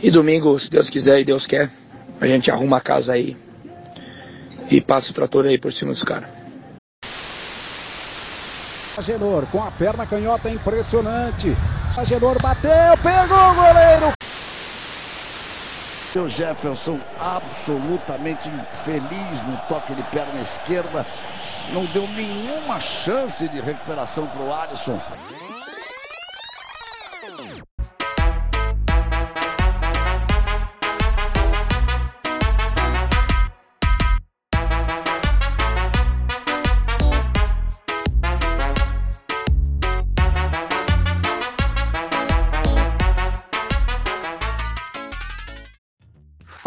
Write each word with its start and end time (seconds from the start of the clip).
E 0.00 0.10
domingo, 0.12 0.58
se 0.60 0.70
Deus 0.70 0.88
quiser 0.88 1.20
e 1.20 1.24
Deus 1.24 1.44
quer, 1.44 1.70
a 2.20 2.26
gente 2.26 2.50
arruma 2.50 2.76
a 2.76 2.80
casa 2.80 3.14
aí 3.14 3.36
e 4.70 4.80
passa 4.80 5.10
o 5.10 5.14
trator 5.14 5.44
aí 5.44 5.58
por 5.58 5.72
cima 5.72 5.92
dos 5.92 6.04
caras. 6.04 6.28
Agenor 8.96 9.46
com 9.46 9.62
a 9.62 9.70
perna 9.72 10.06
canhota 10.06 10.50
impressionante. 10.50 11.48
Agenor 11.96 12.40
bateu, 12.40 12.96
pegou 13.02 13.38
o 13.38 13.54
goleiro. 13.54 14.12
O 16.16 16.28
Jefferson 16.28 16.98
absolutamente 17.20 18.48
infeliz 18.48 19.42
no 19.46 19.56
toque 19.68 19.94
de 19.94 20.02
perna 20.04 20.40
esquerda. 20.40 21.06
Não 21.72 21.84
deu 21.86 22.08
nenhuma 22.08 22.80
chance 22.80 23.48
de 23.48 23.60
recuperação 23.60 24.26
para 24.26 24.42
o 24.42 24.52
Alisson. 24.52 25.00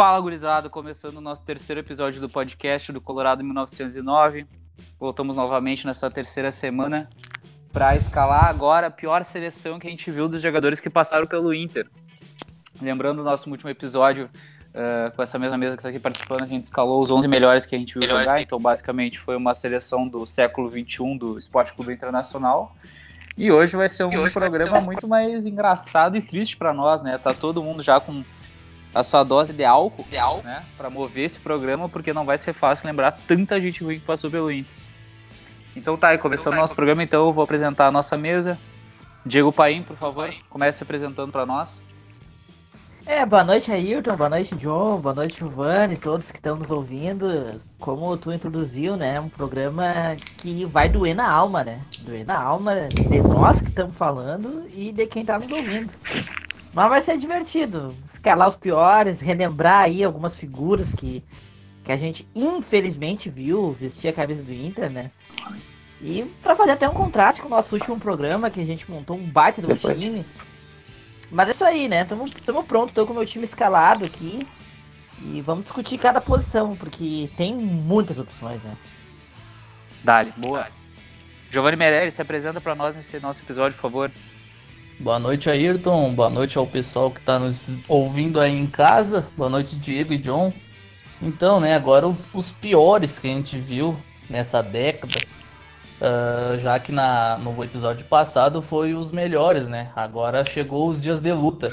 Fala, 0.02 0.20
gurizada! 0.20 0.68
Começando 0.68 1.18
o 1.18 1.22
nosso 1.22 1.46
terceiro 1.46 1.80
episódio 1.80 2.20
do 2.20 2.28
podcast 2.28 2.91
do 2.91 3.00
Colorado 3.00 3.44
1909. 3.44 4.48
Voltamos 5.00 5.36
novamente 5.36 5.86
nessa 5.86 6.10
terceira 6.10 6.52
semana 6.52 7.08
para 7.72 7.96
escalar 7.96 8.46
agora 8.46 8.88
a 8.88 8.90
pior 8.90 9.24
seleção 9.24 9.77
que 9.77 9.85
a 9.85 9.91
gente 9.91 10.10
viu 10.10 10.27
dos 10.27 10.41
jogadores 10.41 10.80
que 10.80 10.90
passaram 10.90 11.27
pelo 11.27 11.54
Inter. 11.54 11.88
Lembrando 12.82 13.20
o 13.20 13.24
nosso 13.24 13.48
último 13.48 13.70
episódio, 13.70 14.27
uh, 14.74 15.16
com 15.16 15.21
essa 15.21 15.38
mesma 15.38 15.55
mesa 15.55 15.76
que 15.76 15.82
está 15.82 15.90
aqui 15.90 15.99
participando, 15.99 16.41
a 16.41 16.48
gente 16.48 16.63
escalou 16.63 17.04
os 17.04 17.12
11 17.12 17.27
melhores 17.27 17.68
que 17.68 17.76
a 17.76 17.77
gente 17.77 17.93
viu 17.93 18.02
melhores 18.02 18.26
jogar. 18.26 18.38
Que... 18.40 18.43
Então, 18.43 18.60
basicamente, 18.60 19.20
foi 19.20 19.36
uma 19.36 19.54
seleção 19.54 20.08
do 20.08 20.26
século 20.26 20.68
XXI 20.68 21.15
do 21.15 21.38
Esporte 21.38 21.76
Clube 21.76 21.93
Internacional. 21.93 22.76
E 23.38 23.52
hoje 23.52 23.77
vai 23.77 23.88
ser 23.88 24.05
um 24.05 24.30
programa 24.32 24.60
ser 24.60 24.71
um... 24.71 24.82
muito 24.82 25.08
mais 25.08 25.46
engraçado 25.46 26.18
e 26.18 26.24
triste 26.24 26.58
para 26.58 26.74
nós, 26.74 27.04
né? 27.04 27.20
Tá 27.20 27.36
todo 27.36 27.62
mundo 27.62 27.84
já 27.84 27.99
com 27.99 28.24
a 28.93 29.03
sua 29.03 29.23
dose 29.23 29.53
de 29.53 29.63
álcool, 29.63 30.05
de 30.09 30.17
álcool. 30.17 30.43
né, 30.43 30.63
para 30.77 30.89
mover 30.89 31.25
esse 31.25 31.39
programa, 31.39 31.87
porque 31.87 32.13
não 32.13 32.25
vai 32.25 32.37
ser 32.37 32.53
fácil 32.53 32.87
lembrar 32.87 33.11
tanta 33.27 33.59
gente 33.59 33.84
ruim 33.84 33.99
que 33.99 34.05
passou 34.05 34.29
pelo 34.29 34.51
Inter. 34.51 34.73
Então 35.75 35.95
tá, 35.95 36.17
começando 36.17 36.53
o 36.53 36.57
nosso 36.57 36.75
programa, 36.75 37.01
então 37.01 37.25
eu 37.27 37.34
vou 37.34 37.43
apresentar 37.43 37.87
a 37.87 37.91
nossa 37.91 38.17
mesa. 38.17 38.57
Diego 39.25 39.51
Paim, 39.53 39.84
por 39.84 39.95
favor, 39.95 40.27
Paim. 40.27 40.39
comece 40.49 40.79
se 40.79 40.84
apresentando 40.84 41.31
para 41.31 41.45
nós. 41.45 41.81
É, 43.05 43.25
boa 43.25 43.43
noite 43.43 43.71
Ailton, 43.71 44.15
boa 44.15 44.29
noite 44.29 44.55
John, 44.55 44.99
boa 44.99 45.15
noite 45.15 45.39
Giovanni, 45.39 45.95
todos 45.95 46.31
que 46.31 46.37
estão 46.37 46.55
nos 46.55 46.69
ouvindo. 46.69 47.59
Como 47.79 48.15
tu 48.15 48.31
introduziu, 48.31 48.95
né, 48.95 49.19
um 49.19 49.27
programa 49.27 50.15
que 50.37 50.65
vai 50.65 50.87
doer 50.87 51.15
na 51.15 51.29
alma, 51.29 51.63
né? 51.63 51.81
Doer 52.01 52.25
na 52.25 52.39
alma 52.39 52.87
de 52.89 53.21
nós 53.21 53.59
que 53.59 53.69
estamos 53.69 53.95
falando 53.95 54.67
e 54.71 54.91
de 54.91 55.07
quem 55.07 55.23
está 55.23 55.39
nos 55.39 55.51
ouvindo. 55.51 55.91
Mas 56.74 56.90
vai 56.90 57.02
ser 57.02 57.18
divertido. 57.18 57.96
Escalar 58.05 58.48
os 58.48 58.55
piores, 58.55 59.20
relembrar 59.20 59.84
aí 59.84 60.04
algumas 60.04 60.36
figuras 60.36 60.94
que, 60.94 61.24
que 61.84 61.91
a 61.91 61.98
gente 61.98 62.27
infelizmente 62.34 63.30
viu 63.30 63.72
vestir 63.74 64.08
a 64.08 64.14
camisa 64.14 64.44
do 64.44 64.53
Inter, 64.53 64.90
né? 64.90 65.12
E 66.02 66.24
para 66.42 66.56
fazer 66.56 66.72
até 66.72 66.90
um 66.90 66.94
contraste 66.94 67.42
com 67.42 67.47
o 67.47 67.52
nosso 67.52 67.75
último 67.75 68.00
programa, 68.00 68.50
que 68.50 68.59
a 68.59 68.66
gente 68.66 68.90
montou 68.90 69.16
um 69.16 69.24
baita 69.24 69.62
do 69.62 69.68
Depois. 69.68 69.97
time. 69.97 70.25
Mas 71.30 71.47
é 71.47 71.52
isso 71.52 71.64
aí, 71.64 71.88
né? 71.88 72.03
Tamo, 72.03 72.30
tamo 72.30 72.64
pronto, 72.64 72.94
tô 72.94 73.06
com 73.06 73.14
o 73.14 73.16
meu 73.16 73.25
time 73.25 73.44
escalado 73.44 74.06
aqui. 74.06 74.48
E 75.24 75.40
vamos 75.42 75.66
discutir 75.66 76.00
cada 76.00 76.20
posição, 76.20 76.76
porque 76.76 77.30
tem 77.38 77.54
muitas 77.54 78.18
opções, 78.18 78.64
né? 78.64 78.76
Dali, 80.04 80.34
boa. 80.36 80.68
Giovanni 81.52 81.78
Meirelles, 81.78 82.16
se 82.16 82.22
apresenta 82.22 82.60
para 82.60 82.74
nós 82.74 82.96
nesse 82.96 83.20
nosso 83.20 83.44
episódio, 83.44 83.76
por 83.76 83.84
favor. 83.84 84.12
Boa 85.01 85.17
noite, 85.17 85.50
Ayrton. 85.50 86.13
Boa 86.13 86.29
noite 86.29 86.59
ao 86.59 86.67
pessoal 86.67 87.09
que 87.09 87.19
está 87.19 87.39
nos 87.39 87.75
ouvindo 87.88 88.39
aí 88.39 88.56
em 88.56 88.67
casa. 88.67 89.25
Boa 89.35 89.50
noite, 89.50 89.75
Diego 89.75 90.13
e 90.13 90.17
John. 90.17 90.53
Então, 91.19 91.59
né, 91.59 91.73
agora 91.73 92.16
os 92.31 92.51
piores 92.51 93.17
que 93.17 93.28
a 93.28 93.31
gente 93.31 93.57
viu 93.57 93.97
nessa 94.29 94.62
década, 94.62 95.19
uh, 96.00 96.59
já 96.59 96.79
que 96.79 96.91
na, 96.91 97.35
no 97.39 97.63
episódio 97.63 98.06
passado 98.06 98.62
foi 98.62 98.94
os 98.94 99.12
melhores, 99.12 99.66
né? 99.66 99.91
Agora 99.95 100.45
chegou 100.45 100.88
os 100.88 101.01
dias 101.01 101.19
de 101.19 101.33
luta. 101.33 101.69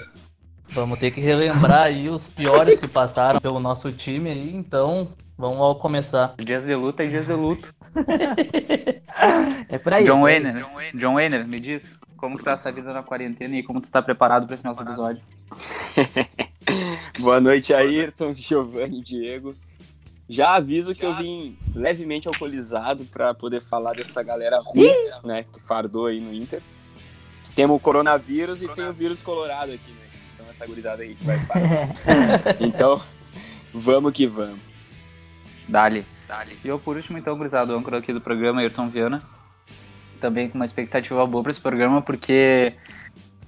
Vamos 0.70 0.98
ter 0.98 1.10
que 1.10 1.20
relembrar 1.20 1.82
aí 1.82 2.08
os 2.08 2.30
piores 2.30 2.78
que 2.78 2.88
passaram 2.88 3.40
pelo 3.40 3.60
nosso 3.60 3.92
time 3.92 4.30
aí, 4.30 4.56
então 4.56 5.08
vamos 5.36 5.78
começar. 5.82 6.32
Dias 6.42 6.64
de 6.64 6.74
luta 6.74 7.04
e 7.04 7.10
dias 7.10 7.26
de 7.26 7.34
luto. 7.34 7.74
é 9.69 9.78
por 9.78 9.92
aí. 9.92 10.04
John 10.04 10.22
Wayner, 10.22 10.66
John 10.94 11.14
Wayner, 11.14 11.47
me 11.47 11.60
diz. 11.60 11.98
Como 12.16 12.36
que 12.36 12.42
tá 12.42 12.53
essa 12.53 12.72
vida 12.72 12.92
na 12.92 13.03
quarentena 13.03 13.54
e 13.56 13.62
como 13.62 13.81
tu 13.81 13.91
tá 13.92 14.03
preparado 14.03 14.44
para 14.44 14.56
esse 14.56 14.64
nosso 14.64 14.82
episódio? 14.82 15.22
Boa 17.20 17.41
noite, 17.41 17.72
Ayrton, 17.72 18.34
Giovanni, 18.34 19.00
Diego. 19.03 19.54
Já 20.28 20.56
aviso 20.56 20.94
que 20.94 21.06
eu 21.06 21.14
vim 21.14 21.56
levemente 21.75 22.26
alcoolizado 22.26 23.04
para 23.04 23.32
poder 23.34 23.62
falar 23.62 23.94
dessa 23.94 24.20
galera 24.22 24.60
ruim, 24.60 24.92
né, 25.25 25.44
que 25.44 25.64
fardou 25.64 26.06
aí 26.06 26.20
no 26.20 26.34
Inter. 26.34 26.60
Temos 27.54 27.76
o 27.76 27.81
coronavírus 27.81 28.62
e 28.62 28.69
tem 28.69 28.84
o 28.84 28.92
vírus 28.92 29.22
colorado 29.22 29.72
aqui, 29.72 29.91
né? 29.91 30.06
São 30.31 30.47
essa 30.50 30.66
gurizada 30.66 31.03
aí 31.03 31.14
que 31.14 31.25
vai 31.25 31.38
falar. 31.44 31.88
então, 32.60 33.00
vamos 33.72 34.12
que 34.12 34.26
vamos. 34.26 34.60
Dali. 35.66 36.04
Dali. 36.28 36.58
E 36.62 36.68
eu, 36.68 36.78
por 36.78 36.94
último, 36.96 37.16
então, 37.18 37.36
gurizado, 37.36 37.72
o 37.72 37.78
âncora 37.78 37.98
aqui 37.98 38.12
do 38.12 38.20
programa, 38.20 38.60
Ayrton 38.60 38.88
Viana 38.88 39.22
também 40.18 40.48
com 40.48 40.56
uma 40.56 40.64
expectativa 40.64 41.26
boa 41.26 41.42
para 41.42 41.50
esse 41.50 41.60
programa, 41.60 42.02
porque 42.02 42.74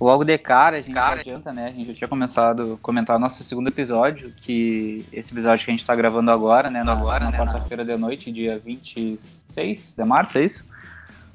logo 0.00 0.24
de 0.24 0.38
cara 0.38 0.78
a 0.78 0.80
gente 0.80 0.94
cara. 0.94 1.20
adianta, 1.20 1.52
né? 1.52 1.66
A 1.66 1.70
gente 1.70 1.88
já 1.88 1.94
tinha 1.94 2.08
começado 2.08 2.74
a 2.74 2.76
comentar 2.82 3.16
o 3.16 3.18
nosso 3.18 3.44
segundo 3.44 3.68
episódio, 3.68 4.32
que 4.36 5.04
esse 5.12 5.32
episódio 5.32 5.64
que 5.64 5.70
a 5.70 5.74
gente 5.74 5.80
está 5.80 5.94
gravando 5.94 6.30
agora, 6.30 6.70
né? 6.70 6.82
Na, 6.82 6.92
agora, 6.92 7.24
na 7.24 7.30
né, 7.30 7.38
quarta-feira 7.38 7.84
de 7.84 7.96
noite, 7.96 8.32
dia 8.32 8.58
26 8.58 9.96
de 9.96 10.04
março, 10.04 10.38
é 10.38 10.44
isso? 10.44 10.64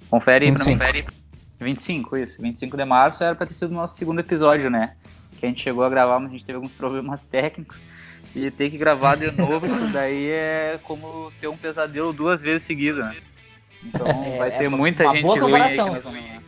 Confere 0.09 0.45
aí 0.45 0.51
pra 0.53 0.65
mim. 0.65 0.77
Confere. 0.77 1.05
25, 1.59 2.17
isso. 2.17 2.41
25 2.41 2.75
de 2.75 2.85
março 2.85 3.23
era 3.23 3.35
para 3.35 3.45
ter 3.45 3.53
sido 3.53 3.71
o 3.71 3.75
nosso 3.75 3.95
segundo 3.95 4.19
episódio, 4.19 4.69
né? 4.69 4.95
Que 5.39 5.45
a 5.45 5.49
gente 5.49 5.61
chegou 5.61 5.83
a 5.83 5.89
gravar, 5.89 6.19
mas 6.19 6.29
a 6.29 6.33
gente 6.33 6.45
teve 6.45 6.57
alguns 6.57 6.73
problemas 6.73 7.25
técnicos. 7.25 7.77
E 8.35 8.51
ter 8.51 8.69
que 8.69 8.77
gravar 8.77 9.15
de 9.15 9.31
novo, 9.31 9.65
isso 9.65 9.87
daí 9.87 10.29
é 10.29 10.77
como 10.83 11.31
ter 11.39 11.47
um 11.47 11.55
pesadelo 11.55 12.11
duas 12.11 12.41
vezes 12.41 12.63
seguidas, 12.63 13.05
né? 13.05 13.15
Então 13.81 14.05
é, 14.27 14.37
vai 14.37 14.51
ter 14.51 14.65
é 14.65 14.69
muita 14.69 15.09
gente 15.09 15.39
ruim 15.39 15.53
aí 15.55 15.77
que 15.77 16.41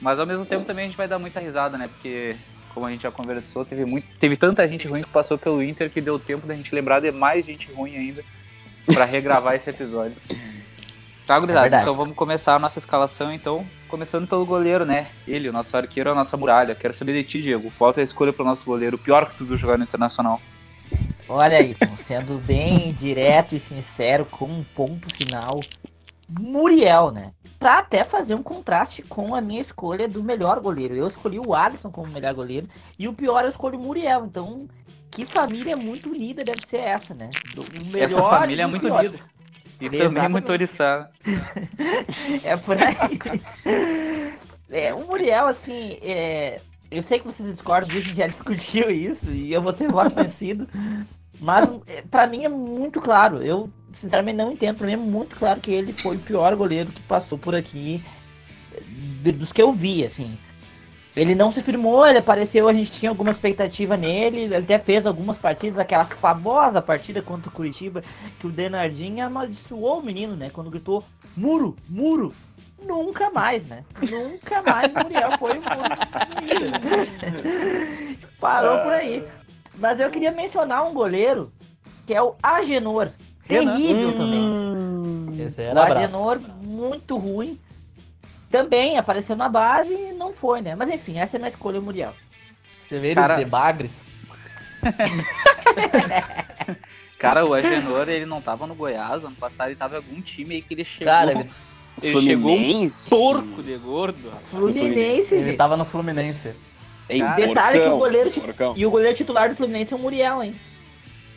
Mas 0.00 0.18
ao 0.18 0.24
mesmo 0.24 0.46
tempo 0.46 0.64
também 0.64 0.84
a 0.84 0.88
gente 0.88 0.96
vai 0.96 1.06
dar 1.06 1.18
muita 1.18 1.40
risada, 1.40 1.76
né? 1.76 1.88
Porque, 1.88 2.34
como 2.72 2.86
a 2.86 2.90
gente 2.90 3.02
já 3.02 3.10
conversou, 3.10 3.66
teve, 3.66 3.84
muito, 3.84 4.06
teve 4.18 4.34
tanta 4.34 4.66
gente 4.66 4.88
ruim 4.88 5.02
que 5.02 5.10
passou 5.10 5.36
pelo 5.36 5.62
Inter 5.62 5.90
que 5.90 6.00
deu 6.00 6.18
tempo 6.18 6.46
da 6.46 6.54
gente 6.54 6.74
lembrar 6.74 7.00
de 7.00 7.12
mais 7.12 7.44
gente 7.44 7.70
ruim 7.70 7.94
ainda 7.94 8.24
para 8.86 9.04
regravar 9.04 9.54
esse 9.54 9.68
episódio. 9.68 10.16
Tá, 11.26 11.38
gurizada? 11.38 11.76
É 11.76 11.82
então 11.82 11.94
vamos 11.94 12.16
começar 12.16 12.56
a 12.56 12.58
nossa 12.58 12.78
escalação, 12.78 13.32
então. 13.32 13.66
Começando 13.88 14.26
pelo 14.26 14.46
goleiro, 14.46 14.86
né? 14.86 15.08
Ele, 15.28 15.50
o 15.50 15.52
nosso 15.52 15.76
arqueiro, 15.76 16.10
a 16.10 16.14
nossa 16.14 16.36
muralha. 16.36 16.74
Quero 16.74 16.94
saber 16.94 17.12
de 17.12 17.24
ti, 17.24 17.42
Diego. 17.42 17.70
Qual 17.76 17.90
a 17.90 17.92
tua 17.92 18.02
escolha 18.02 18.32
pro 18.32 18.44
nosso 18.44 18.64
goleiro? 18.64 18.96
O 18.96 18.98
pior 18.98 19.28
que 19.28 19.36
tu 19.36 19.44
viu 19.44 19.56
jogar 19.56 19.76
no 19.76 19.84
Internacional? 19.84 20.40
Olha 21.28 21.58
aí, 21.58 21.76
sendo 21.98 22.38
bem 22.38 22.92
direto 22.92 23.54
e 23.54 23.58
sincero, 23.58 24.26
com 24.26 24.46
um 24.46 24.64
ponto 24.74 25.08
final, 25.14 25.60
Muriel, 26.28 27.10
né? 27.10 27.32
Pra 27.58 27.78
até 27.78 28.04
fazer 28.04 28.34
um 28.34 28.42
contraste 28.42 29.02
com 29.02 29.34
a 29.34 29.40
minha 29.40 29.60
escolha 29.60 30.08
do 30.08 30.22
melhor 30.22 30.60
goleiro. 30.60 30.94
Eu 30.94 31.06
escolhi 31.06 31.38
o 31.38 31.54
Alisson 31.54 31.90
como 31.90 32.12
melhor 32.12 32.34
goleiro 32.34 32.68
e 32.98 33.06
o 33.06 33.12
pior 33.12 33.44
eu 33.44 33.50
escolhi 33.50 33.76
o 33.76 33.80
Muriel. 33.80 34.24
Então, 34.24 34.68
que 35.10 35.24
família 35.24 35.76
muito 35.76 36.10
unida 36.10 36.42
deve 36.42 36.66
ser 36.66 36.78
essa, 36.78 37.14
né? 37.14 37.30
O 37.56 37.92
melhor 37.92 38.10
essa 38.10 38.22
família 38.22 38.64
é 38.64 38.66
muito 38.66 38.82
pior. 38.82 39.00
unida. 39.00 39.18
E 39.80 39.86
Exatamente. 39.86 40.14
também 40.14 40.28
muito 40.28 40.52
oriçada. 40.52 41.10
é 42.44 42.56
por 42.56 42.76
aí. 42.78 44.32
É, 44.70 44.94
o 44.94 45.06
Muriel, 45.06 45.46
assim, 45.46 45.98
é... 46.02 46.60
eu 46.92 47.02
sei 47.02 47.18
que 47.18 47.26
vocês 47.26 47.50
discordam 47.50 47.88
disso, 47.88 48.06
a 48.06 48.08
gente 48.08 48.16
já 48.16 48.26
discutiu 48.28 48.90
isso, 48.90 49.30
e 49.32 49.52
eu 49.52 49.62
vou 49.62 49.72
ser 49.72 49.90
voto 49.90 50.14
vencido. 50.14 50.68
Mas 51.40 51.68
é, 51.86 52.02
para 52.02 52.26
mim 52.26 52.44
é 52.44 52.48
muito 52.48 53.00
claro. 53.00 53.42
Eu 53.42 53.68
sinceramente 53.92 54.36
não 54.36 54.52
entendo. 54.52 54.76
Pra 54.76 54.86
mim 54.86 54.92
é 54.92 54.96
muito 54.96 55.34
claro 55.36 55.60
que 55.60 55.72
ele 55.72 55.92
foi 55.92 56.16
o 56.16 56.20
pior 56.20 56.54
goleiro 56.54 56.92
que 56.92 57.00
passou 57.02 57.36
por 57.36 57.54
aqui 57.54 58.02
dos 59.20 59.52
que 59.52 59.60
eu 59.60 59.72
vi, 59.72 60.04
assim. 60.04 60.38
Ele 61.14 61.34
não 61.34 61.50
se 61.50 61.60
firmou, 61.60 62.06
ele 62.06 62.18
apareceu, 62.18 62.66
a 62.66 62.72
gente 62.72 62.90
tinha 62.90 63.10
alguma 63.10 63.30
expectativa 63.30 63.98
nele, 63.98 64.44
ele 64.44 64.56
até 64.56 64.78
fez 64.78 65.04
algumas 65.04 65.36
partidas, 65.36 65.78
aquela 65.78 66.06
famosa 66.06 66.80
partida 66.80 67.20
contra 67.20 67.50
o 67.50 67.52
Curitiba, 67.52 68.02
que 68.38 68.46
o 68.46 68.50
Denardinho 68.50 69.26
amaldiçoou 69.26 69.98
o 69.98 70.02
menino, 70.02 70.34
né? 70.34 70.48
Quando 70.50 70.70
gritou, 70.70 71.04
muro, 71.36 71.76
muro, 71.86 72.32
nunca 72.86 73.30
mais, 73.30 73.64
né? 73.66 73.84
Nunca 74.10 74.62
mais 74.62 74.92
Muriel 74.92 75.30
foi 75.38 75.58
o. 75.58 75.62
Parou 78.40 78.78
por 78.80 78.92
aí. 78.92 79.24
Mas 79.76 80.00
eu 80.00 80.10
queria 80.10 80.30
mencionar 80.30 80.86
um 80.86 80.92
goleiro, 80.92 81.52
que 82.06 82.14
é 82.14 82.22
o 82.22 82.34
Agenor. 82.42 83.10
Terrível 83.46 84.12
também. 84.16 85.42
Esse 85.44 85.60
O 85.62 85.64
era 85.64 85.74
brabo. 85.84 85.92
Agenor, 85.94 86.40
muito 86.60 87.16
ruim. 87.16 87.58
Também 88.50 88.98
apareceu 88.98 89.34
na 89.34 89.48
base 89.48 89.94
e 89.94 90.12
não 90.12 90.32
foi, 90.32 90.60
né? 90.60 90.74
Mas 90.74 90.90
enfim, 90.90 91.18
essa 91.18 91.36
é 91.36 91.38
a 91.38 91.40
minha 91.40 91.48
escolha, 91.48 91.80
o 91.80 91.82
Muriel. 91.82 92.12
Severus 92.76 93.26
Cara- 93.26 93.36
de 93.38 93.44
Bagres. 93.44 94.06
Cara, 97.18 97.46
o 97.46 97.54
Agenor, 97.54 98.08
ele 98.08 98.26
não 98.26 98.42
tava 98.42 98.66
no 98.66 98.74
Goiás, 98.74 99.24
ano 99.24 99.36
passado 99.36 99.68
ele 99.68 99.76
tava 99.76 99.94
em 99.94 99.98
algum 99.98 100.20
time 100.20 100.56
aí 100.56 100.62
que 100.62 100.74
ele 100.74 100.84
chegou. 100.84 101.12
Cara, 101.12 101.30
ele, 101.30 101.48
ele 102.02 102.20
chegou 102.20 102.52
um 102.52 102.56
Fluminense. 102.56 103.10
porco 103.10 103.62
de 103.62 103.76
gordo. 103.76 104.28
rapaz. 104.28 104.44
Fluminense, 104.50 105.34
ele 105.34 105.44
gente. 105.44 105.56
tava 105.56 105.76
no 105.76 105.84
Fluminense. 105.84 106.54
Ei, 107.08 107.20
Cara, 107.20 107.34
Detalhe 107.36 107.80
que 107.80 107.86
o 107.86 107.90
porcão, 107.90 107.98
goleiro 107.98 108.30
porcão. 108.30 108.74
E 108.76 108.86
o 108.86 108.90
goleiro 108.90 109.16
titular 109.16 109.48
do 109.48 109.56
Fluminense 109.56 109.92
é 109.92 109.96
o 109.96 109.98
Muriel, 109.98 110.42
hein? 110.42 110.54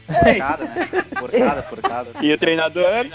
Porcada, 0.08 0.66
né? 0.66 0.88
Porcada, 1.20 1.64
porcada. 1.64 2.12
E 2.22 2.32
o 2.32 2.38
treinador? 2.38 3.08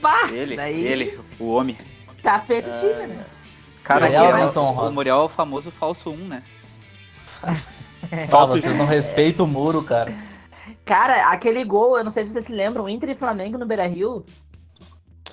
Pá! 0.00 0.28
Ele, 0.32 0.56
Daí 0.56 0.86
ele, 0.86 1.20
o 1.38 1.52
homem. 1.52 1.76
Tá 2.22 2.40
feito 2.40 2.70
o 2.70 2.78
time, 2.78 3.06
né? 3.06 3.24
Cara, 3.82 4.06
Muriel 4.06 4.22
que 4.22 4.28
é 4.28 4.34
menção 4.34 4.64
o, 4.64 4.88
o 4.88 4.92
Muriel 4.92 5.16
é 5.20 5.24
o 5.24 5.28
famoso 5.28 5.70
falso 5.70 6.10
1, 6.10 6.16
né? 6.16 6.42
Ah, 8.12 8.44
vocês 8.44 8.76
não 8.76 8.84
respeitam 8.84 9.46
o 9.46 9.48
muro, 9.48 9.82
cara. 9.82 10.12
Cara, 10.84 11.30
aquele 11.30 11.64
gol, 11.64 11.96
eu 11.96 12.04
não 12.04 12.12
sei 12.12 12.22
se 12.22 12.32
vocês 12.32 12.44
se 12.44 12.52
lembram, 12.52 12.86
Inter 12.86 13.08
e 13.08 13.14
Flamengo 13.16 13.56
no 13.56 13.64
Beira 13.64 13.86
Rio, 13.86 14.26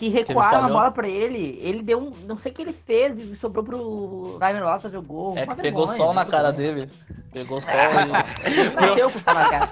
que 0.01 0.09
recuaram 0.09 0.65
a 0.65 0.67
bola 0.67 0.91
pra 0.91 1.07
ele. 1.07 1.59
Ele 1.61 1.83
deu 1.83 1.99
um. 1.99 2.11
Não 2.25 2.35
sei 2.37 2.51
o 2.51 2.55
que 2.55 2.61
ele 2.63 2.73
fez 2.73 3.19
e 3.19 3.35
sobrou 3.35 3.63
pro 3.63 4.37
Ryan 4.39 4.63
Lopes 4.63 4.81
fazer 4.81 4.97
o 4.97 5.01
gol. 5.03 5.37
É 5.37 5.45
pegou 5.45 5.85
vergonha, 5.85 5.97
sol 5.97 6.13
na 6.13 6.25
né? 6.25 6.31
cara 6.31 6.51
dele. 6.51 6.89
Pegou 7.31 7.61
sol 7.61 7.75
e. 7.75 8.71
Nasceu 8.73 9.11
com 9.11 9.19
sol 9.19 9.33
na 9.35 9.49
cara. 9.49 9.69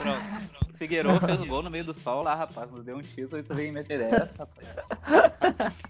O 0.69 0.77
Figueiredo 0.77 1.19
fez 1.25 1.41
o 1.41 1.45
gol 1.47 1.63
no 1.63 1.69
meio 1.71 1.83
do 1.83 1.93
sol 1.95 2.21
lá, 2.21 2.35
rapaz. 2.35 2.71
Nos 2.71 2.85
deu 2.85 2.97
um 2.97 3.01
título 3.01 3.39
e 3.39 3.43
tu 3.43 3.55
veio 3.55 3.73
meter 3.73 4.01
essa, 4.01 4.47
rapaz. 4.47 5.73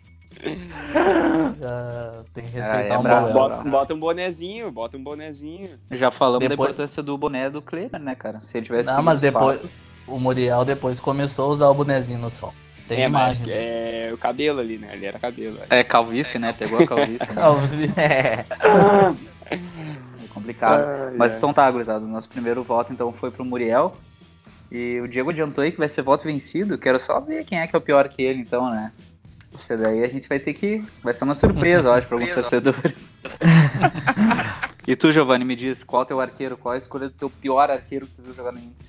Ah, 1.66 2.24
tem 2.34 2.44
que 2.46 2.50
Ah, 2.58 2.60
respeitar 2.60 2.94
é 2.94 2.98
um 2.98 3.02
brabo. 3.04 3.34
goleiro. 3.34 3.34
Bota, 3.58 3.70
bota 3.70 3.94
um 3.94 4.00
bonezinho, 4.00 4.72
bota 4.72 4.96
um 4.96 5.04
bonezinho. 5.04 5.78
Já 5.92 6.12
falamos 6.12 6.40
da 6.44 6.48
Depois- 6.50 6.70
importância 6.70 7.04
do 7.04 7.18
boné 7.18 7.50
do 7.50 7.62
Kleber, 7.62 8.00
né, 8.00 8.16
cara? 8.16 8.40
Se 8.40 8.58
ele 8.58 8.66
tivesse 8.66 8.90
Não, 8.90 9.02
mas 9.04 9.20
depois- 9.22 9.58
passos. 9.58 9.76
O 10.08 10.18
Muriel 10.20 10.64
depois 10.64 11.00
começou 11.00 11.46
a 11.46 11.50
usar 11.50 11.68
o 11.70 11.74
bonezinho 11.74 12.18
no 12.20 12.30
sol. 12.30 12.54
Tem 12.90 13.04
é, 13.04 13.08
mas 13.08 13.38
imagens. 13.38 13.56
é 13.56 14.10
o 14.12 14.18
cabelo 14.18 14.60
ali, 14.60 14.80
né? 14.80 14.90
Ele 14.94 15.06
era 15.06 15.20
cabelo. 15.20 15.60
É 15.70 15.84
calvície, 15.84 16.40
né? 16.40 16.52
Pegou 16.52 16.82
a 16.82 16.88
calvície. 16.88 17.30
né? 17.30 17.36
Talvez. 17.36 17.98
É. 17.98 18.46
É 19.52 20.28
complicado. 20.32 20.84
Ai, 20.84 21.16
Mas 21.18 21.32
ai. 21.32 21.38
então 21.38 21.52
tá, 21.52 21.70
gurizada. 21.72 22.06
Nosso 22.06 22.30
primeiro 22.30 22.64
voto 22.64 22.94
então 22.94 23.12
foi 23.12 23.32
pro 23.32 23.44
Muriel. 23.44 23.98
E 24.72 25.00
o 25.02 25.08
Diego 25.08 25.32
adiantou 25.32 25.64
aí 25.64 25.72
que 25.72 25.78
vai 25.80 25.90
ser 25.90 26.04
voto 26.04 26.24
vencido. 26.26 26.78
Quero 26.78 27.00
só 27.00 27.20
ver 27.20 27.46
quem 27.46 27.60
é 27.60 27.66
que 27.66 27.76
é 27.76 27.80
o 27.80 27.82
pior 27.82 28.08
que 28.08 28.22
ele, 28.22 28.40
então, 28.40 28.70
né? 28.70 28.92
Isso 29.52 29.76
daí 29.76 30.04
a 30.04 30.08
gente 30.08 30.30
vai 30.30 30.40
ter 30.40 30.54
que. 30.54 30.84
Vai 31.04 31.14
ser 31.14 31.24
uma 31.24 31.34
surpresa, 31.34 31.90
eu 31.90 31.94
acho, 31.94 32.08
para 32.08 32.18
alguns 32.18 32.34
torcedores. 32.34 33.12
e 34.88 34.96
tu, 34.96 35.12
Giovanni, 35.12 35.44
me 35.44 35.56
diz 35.56 35.84
qual 35.84 36.04
é 36.04 36.06
o 36.06 36.08
teu 36.08 36.20
arqueiro, 36.20 36.56
qual 36.58 36.74
a 36.76 36.78
escolha 36.78 37.10
do 37.10 37.16
teu 37.16 37.30
pior 37.30 37.72
arqueiro 37.72 38.06
que 38.06 38.14
tu 38.14 38.22
viu 38.22 38.36
jogar 38.36 38.52
no 38.52 38.60
Inter? 38.60 38.86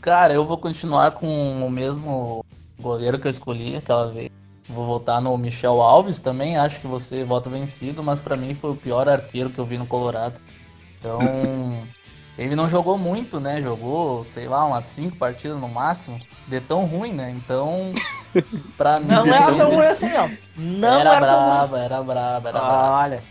Cara, 0.00 0.34
eu 0.34 0.44
vou 0.44 0.58
continuar 0.58 1.12
com 1.12 1.64
o 1.64 1.70
mesmo 1.70 2.44
goleiro 2.82 3.18
que 3.18 3.26
eu 3.26 3.30
escolhi 3.30 3.76
aquela 3.76 4.10
vez. 4.10 4.30
Vou 4.68 4.86
votar 4.86 5.20
no 5.20 5.36
Michel 5.36 5.80
Alves 5.80 6.18
também. 6.18 6.56
Acho 6.56 6.80
que 6.80 6.86
você 6.86 7.24
vota 7.24 7.48
vencido, 7.48 8.02
mas 8.02 8.20
pra 8.20 8.36
mim 8.36 8.54
foi 8.54 8.70
o 8.70 8.76
pior 8.76 9.08
arqueiro 9.08 9.50
que 9.50 9.58
eu 9.58 9.64
vi 9.64 9.78
no 9.78 9.86
Colorado. 9.86 10.40
Então, 10.98 11.18
ele 12.38 12.54
não 12.54 12.68
jogou 12.68 12.96
muito, 12.96 13.40
né? 13.40 13.60
Jogou, 13.60 14.24
sei 14.24 14.46
lá, 14.46 14.64
umas 14.64 14.84
cinco 14.84 15.16
partidas 15.16 15.58
no 15.58 15.68
máximo. 15.68 16.18
De 16.46 16.60
tão 16.60 16.84
ruim, 16.84 17.12
né? 17.12 17.30
Então, 17.30 17.92
pra 18.76 19.00
mim. 19.00 19.06
Não 19.06 19.26
era 19.26 19.54
tão 19.54 19.74
ruim 19.74 19.86
assim, 19.86 20.12
ó. 20.14 20.28
Não 20.56 21.00
era, 21.00 21.10
era, 21.10 21.20
brava, 21.20 21.78
era 21.78 22.02
brava, 22.02 22.48
era 22.48 22.60
brava. 22.60 22.90
Olha. 23.04 23.22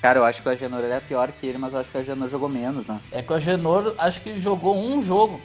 Cara, 0.00 0.18
eu 0.18 0.24
acho 0.24 0.42
que 0.42 0.48
o 0.48 0.50
Agenor 0.50 0.80
ele 0.80 0.94
é 0.94 1.00
pior 1.00 1.30
que 1.30 1.46
ele, 1.46 1.58
mas 1.58 1.72
eu 1.72 1.78
acho 1.78 1.88
que 1.88 1.96
o 1.96 2.00
Agenor 2.00 2.28
jogou 2.28 2.48
menos, 2.48 2.88
né? 2.88 2.98
É 3.12 3.22
que 3.22 3.32
o 3.32 3.36
Agenor 3.36 3.94
acho 3.98 4.20
que 4.20 4.40
jogou 4.40 4.76
um 4.76 5.00
jogo. 5.00 5.40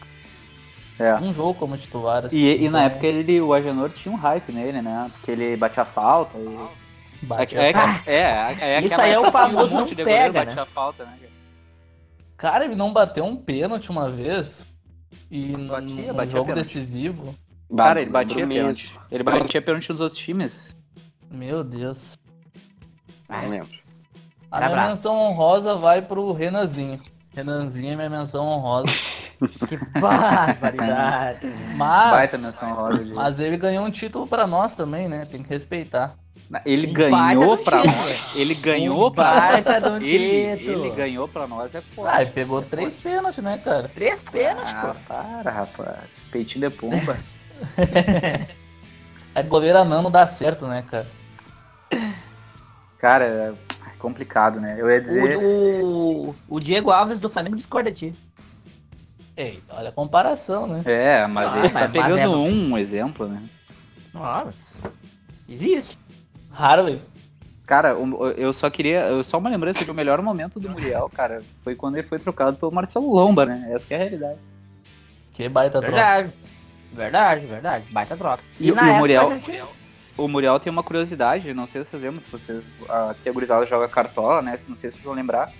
É. 1.00 1.16
Um 1.16 1.32
jogo 1.34 1.54
como 1.54 1.78
titular. 1.78 2.26
Assim, 2.26 2.38
E, 2.38 2.64
e 2.66 2.70
na 2.70 2.80
então, 2.80 2.82
época 2.82 3.08
ele, 3.08 3.40
o 3.42 3.54
Agenor 3.54 3.90
tinha 3.94 4.12
um 4.14 4.18
hype 4.18 4.52
nele, 4.52 4.82
né? 4.82 5.10
Porque 5.14 5.32
ele 5.32 5.56
batia 5.56 5.86
falta 5.86 6.38
e. 6.38 7.26
bate 7.26 7.56
é, 7.56 7.72
a- 7.76 8.02
é, 8.06 8.14
é, 8.60 8.74
é 8.76 8.82
Isso 8.82 9.00
aí 9.00 9.12
é 9.12 9.20
o 9.20 9.32
famoso 9.32 9.76
um 9.76 9.80
não 9.80 9.86
de 9.86 9.96
goleiro 9.96 10.34
pega, 10.34 10.46
batia 10.46 10.66
falta, 10.66 11.06
né? 11.06 11.18
cara? 12.36 12.66
Ele 12.66 12.76
não 12.76 12.92
bateu 12.94 13.26
um 13.26 13.36
pênalti 13.36 13.90
uma 13.90 14.10
vez. 14.10 14.66
E 15.30 15.48
no, 15.50 15.68
Batia, 15.68 16.08
no 16.08 16.14
batia 16.14 16.32
jogo 16.32 16.46
pênalti. 16.46 16.56
decisivo. 16.68 17.36
Cara, 17.76 18.02
ele 18.02 18.10
batia 18.10 18.48
pênalti. 18.48 18.98
Ele 19.12 19.24
batia 19.24 19.62
pênalti 19.62 19.90
nos 19.92 20.00
outros 20.02 20.20
times. 20.20 20.76
Meu 21.30 21.64
Deus. 21.64 22.18
Não 23.30 23.50
lembro. 23.50 23.78
A 24.50 24.70
minha 24.70 24.88
menção 24.88 25.16
honrosa 25.18 25.76
vai 25.76 26.02
pro 26.02 26.32
Renanzinho. 26.32 27.02
Renanzinho 27.36 27.92
é 27.92 27.96
minha 27.98 28.10
menção 28.10 28.46
honrosa. 28.48 28.88
Que 29.68 29.78
barbaridade. 30.00 31.48
Baita 31.78 32.38
Mas, 32.38 33.10
mas 33.12 33.40
ele 33.40 33.58
ganhou 33.58 33.86
um 33.86 33.92
título 33.92 34.26
pra 34.26 34.48
nós 34.48 34.76
também, 34.76 35.08
né? 35.08 35.28
Tem 35.30 35.44
que 35.44 35.50
respeitar. 35.50 36.16
Ele 36.66 36.88
ganhou 36.88 37.58
pra 37.58 37.84
nós. 37.84 38.36
Ele 38.36 38.56
ganhou 38.56 39.12
pra 39.12 39.62
nós. 39.62 40.02
Ele, 40.02 40.90
ganhou 40.96 41.28
pra 41.28 41.46
nós, 41.46 41.76
é 41.76 41.82
foda. 41.82 42.12
Ah, 42.14 42.22
ele 42.22 42.32
pegou 42.32 42.62
três 42.62 42.96
pênaltis, 42.96 43.44
né, 43.44 43.60
cara? 43.64 43.90
Três 43.90 44.22
pênaltis, 44.22 44.74
Ah, 44.74 44.96
pô. 44.96 45.14
para, 45.14 45.52
rapaz. 45.52 46.26
Peitinho 46.32 46.70
de 46.70 46.76
pomba. 46.76 47.18
É 49.36 49.44
goleiro 49.44 49.78
anão 49.78 50.02
não 50.02 50.10
dá 50.10 50.26
certo, 50.26 50.66
né, 50.66 50.84
cara? 50.90 51.06
Cara, 52.98 53.26
é 53.26 53.54
complicado, 54.00 54.60
né? 54.60 54.76
Eu 54.80 54.90
ia 54.90 55.00
dizer. 55.00 55.38
O, 55.38 56.30
o, 56.30 56.36
o 56.50 56.60
Diego 56.60 56.90
Alves 56.90 57.20
do 57.20 57.30
Flamengo 57.30 57.56
discorda 57.56 57.92
de 57.92 58.12
ti. 58.12 58.16
Ei, 59.38 59.62
olha 59.70 59.90
a 59.90 59.92
comparação, 59.92 60.66
né? 60.66 60.82
É, 60.86 61.28
mas 61.28 61.52
Ah, 61.54 61.60
ele 61.60 61.70
tá 61.70 61.80
mas- 61.82 61.92
pegando 61.92 62.18
é- 62.18 62.28
um 62.28 62.78
exemplo, 62.78 63.28
né? 63.28 63.42
Nossa. 64.14 64.76
Existe. 65.48 65.98
Harvey. 66.52 67.00
Cara, 67.66 67.96
eu 68.38 68.52
só 68.54 68.70
queria. 68.70 69.02
eu- 69.08 69.24
Só 69.24 69.38
uma 69.38 69.50
lembrança 69.50 69.86
que 69.86 69.92
o 69.92 69.94
melhor 69.94 70.22
momento 70.22 70.60
do 70.60 70.70
Muriel, 70.70 71.10
cara, 71.14 71.44
foi 71.64 71.76
quando 71.76 71.98
ele 71.98 72.08
foi 72.08 72.18
trocado 72.18 72.58
pelo 72.58 72.72
Marcelo 72.72 73.14
Lomba, 73.14 73.46
né? 73.46 73.70
Essa 73.74 73.86
que 73.86 73.94
é 73.94 73.98
a 73.98 74.00
realidade. 74.00 74.40
Que 75.34 75.48
baita 75.50 75.80
troca. 75.82 75.92
Verdade. 75.92 76.34
Verdade, 76.94 77.46
verdade. 77.46 77.86
Baita 77.92 78.18
troca. 78.18 78.42
E, 78.60 78.70
e 78.70 78.72
na 78.72 78.82
o 78.82 78.86
época 78.86 79.00
Muriel. 79.00 79.30
a 79.32 79.36
gente- 79.36 79.64
O 80.18 80.28
Muriel 80.28 80.60
tem 80.60 80.72
uma 80.72 80.82
curiosidade, 80.82 81.54
não 81.54 81.68
sei 81.68 81.84
se 81.84 81.92
vocês 81.92 82.02
lembram, 82.02 82.22
se 82.22 82.32
vocês. 82.32 82.64
Aqui 83.12 83.30
a 83.30 83.32
gurizada 83.32 83.66
joga 83.68 83.88
cartola, 83.88 84.42
né? 84.42 84.56
Não 84.68 84.76
sei 84.78 84.90
se 84.90 84.96
vocês 84.96 85.04
vão 85.04 85.14
lembrar. 85.14 85.52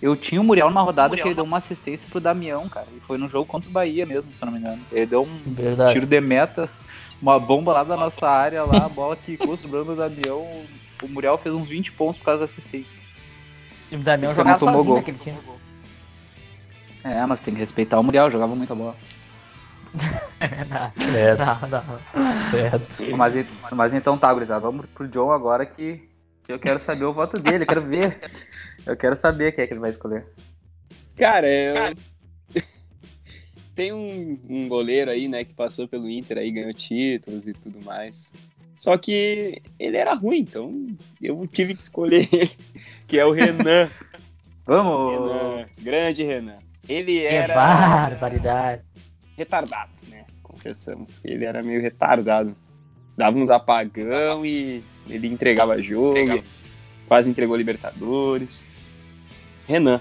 Eu 0.00 0.14
tinha 0.16 0.40
o 0.40 0.44
Muriel 0.44 0.68
numa 0.68 0.82
rodada 0.82 1.16
que 1.16 1.22
ele 1.22 1.34
deu 1.34 1.44
uma 1.44 1.56
assistência 1.56 2.08
pro 2.08 2.20
Damião, 2.20 2.68
cara. 2.68 2.86
E 2.96 3.00
foi 3.00 3.18
no 3.18 3.28
jogo 3.28 3.46
contra 3.46 3.68
o 3.68 3.72
Bahia 3.72 4.06
mesmo, 4.06 4.32
se 4.32 4.42
eu 4.42 4.46
não 4.46 4.52
me 4.52 4.60
engano. 4.60 4.80
Ele 4.92 5.06
deu 5.06 5.22
um 5.22 5.42
Verdade. 5.52 5.92
tiro 5.92 6.06
de 6.06 6.20
meta, 6.20 6.70
uma 7.20 7.38
bomba 7.38 7.72
lá 7.72 7.82
da 7.82 7.96
nossa 7.96 8.28
área 8.28 8.62
lá, 8.64 8.86
a 8.86 8.88
bola 8.88 9.16
que 9.16 9.36
quicou 9.36 9.56
sobrando 9.56 9.92
o 9.92 9.96
Damião. 9.96 10.46
O 11.02 11.08
Muriel 11.08 11.36
fez 11.38 11.54
uns 11.54 11.68
20 11.68 11.92
pontos 11.92 12.16
por 12.18 12.24
causa 12.26 12.38
da 12.40 12.44
assistência. 12.44 12.90
E 13.90 13.96
o 13.96 13.98
Damião 13.98 14.30
Então 14.32 14.44
jogava 14.44 14.52
não 14.52 14.58
tomou 14.58 14.74
sozinho 14.84 14.86
gol. 14.94 14.96
naquele 14.98 15.18
time. 15.18 15.38
É, 17.04 17.26
mas 17.26 17.40
tem 17.40 17.54
que 17.54 17.60
respeitar 17.60 17.98
o 17.98 18.02
Muriel, 18.02 18.30
jogava 18.30 18.54
muita 18.54 18.74
bola. 18.74 18.94
Não, 20.68 20.92
não. 21.68 22.50
certo. 22.50 23.16
Mas, 23.16 23.34
mas 23.72 23.94
então 23.94 24.18
tá, 24.18 24.32
gurizada, 24.32 24.60
vamos 24.60 24.86
pro 24.86 25.08
John 25.08 25.32
agora 25.32 25.64
que, 25.66 26.07
que 26.48 26.52
eu 26.54 26.58
quero 26.58 26.80
saber 26.80 27.04
o 27.04 27.12
voto 27.12 27.38
dele, 27.38 27.64
eu 27.64 27.66
quero 27.66 27.82
ver. 27.82 28.18
Eu 28.86 28.96
quero 28.96 29.14
saber 29.14 29.52
quem 29.52 29.64
é 29.64 29.66
que 29.66 29.74
ele 29.74 29.80
vai 29.80 29.90
escolher. 29.90 30.26
Cara, 31.14 31.46
eu... 31.46 31.74
tem 33.76 33.92
um, 33.92 34.40
um 34.48 34.66
goleiro 34.66 35.10
aí, 35.10 35.28
né, 35.28 35.44
que 35.44 35.52
passou 35.52 35.86
pelo 35.86 36.08
Inter 36.08 36.38
aí, 36.38 36.50
ganhou 36.50 36.72
títulos 36.72 37.46
e 37.46 37.52
tudo 37.52 37.84
mais. 37.84 38.32
Só 38.78 38.96
que 38.96 39.60
ele 39.78 39.98
era 39.98 40.14
ruim, 40.14 40.38
então 40.38 40.86
eu 41.20 41.46
tive 41.46 41.74
que 41.74 41.82
escolher 41.82 42.26
ele, 42.32 42.50
que 43.06 43.18
é 43.18 43.26
o 43.26 43.32
Renan. 43.32 43.90
Vamos! 44.64 45.28
Renan 45.28 45.66
grande 45.78 46.22
Renan. 46.22 46.58
Ele 46.88 47.20
Que 47.20 47.26
era 47.26 47.54
barbaridade. 47.54 48.82
retardado, 49.36 49.92
né? 50.08 50.24
Confessamos 50.42 51.18
que 51.18 51.28
ele 51.28 51.44
era 51.44 51.62
meio 51.62 51.82
retardado. 51.82 52.56
Dava 53.18 53.36
uns 53.36 53.50
apagão 53.50 54.46
e 54.46 54.82
ele 55.08 55.26
entregava 55.28 55.80
jogo, 55.82 56.14
quase 57.06 57.30
entregou 57.30 57.56
Libertadores. 57.56 58.66
Renan. 59.66 60.00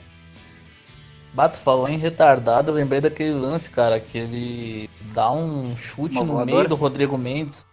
Bato 1.33 1.57
falou 1.57 1.87
em 1.87 1.97
retardado, 1.97 2.71
eu 2.71 2.75
lembrei 2.75 2.99
daquele 2.99 3.33
lance, 3.33 3.69
cara, 3.69 3.99
que 3.99 4.17
ele 4.17 4.89
dá 5.13 5.31
um 5.31 5.75
chute 5.77 6.15
Uma 6.15 6.25
no 6.25 6.33
voadora? 6.33 6.55
meio 6.57 6.67
do 6.69 6.75
Rodrigo 6.75 7.17
Mendes. 7.17 7.65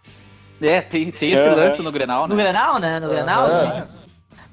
É, 0.61 0.81
tem, 0.81 1.09
tem 1.11 1.31
esse 1.33 1.47
Aham. 1.47 1.55
lance 1.55 1.81
no 1.81 1.91
Grenal, 1.91 2.27
No 2.27 2.35
né? 2.35 2.43
Grenal, 2.43 2.79
né? 2.79 2.99
No 2.99 3.09
Grenal. 3.09 3.43
Aham. 3.45 3.65
né? 3.73 3.87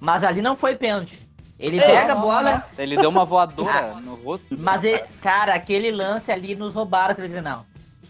Mas 0.00 0.24
ali 0.24 0.40
não 0.40 0.56
foi 0.56 0.74
pênalti. 0.76 1.20
Ele 1.58 1.80
pega 1.80 2.12
a 2.12 2.16
bola, 2.16 2.64
Ele 2.76 2.96
deu 2.96 3.08
uma 3.08 3.24
voadora 3.24 3.94
no 4.00 4.14
rosto. 4.16 4.56
mas, 4.58 4.82
ele, 4.82 5.00
cara, 5.20 5.54
aquele 5.54 5.92
lance 5.92 6.32
ali 6.32 6.56
nos 6.56 6.74
roubaram 6.74 7.12
aquele 7.12 7.28
Grenal. 7.28 7.64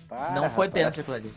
Para, 0.09 0.31
Não 0.31 0.49
foi 0.50 0.69
rapaz. 0.69 0.73
pênalti 0.73 1.00
aquilo 1.00 1.17
ali. 1.17 1.31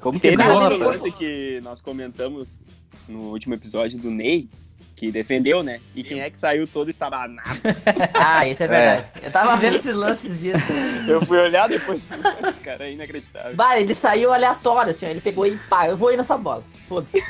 Como 0.00 0.20
Teve 0.20 0.36
não, 0.36 0.68
lance 0.76 1.10
que 1.12 1.60
nós 1.62 1.80
comentamos 1.80 2.60
no 3.08 3.30
último 3.30 3.54
episódio 3.54 3.98
do 3.98 4.10
Ney, 4.10 4.48
que 4.94 5.10
defendeu, 5.10 5.62
né? 5.62 5.80
E 5.94 6.02
quem 6.02 6.20
é 6.20 6.30
que 6.30 6.38
saiu 6.38 6.66
todo 6.66 6.88
estabanado. 6.88 7.42
Ah, 8.14 8.46
isso 8.48 8.62
é 8.62 8.68
verdade. 8.68 9.06
Eu 9.22 9.30
tava 9.30 9.56
vendo 9.56 9.76
esses 9.76 9.94
lances 9.94 10.40
disso. 10.40 10.64
Eu 11.06 11.24
fui 11.24 11.38
olhar 11.38 11.68
depois, 11.68 12.08
esse 12.46 12.60
cara 12.60 12.86
é 12.88 12.92
inacreditável. 12.92 13.54
Bah, 13.54 13.78
ele 13.78 13.94
saiu 13.94 14.32
aleatório, 14.32 14.90
assim, 14.90 15.06
ó, 15.06 15.08
ele 15.08 15.20
pegou 15.20 15.46
e 15.46 15.56
pá, 15.68 15.88
eu 15.88 15.96
vou 15.96 16.12
ir 16.12 16.16
nessa 16.16 16.36
bola. 16.36 16.64
Foda-se. 16.88 17.22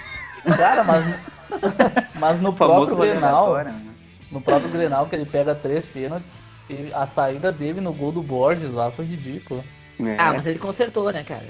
Cara, 0.57 0.85
mas, 0.85 1.05
mas 2.15 2.41
no 2.41 2.53
próprio 2.53 2.97
Grenal, 2.97 3.55
né? 3.57 3.75
no 4.31 4.41
próprio 4.41 4.71
Grenal, 4.71 5.07
que 5.07 5.17
ele 5.17 5.27
pega 5.27 5.55
três 5.55 5.85
pênaltis, 5.85 6.41
e 6.69 6.93
a 6.93 7.07
saída 7.07 7.53
dele 7.53 7.81
no 7.81 7.93
gol 7.93 8.13
do 8.13 8.23
Borges 8.23 8.73
lá 8.73 8.91
foi 8.91 9.05
ridícula. 9.05 9.65
É. 10.01 10.17
Ah, 10.19 10.33
mas 10.35 10.47
ele 10.47 10.59
consertou, 10.59 11.11
né, 11.13 11.25
cara? 11.25 11.47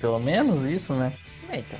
Pelo 0.00 0.18
menos 0.18 0.64
isso, 0.64 0.92
né? 0.94 1.12
É, 1.50 1.58
então. 1.58 1.78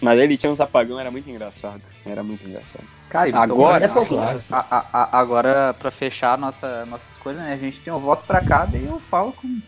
Mas 0.00 0.20
ele 0.20 0.36
tinha 0.36 0.50
uns 0.52 0.60
apagão, 0.60 1.00
era 1.00 1.10
muito 1.10 1.28
engraçado. 1.30 1.80
Era 2.04 2.22
muito 2.22 2.46
engraçado. 2.46 2.84
Cara, 3.08 3.28
então, 3.28 3.42
Agora, 3.42 3.84
é 3.84 3.88
pouco. 3.88 4.14
agora 4.18 4.38
a- 4.50 4.66
a- 4.78 4.86
a- 4.92 5.18
agora, 5.18 5.74
pra 5.74 5.90
fechar 5.90 6.34
a 6.34 6.36
nossa, 6.36 6.84
nossa 6.86 7.10
escolha, 7.12 7.38
né? 7.38 7.52
A 7.52 7.56
gente 7.56 7.80
tem 7.80 7.92
um 7.92 7.98
voto 8.00 8.24
pra 8.26 8.44
cada 8.44 8.76
e 8.76 8.84
eu 8.84 9.00
falo 9.08 9.32
com 9.32 9.60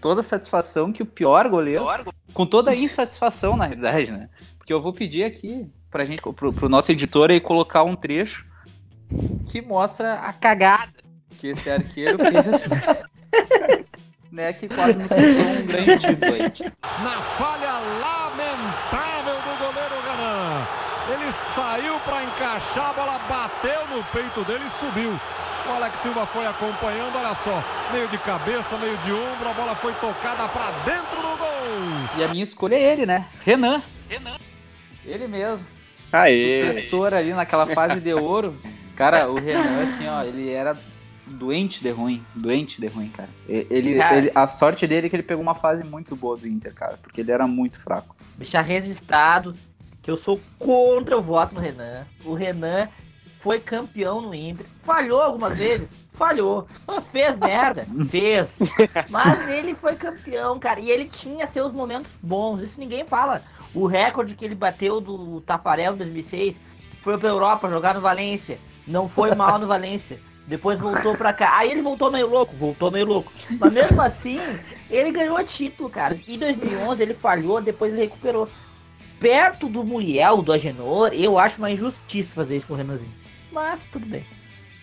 toda 0.00 0.22
satisfação 0.22 0.92
que 0.92 1.02
o 1.02 1.06
pior 1.06 1.48
goleiro. 1.48 1.84
Com 2.32 2.46
toda 2.46 2.70
a 2.70 2.74
insatisfação, 2.76 3.56
na 3.56 3.66
realidade, 3.66 4.10
né? 4.10 4.28
Porque 4.58 4.72
eu 4.72 4.82
vou 4.82 4.92
pedir 4.92 5.22
aqui 5.24 5.70
pra 5.90 6.04
gente, 6.04 6.20
pro, 6.20 6.52
pro 6.52 6.68
nosso 6.68 6.90
editor 6.90 7.30
aí 7.30 7.40
colocar 7.40 7.84
um 7.84 7.94
trecho 7.94 8.44
que 9.48 9.60
mostra 9.62 10.14
a 10.14 10.32
cagada 10.32 10.92
que 11.38 11.48
esse 11.48 11.70
arqueiro 11.70 12.18
fez. 12.18 13.06
né, 14.36 14.52
que 14.52 14.68
quase 14.68 14.98
nos 14.98 15.08
custou 15.08 15.48
um 15.48 15.66
grande 15.66 15.98
título 15.98 16.34
aí. 16.34 16.52
na 17.02 17.22
falha 17.22 17.72
lamentável 18.04 19.34
do 19.34 19.58
goleiro 19.58 19.94
Renan. 20.04 20.66
Ele 21.08 21.32
saiu 21.32 21.98
para 22.00 22.22
encaixar, 22.22 22.90
a 22.90 22.92
bola 22.92 23.18
bateu 23.28 23.86
no 23.88 24.04
peito 24.04 24.44
dele 24.44 24.64
e 24.66 24.70
subiu. 24.78 25.18
O 25.66 25.72
Alex 25.72 25.98
Silva 25.98 26.26
foi 26.26 26.46
acompanhando, 26.46 27.16
olha 27.16 27.34
só, 27.34 27.64
meio 27.92 28.06
de 28.08 28.18
cabeça, 28.18 28.76
meio 28.76 28.96
de 28.98 29.12
ombro, 29.12 29.48
a 29.48 29.54
bola 29.54 29.74
foi 29.74 29.92
tocada 29.94 30.48
para 30.48 30.70
dentro 30.84 31.16
do 31.16 31.36
gol. 31.38 32.18
E 32.18 32.24
a 32.24 32.28
minha 32.28 32.44
escolha 32.44 32.76
é 32.76 32.92
ele, 32.92 33.06
né? 33.06 33.26
Renan. 33.44 33.82
Renan. 34.08 34.36
Ele 35.04 35.26
mesmo. 35.26 35.66
Aê! 36.12 36.68
sucessor 36.74 37.14
ali 37.14 37.32
naquela 37.32 37.66
fase 37.68 38.00
de 38.00 38.12
ouro. 38.12 38.54
Cara, 38.96 39.28
o 39.28 39.36
Renan, 39.36 39.82
assim, 39.82 40.06
ó, 40.06 40.22
ele 40.22 40.50
era 40.52 40.76
doente 41.26 41.82
de 41.82 41.90
ruim. 41.90 42.24
Doente 42.34 42.80
de 42.80 42.86
ruim, 42.86 43.08
cara. 43.08 43.28
Ele, 43.48 43.96
Cara. 43.96 44.16
ele- 44.16 44.32
a 44.34 44.46
sorte 44.46 44.86
dele 44.86 45.06
é 45.06 45.10
que 45.10 45.16
ele 45.16 45.22
pegou 45.22 45.42
uma 45.42 45.54
fase 45.54 45.84
muito 45.84 46.14
boa 46.16 46.36
do 46.36 46.46
Inter, 46.46 46.72
cara, 46.74 46.98
porque 47.02 47.20
ele 47.20 47.30
era 47.32 47.46
muito 47.46 47.80
fraco. 47.80 48.14
Deixar 48.36 48.60
registrado 48.62 49.54
que 50.02 50.10
eu 50.10 50.16
sou 50.16 50.40
contra 50.58 51.16
o 51.18 51.22
voto 51.22 51.54
no 51.54 51.60
Renan. 51.60 52.06
O 52.24 52.34
Renan 52.34 52.88
foi 53.40 53.58
campeão 53.60 54.20
no 54.20 54.34
Inter. 54.34 54.66
Falhou 54.84 55.20
algumas 55.20 55.56
vezes? 55.58 55.90
Falhou. 56.12 56.66
Fez 57.12 57.36
merda? 57.38 57.86
Fez. 58.08 58.58
Mas 59.10 59.48
ele 59.48 59.74
foi 59.74 59.96
campeão, 59.96 60.58
cara. 60.58 60.80
E 60.80 60.90
ele 60.90 61.04
tinha 61.06 61.46
seus 61.46 61.72
momentos 61.72 62.12
bons. 62.22 62.62
Isso 62.62 62.80
ninguém 62.80 63.04
fala. 63.04 63.42
O 63.74 63.86
recorde 63.86 64.34
que 64.34 64.42
ele 64.44 64.54
bateu 64.54 64.98
do 65.00 65.40
Tafarel 65.42 65.92
em 65.92 65.98
2006 65.98 66.58
foi 67.02 67.18
pra 67.18 67.28
Europa 67.28 67.68
jogar 67.68 67.94
no 67.94 68.00
Valência. 68.00 68.58
Não 68.86 69.08
foi 69.08 69.34
mal 69.34 69.58
no 69.58 69.66
Valência. 69.66 70.18
Depois 70.46 70.78
voltou 70.78 71.16
pra 71.16 71.32
cá. 71.32 71.56
Aí 71.58 71.70
ele 71.70 71.82
voltou 71.82 72.10
meio 72.10 72.28
louco, 72.28 72.54
voltou 72.54 72.90
meio 72.90 73.06
louco. 73.06 73.32
Mas 73.58 73.72
mesmo 73.72 74.00
assim, 74.00 74.40
ele 74.88 75.10
ganhou 75.10 75.42
título, 75.44 75.90
cara. 75.90 76.18
Em 76.26 76.38
2011 76.38 77.02
ele 77.02 77.14
falhou, 77.14 77.60
depois 77.60 77.92
ele 77.92 78.02
recuperou. 78.02 78.48
Perto 79.18 79.68
do 79.68 79.82
Muriel, 79.82 80.42
do 80.42 80.52
Agenor, 80.52 81.10
eu 81.12 81.38
acho 81.38 81.58
uma 81.58 81.70
injustiça 81.70 82.34
fazer 82.34 82.56
isso 82.56 82.66
com 82.66 82.74
o 82.74 82.76
Renanzinho. 82.76 83.12
Mas 83.50 83.86
tudo 83.86 84.06
bem. 84.06 84.24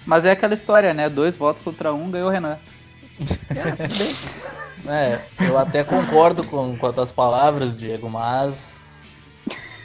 Mas 0.05 0.25
é 0.25 0.31
aquela 0.31 0.53
história, 0.53 0.93
né? 0.93 1.07
Dois 1.07 1.37
votos 1.37 1.63
contra 1.63 1.93
um, 1.93 2.09
ganhou 2.11 2.27
o 2.27 2.31
Renan. 2.31 2.57
É, 3.49 3.71
tudo 3.71 3.97
bem. 3.97 4.15
É, 4.85 5.21
eu 5.39 5.57
até 5.57 5.81
concordo 5.81 6.45
com, 6.45 6.75
com 6.75 6.87
as 6.87 6.93
tuas 6.93 7.09
palavras, 7.09 7.79
Diego, 7.79 8.09
mas 8.09 8.77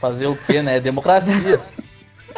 fazer 0.00 0.26
o 0.26 0.36
quê, 0.36 0.60
né? 0.60 0.80
Democracia. 0.80 1.60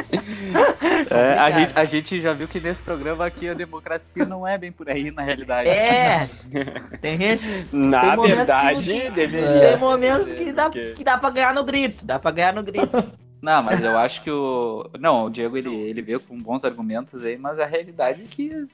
É, 1.10 1.38
a, 1.38 1.50
gente, 1.50 1.72
a 1.76 1.84
gente 1.84 2.20
já 2.20 2.32
viu 2.32 2.46
que 2.46 2.60
nesse 2.60 2.82
programa 2.82 3.24
aqui 3.26 3.48
a 3.48 3.54
democracia 3.54 4.24
não 4.24 4.46
é 4.46 4.56
bem 4.58 4.70
por 4.70 4.88
aí, 4.88 5.10
na 5.10 5.22
realidade. 5.22 5.68
É, 5.68 6.28
tem 7.00 7.16
gente. 7.16 7.66
Na 7.72 8.16
Tem 8.16 8.26
verdade, 8.36 8.92
que- 8.92 9.10
deveria. 9.10 9.70
Tem 9.70 9.78
momentos 9.78 10.32
que 10.32 10.52
dá, 10.52 10.70
que 10.70 11.04
dá 11.04 11.18
pra 11.18 11.30
ganhar 11.30 11.54
no 11.54 11.64
grito. 11.64 12.04
Dá 12.04 12.18
pra 12.18 12.30
ganhar 12.30 12.52
no 12.52 12.62
grito. 12.62 13.02
Não, 13.42 13.62
mas 13.62 13.82
eu 13.82 13.96
acho 13.96 14.22
que 14.22 14.30
o. 14.30 14.88
Não, 14.98 15.24
o 15.24 15.30
Diego 15.30 15.56
ele, 15.56 15.74
ele 15.74 16.02
veio 16.02 16.20
com 16.20 16.36
bons 16.38 16.62
argumentos 16.64 17.22
aí, 17.24 17.38
mas 17.38 17.58
a 17.58 17.64
realidade 17.66 18.22
é 18.22 18.26
que. 18.28 18.66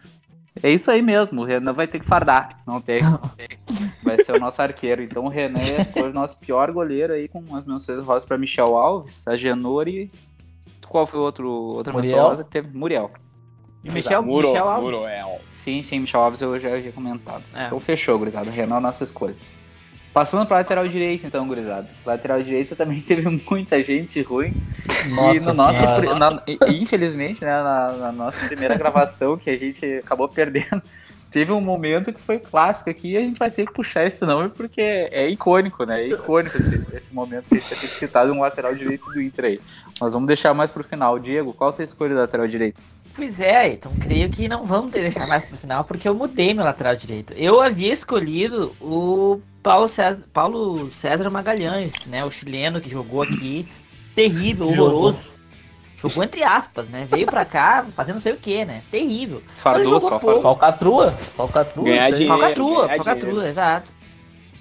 É 0.63 0.71
isso 0.71 0.91
aí 0.91 1.01
mesmo, 1.03 1.43
o 1.43 1.45
Renan 1.45 1.73
vai 1.73 1.87
ter 1.87 2.01
que 2.01 2.07
fardar. 2.07 2.59
Não 2.67 2.81
tem. 2.81 3.03
não 3.03 3.19
tem. 3.37 3.47
Vai 4.03 4.17
ser 4.25 4.33
o 4.33 4.41
nosso 4.41 4.61
arqueiro. 4.61 5.03
Então 5.03 5.25
o 5.27 5.29
Renan 5.29 5.61
é 5.61 5.77
a 5.77 5.83
escolha 5.83 6.09
do 6.09 6.15
nosso 6.15 6.37
pior 6.39 6.73
goleiro 6.73 7.13
aí, 7.13 7.29
com 7.29 7.45
as 7.55 7.65
menções 7.65 8.03
rosas 8.05 8.27
pra 8.27 8.37
Michel 8.39 8.77
Alves, 8.77 9.27
a 9.29 9.37
Genor 9.37 9.87
e. 9.87 10.11
Qual 10.89 11.07
foi 11.07 11.19
o 11.21 11.23
outro, 11.23 11.49
outra 11.51 11.93
menção 11.93 12.11
Muriel. 12.11 12.29
rosa 12.29 12.45
que 12.45 12.51
teve? 12.51 12.77
Muriel. 12.77 13.11
E 13.85 13.91
Michel, 13.91 14.23
Muro, 14.23 14.49
Michel 14.49 14.69
Alves. 14.69 14.85
Muroel. 14.91 15.41
Sim, 15.55 15.83
sim, 15.83 16.01
Michel 16.01 16.21
Alves 16.21 16.41
eu 16.41 16.59
já 16.59 16.75
havia 16.75 16.93
comentado. 16.93 17.45
É. 17.55 17.67
Então 17.67 17.79
fechou, 17.81 18.19
gurizada. 18.19 18.49
O 18.49 18.53
Renan 18.53 18.77
é 18.77 18.79
a 18.79 18.81
nossa 18.81 19.05
escolha. 19.05 19.35
Passando 20.13 20.47
pra 20.47 20.57
lateral 20.59 20.89
direita, 20.89 21.27
então, 21.27 21.47
gurizada. 21.47 21.89
Lateral 22.05 22.43
direita 22.43 22.75
também 22.75 23.01
teve 23.07 23.29
muita 23.49 23.83
gente 23.83 24.23
ruim. 24.23 24.55
e 25.05 25.09
Nossa 25.11 25.51
no 25.53 25.57
nosso, 25.57 26.15
na- 26.19 26.43
e- 26.47 26.59
infelizmente, 26.83 27.45
né, 27.45 27.63
na, 27.63 27.93
na 27.93 28.13
nossa 28.13 28.45
primeira 28.47 28.75
gravação 28.77 29.37
que 29.37 29.51
a 29.51 29.57
gente 29.59 29.85
acabou 29.99 30.27
perdendo, 30.29 30.83
teve 31.31 31.53
um 31.53 31.61
momento 31.61 32.13
que 32.13 32.21
foi 32.21 32.39
clássico 32.39 32.91
aqui 32.91 33.13
e 33.13 33.17
a 33.17 33.21
gente 33.21 33.39
vai 33.39 33.51
ter 33.51 33.67
que 33.67 33.73
puxar 33.73 34.07
esse 34.07 34.25
nome 34.25 34.49
porque 34.49 34.81
é 34.81 35.29
icônico, 35.29 35.85
né? 35.85 36.03
É 36.03 36.09
icônico 36.09 36.57
esse, 36.57 36.81
esse 36.95 37.15
momento 37.15 37.49
que 37.49 37.57
a 37.57 37.59
gente 37.59 37.69
vai 37.69 37.79
ter 37.79 37.89
que 37.89 37.95
citar 37.95 38.31
um 38.31 38.41
lateral 38.41 38.75
direito 38.75 39.11
do 39.11 39.21
Inter 39.21 39.45
aí. 39.45 39.61
Mas 40.01 40.13
vamos 40.13 40.27
deixar 40.27 40.55
mais 40.55 40.71
pro 40.71 40.85
final. 40.85 41.19
Diego, 41.19 41.53
qual 41.53 41.71
a 41.71 41.73
tua 41.73 41.85
escolha 41.85 42.15
do 42.15 42.21
lateral 42.21 42.47
direito? 42.47 42.81
Pois 43.15 43.41
é, 43.41 43.73
então 43.73 43.91
creio 44.01 44.29
que 44.29 44.47
não 44.47 44.67
vamos 44.67 44.93
deixar 44.93 45.27
mais 45.27 45.43
pro 45.43 45.57
final, 45.57 45.85
porque 45.85 46.07
eu 46.07 46.15
mudei 46.15 46.53
meu 46.53 46.65
lateral 46.65 46.95
direito. 46.95 47.33
Eu 47.33 47.63
havia 47.63 47.93
escolhido 47.93 48.75
o 48.79 49.41
Paulo 49.63 49.89
César, 49.89 50.23
Paulo 50.33 50.91
César 50.93 51.31
Magalhães, 51.31 52.05
né? 52.07 52.25
O 52.25 52.31
chileno 52.31 52.81
que 52.81 52.91
jogou 52.91 53.23
aqui. 53.23 53.67
Terrível, 54.15 54.69
horroroso. 54.69 55.36
Jogou 55.97 56.23
entre 56.23 56.43
aspas, 56.43 56.89
né? 56.89 57.07
Veio 57.11 57.27
pra 57.27 57.45
cá 57.45 57.87
fazendo 57.95 58.15
não 58.17 58.21
sei 58.21 58.33
o 58.33 58.37
que, 58.37 58.65
né? 58.65 58.83
Terrível. 58.91 59.43
Fardou 59.57 60.01
só, 60.01 60.19
pouco. 60.19 60.43
Falcatrua. 60.43 61.13
Falcatrua. 61.37 61.85
Ganhar 61.85 62.11
isso 62.11 62.23
aí. 62.23 62.27
dinheiro. 62.27 62.39
Falcatrua, 62.41 62.87
ganhar 62.87 62.97
falcatrua, 62.97 63.31
dinheiro. 63.31 63.49
exato. 63.49 63.97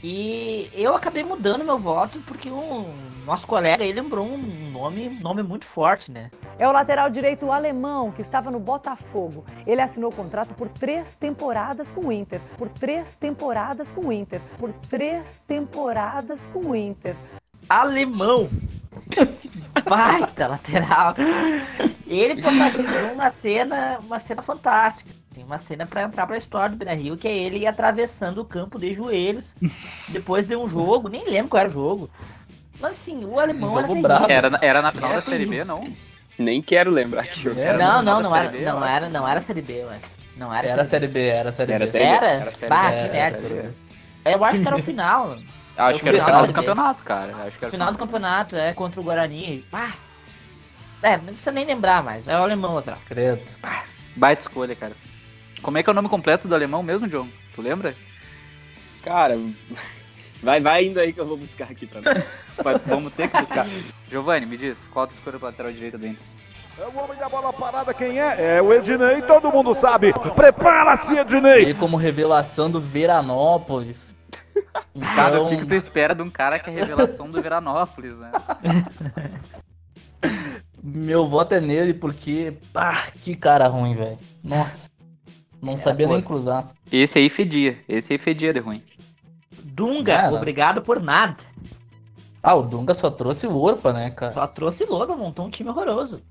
E 0.03 0.69
eu 0.73 0.95
acabei 0.95 1.23
mudando 1.23 1.63
meu 1.63 1.79
voto 1.79 2.19
porque 2.27 2.47
o 2.49 2.85
nosso 3.25 3.47
colega 3.47 3.83
aí 3.83 3.91
lembrou 3.91 4.23
um 4.23 4.37
nome, 4.71 5.09
nome 5.09 5.41
muito 5.41 5.65
forte, 5.65 6.11
né? 6.11 6.29
É 6.59 6.67
o 6.67 6.71
lateral 6.71 7.09
direito 7.09 7.51
alemão 7.51 8.11
que 8.11 8.21
estava 8.21 8.51
no 8.51 8.59
Botafogo. 8.59 9.43
Ele 9.65 9.81
assinou 9.81 10.11
contrato 10.11 10.53
por 10.53 10.69
três 10.69 11.15
temporadas 11.15 11.89
com 11.89 12.01
o 12.01 12.11
Inter. 12.11 12.39
Por 12.55 12.69
três 12.69 13.15
temporadas 13.15 13.89
com 13.89 14.01
o 14.01 14.11
Inter. 14.11 14.39
Por 14.59 14.71
três 14.89 15.41
temporadas 15.47 16.47
com 16.53 16.59
o 16.59 16.75
Inter. 16.75 17.15
alemão. 17.67 18.47
Esse 19.17 19.49
baita 19.87 20.47
lateral. 20.47 21.15
Ele 22.07 22.41
protagonizou 22.41 23.13
uma 23.13 23.29
cena, 23.29 23.99
uma 23.99 24.19
cena 24.19 24.41
fantástica. 24.41 25.09
Assim, 25.31 25.43
uma 25.43 25.57
cena 25.57 25.85
pra 25.85 26.03
entrar 26.03 26.25
pra 26.27 26.37
história 26.37 26.69
do 26.69 26.77
Beira-Rio, 26.77 27.17
que 27.17 27.27
é 27.27 27.37
ele 27.37 27.67
atravessando 27.67 28.39
o 28.39 28.45
campo 28.45 28.79
de 28.79 28.93
joelhos 28.93 29.55
depois 30.09 30.47
de 30.47 30.55
um 30.55 30.67
jogo, 30.67 31.09
nem 31.09 31.25
lembro 31.25 31.49
qual 31.49 31.61
era 31.61 31.69
o 31.69 31.73
jogo. 31.73 32.09
Mas 32.79 32.93
assim, 32.93 33.23
o 33.25 33.39
alemão 33.39 33.73
Um 33.73 33.79
era 33.79 33.87
jogo. 33.87 34.07
Era, 34.29 34.59
era 34.61 34.81
na 34.81 34.91
final 34.91 35.11
Era 35.11 35.21
da 35.21 35.25
Série 35.25 35.45
B, 35.45 35.63
não? 35.63 35.89
Nem 36.37 36.61
quero 36.61 36.91
lembrar 36.91 37.25
que 37.27 37.45
eu 37.45 37.57
Era 37.57 37.77
Não, 37.77 38.01
não, 38.01 38.21
não 38.21 38.35
era, 38.35 38.49
B, 38.49 38.59
não 38.59 38.85
era, 38.85 39.09
não 39.09 39.27
era 39.27 39.39
Série 39.39 39.61
B, 39.61 39.83
eu 39.83 39.89
acho. 39.89 40.01
Não 40.37 40.53
era, 40.53 40.67
Era 40.67 40.83
Série 40.83 41.07
Série 41.07 41.13
B, 41.13 41.27
era 41.27 41.51
Série 41.51 41.71
Era 41.71 41.85
B. 41.85 41.91
Série 41.91 42.03
B. 42.03 42.09
B. 42.09 42.15
Era? 42.15 42.27
Era 42.27 42.51
Série 42.51 42.69
Bah, 42.69 42.89
B, 42.89 42.95
que 42.95 43.03
era 43.03 43.13
merda. 43.13 43.37
Série 43.39 43.53
B. 43.53 43.69
Eu 44.25 44.43
acho 44.43 44.61
que 44.61 44.67
era 44.67 44.75
o 44.75 44.81
final. 44.81 45.37
Acho 45.77 45.99
que 45.99 46.09
era 46.09 46.21
o 46.21 46.25
final 46.25 46.47
do 46.47 46.53
campeonato, 46.53 47.03
cara. 47.03 47.35
Acho 47.45 47.57
que 47.57 47.69
final 47.69 47.91
do 47.91 47.97
campeonato, 47.97 48.55
é, 48.55 48.73
contra 48.73 49.01
o 49.01 49.03
Guarani. 49.03 49.65
Pá. 49.69 49.93
É, 51.01 51.17
não 51.17 51.25
precisa 51.25 51.51
nem 51.51 51.65
lembrar 51.65 52.01
mais. 52.03 52.27
É 52.27 52.37
o 52.39 52.43
alemão 52.43 52.77
atrás. 52.77 52.99
Credo. 53.07 53.41
Baita 54.15 54.41
escolha, 54.41 54.75
cara. 54.75 54.93
Como 55.61 55.77
é 55.77 55.83
que 55.83 55.89
é 55.89 55.91
o 55.91 55.95
nome 55.95 56.09
completo 56.09 56.47
do 56.47 56.55
alemão 56.55 56.81
mesmo, 56.81 57.07
John? 57.07 57.27
Tu 57.53 57.61
lembra? 57.61 57.95
Cara, 59.03 59.37
vai, 60.41 60.61
vai 60.61 60.85
indo 60.85 60.99
aí 60.99 61.11
que 61.11 61.19
eu 61.19 61.25
vou 61.25 61.37
buscar 61.37 61.65
aqui 61.65 61.85
pra 61.85 62.01
nós. 62.01 62.33
Mas 62.63 62.81
vamos 62.85 63.13
ter 63.13 63.29
que 63.29 63.39
buscar. 63.39 63.67
Giovanni, 64.09 64.45
me 64.45 64.57
diz, 64.57 64.87
qual 64.91 65.05
a 65.05 65.07
tua 65.07 65.15
escolha 65.15 65.37
pra 65.37 65.49
lateral 65.49 65.71
direita 65.71 65.97
do 65.97 66.07
Inter? 66.07 66.23
É 66.77 66.83
o 66.83 67.03
homem 67.03 67.17
da 67.17 67.29
bola 67.29 67.53
parada, 67.53 67.93
quem 67.93 68.19
é? 68.19 68.57
É 68.57 68.61
o 68.61 68.73
Ednei, 68.73 69.21
todo 69.21 69.49
mundo 69.49 69.73
sabe. 69.73 70.13
Prepara-se, 70.35 71.17
Ednei. 71.17 71.61
Ele 71.61 71.73
como 71.73 71.95
revelação 71.95 72.69
do 72.69 72.81
Veranópolis. 72.81 74.13
Cara, 75.15 75.41
o 75.41 75.45
Então, 75.45 75.47
que, 75.47 75.57
que 75.57 75.65
tu 75.65 75.75
espera 75.75 76.15
de 76.15 76.21
um 76.21 76.29
cara 76.29 76.57
que 76.59 76.69
é 76.69 76.73
revelação 76.73 77.29
do 77.29 77.41
Veranópolis, 77.41 78.17
né? 78.17 78.31
meu 80.81 81.27
voto 81.27 81.53
é 81.55 81.61
nele 81.61 81.93
porque, 81.93 82.57
pá, 82.71 83.07
que 83.21 83.35
cara 83.35 83.67
ruim, 83.67 83.95
velho. 83.95 84.17
Nossa, 84.43 84.89
não 85.61 85.75
sabia 85.75 86.07
pô. 86.07 86.13
nem 86.13 86.21
cruzar. 86.21 86.67
Esse 86.91 87.19
aí 87.19 87.29
fedia. 87.29 87.77
Esse 87.87 88.13
aí 88.13 88.19
fedia 88.19 88.53
de 88.53 88.59
ruim. 88.59 88.83
Dunga, 89.63 90.15
Cara. 90.15 90.35
obrigado 90.35 90.81
por 90.81 91.01
nada. 91.01 91.43
Ah, 92.41 92.55
o 92.55 92.61
Dunga 92.61 92.93
só 92.93 93.09
trouxe 93.09 93.47
o 93.47 93.57
Orpa, 93.59 93.91
né, 93.91 94.11
cara? 94.11 94.31
Só 94.31 94.47
trouxe 94.47 94.85
logo, 94.85 95.15
montou 95.17 95.45
um 95.45 95.49
time 95.49 95.69
horroroso. 95.69 96.21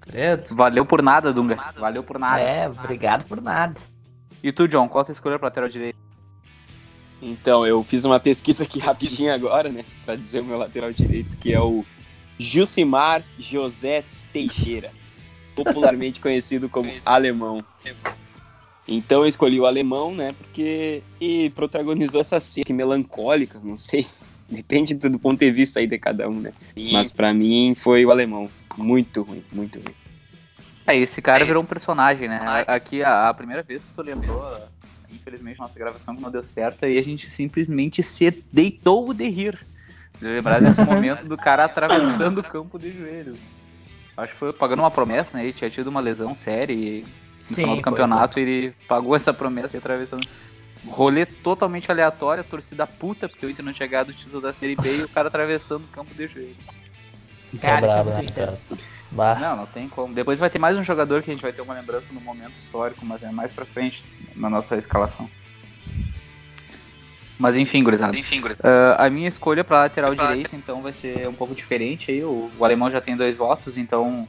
Credo. 0.00 0.54
Valeu 0.54 0.84
por 0.86 1.02
nada, 1.02 1.32
Dunga. 1.32 1.58
Valeu 1.76 2.04
por 2.04 2.18
nada. 2.18 2.38
É, 2.38 2.68
obrigado 2.68 3.24
por 3.24 3.40
nada. 3.40 3.74
E 4.42 4.52
tu, 4.52 4.68
John, 4.68 4.88
qual 4.88 5.02
a 5.02 5.04
tua 5.06 5.12
escolha 5.12 5.38
pra 5.38 5.48
lateral 5.48 5.68
direito? 5.68 5.96
Então, 7.20 7.66
eu 7.66 7.82
fiz 7.82 8.04
uma 8.04 8.20
pesquisa 8.20 8.64
aqui 8.64 8.78
rapidinho 8.80 9.32
agora, 9.32 9.70
né? 9.70 9.84
Pra 10.04 10.16
dizer 10.16 10.40
o 10.40 10.44
meu 10.44 10.58
lateral 10.58 10.92
direito, 10.92 11.36
que 11.36 11.52
é 11.52 11.60
o 11.60 11.84
Jusimar 12.38 13.24
José 13.38 14.04
Teixeira. 14.32 14.92
Popularmente 15.54 16.20
conhecido 16.20 16.68
como 16.68 16.90
Alemão. 17.06 17.64
Então 18.88 19.22
eu 19.22 19.26
escolhi 19.26 19.58
o 19.58 19.66
alemão, 19.66 20.14
né? 20.14 20.32
Porque 20.38 21.02
e 21.20 21.50
protagonizou 21.50 22.20
essa 22.20 22.38
cena 22.38 22.66
melancólica, 22.70 23.60
não 23.62 23.76
sei. 23.76 24.06
Depende 24.48 24.94
do 24.94 25.10
do 25.10 25.18
ponto 25.18 25.40
de 25.40 25.50
vista 25.50 25.80
aí 25.80 25.88
de 25.88 25.98
cada 25.98 26.28
um, 26.28 26.38
né? 26.38 26.52
Mas 26.92 27.12
pra 27.12 27.34
mim 27.34 27.74
foi 27.74 28.06
o 28.06 28.12
alemão. 28.12 28.48
Muito 28.76 29.22
ruim, 29.22 29.42
muito 29.52 29.80
ruim. 29.80 29.94
É, 30.86 30.96
esse 30.96 31.20
cara 31.20 31.44
virou 31.44 31.64
um 31.64 31.66
personagem, 31.66 32.28
né? 32.28 32.64
Aqui, 32.68 33.02
a, 33.02 33.28
a 33.28 33.34
primeira 33.34 33.64
vez 33.64 33.84
que 33.84 33.92
tu 33.92 34.02
lembrou, 34.02 34.40
infelizmente, 35.16 35.58
nossa 35.58 35.78
gravação 35.78 36.14
que 36.14 36.22
não 36.22 36.30
deu 36.30 36.44
certo, 36.44 36.84
aí 36.84 36.98
a 36.98 37.02
gente 37.02 37.28
simplesmente 37.30 38.02
se 38.02 38.44
deitou 38.52 39.12
de 39.12 39.28
rir. 39.28 39.58
De 40.20 40.26
lembrar 40.26 40.60
desse 40.60 40.80
momento 40.84 41.26
do 41.26 41.36
cara 41.36 41.64
atravessando 41.64 42.38
o 42.38 42.42
campo 42.42 42.78
de 42.78 42.90
joelhos. 42.90 43.38
Acho 44.16 44.32
que 44.32 44.38
foi 44.38 44.52
pagando 44.52 44.80
uma 44.80 44.90
promessa, 44.90 45.36
né? 45.36 45.44
Ele 45.44 45.52
tinha 45.52 45.68
tido 45.68 45.88
uma 45.88 46.00
lesão 46.00 46.34
séria 46.34 46.72
e 46.72 47.02
no 47.02 47.46
Sim, 47.48 47.54
final 47.54 47.76
do 47.76 47.82
foi, 47.82 47.82
campeonato 47.82 48.38
ele 48.38 48.72
pagou 48.88 49.14
essa 49.14 49.32
promessa 49.32 49.76
e 49.76 49.78
atravessando. 49.78 50.26
Rolê 50.86 51.26
totalmente 51.26 51.90
aleatório, 51.90 52.44
torcida 52.44 52.86
puta, 52.86 53.28
porque 53.28 53.44
o 53.44 53.50
Inter 53.50 53.64
não 53.64 53.72
tinha 53.72 53.88
ganhado 53.88 54.12
o 54.12 54.14
título 54.14 54.40
da 54.40 54.52
Série 54.52 54.76
B 54.76 54.98
e 54.98 55.02
o 55.02 55.08
cara 55.08 55.26
atravessando 55.26 55.84
o 55.84 55.88
campo 55.88 56.14
de 56.14 56.28
joelhos. 56.28 56.56
Fica 57.50 57.66
Cara, 57.66 57.86
isso 57.86 57.96
é 57.96 58.04
né, 58.04 58.14
muito 58.14 58.32
cara? 58.32 58.58
Bah. 59.16 59.38
Não, 59.40 59.56
não 59.56 59.66
tem 59.66 59.88
como. 59.88 60.12
Depois 60.12 60.38
vai 60.38 60.50
ter 60.50 60.58
mais 60.58 60.76
um 60.76 60.84
jogador 60.84 61.22
que 61.22 61.30
a 61.30 61.34
gente 61.34 61.42
vai 61.42 61.50
ter 61.50 61.62
uma 61.62 61.72
lembrança 61.72 62.12
no 62.12 62.20
momento 62.20 62.52
histórico, 62.58 63.04
mas 63.06 63.22
é 63.22 63.30
mais 63.30 63.50
pra 63.50 63.64
frente 63.64 64.04
na 64.36 64.50
nossa 64.50 64.76
escalação. 64.76 65.28
Mas 67.38 67.56
enfim, 67.56 67.82
gurizada. 67.82 68.16
Enfim, 68.18 68.42
a 68.98 69.08
minha 69.08 69.26
escolha 69.26 69.64
pra 69.64 69.80
lateral 69.80 70.14
direito, 70.14 70.54
então, 70.54 70.82
vai 70.82 70.92
ser 70.92 71.26
um 71.28 71.32
pouco 71.32 71.54
diferente 71.54 72.10
aí. 72.10 72.22
O, 72.22 72.50
o 72.58 72.64
alemão 72.64 72.90
já 72.90 73.00
tem 73.00 73.16
dois 73.16 73.34
votos, 73.34 73.78
então. 73.78 74.28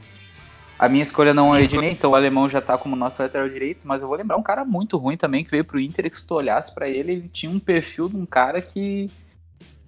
A 0.78 0.88
minha 0.88 1.02
escolha 1.02 1.34
não 1.34 1.54
é 1.54 1.58
o 1.58 1.60
Ednei, 1.60 1.90
então 1.90 2.12
o 2.12 2.14
alemão 2.14 2.48
já 2.48 2.60
tá 2.60 2.78
como 2.78 2.94
nosso 2.94 3.20
lateral 3.20 3.48
direito, 3.48 3.86
mas 3.86 4.00
eu 4.00 4.08
vou 4.08 4.16
lembrar 4.16 4.36
um 4.36 4.42
cara 4.42 4.64
muito 4.64 4.96
ruim 4.96 5.16
também 5.16 5.44
que 5.44 5.50
veio 5.50 5.64
pro 5.64 5.80
Inter 5.80 6.06
e 6.06 6.10
que 6.10 6.18
se 6.18 6.26
tu 6.26 6.34
olhasse 6.34 6.72
pra 6.72 6.88
ele, 6.88 7.12
ele 7.12 7.28
tinha 7.28 7.50
um 7.50 7.58
perfil 7.58 8.08
de 8.08 8.16
um 8.16 8.24
cara 8.24 8.62
que. 8.62 9.10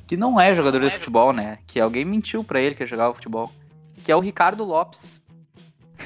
que 0.06 0.16
não 0.16 0.38
é 0.38 0.54
jogador 0.54 0.80
de 0.80 0.90
futebol, 0.90 1.32
né? 1.32 1.58
Que 1.66 1.80
alguém 1.80 2.04
mentiu 2.04 2.44
pra 2.44 2.60
ele 2.60 2.74
que 2.74 2.84
jogava 2.84 3.14
futebol. 3.14 3.50
Que 4.04 4.10
é 4.12 4.16
o 4.16 4.20
Ricardo 4.20 4.64
Lopes. 4.64 5.20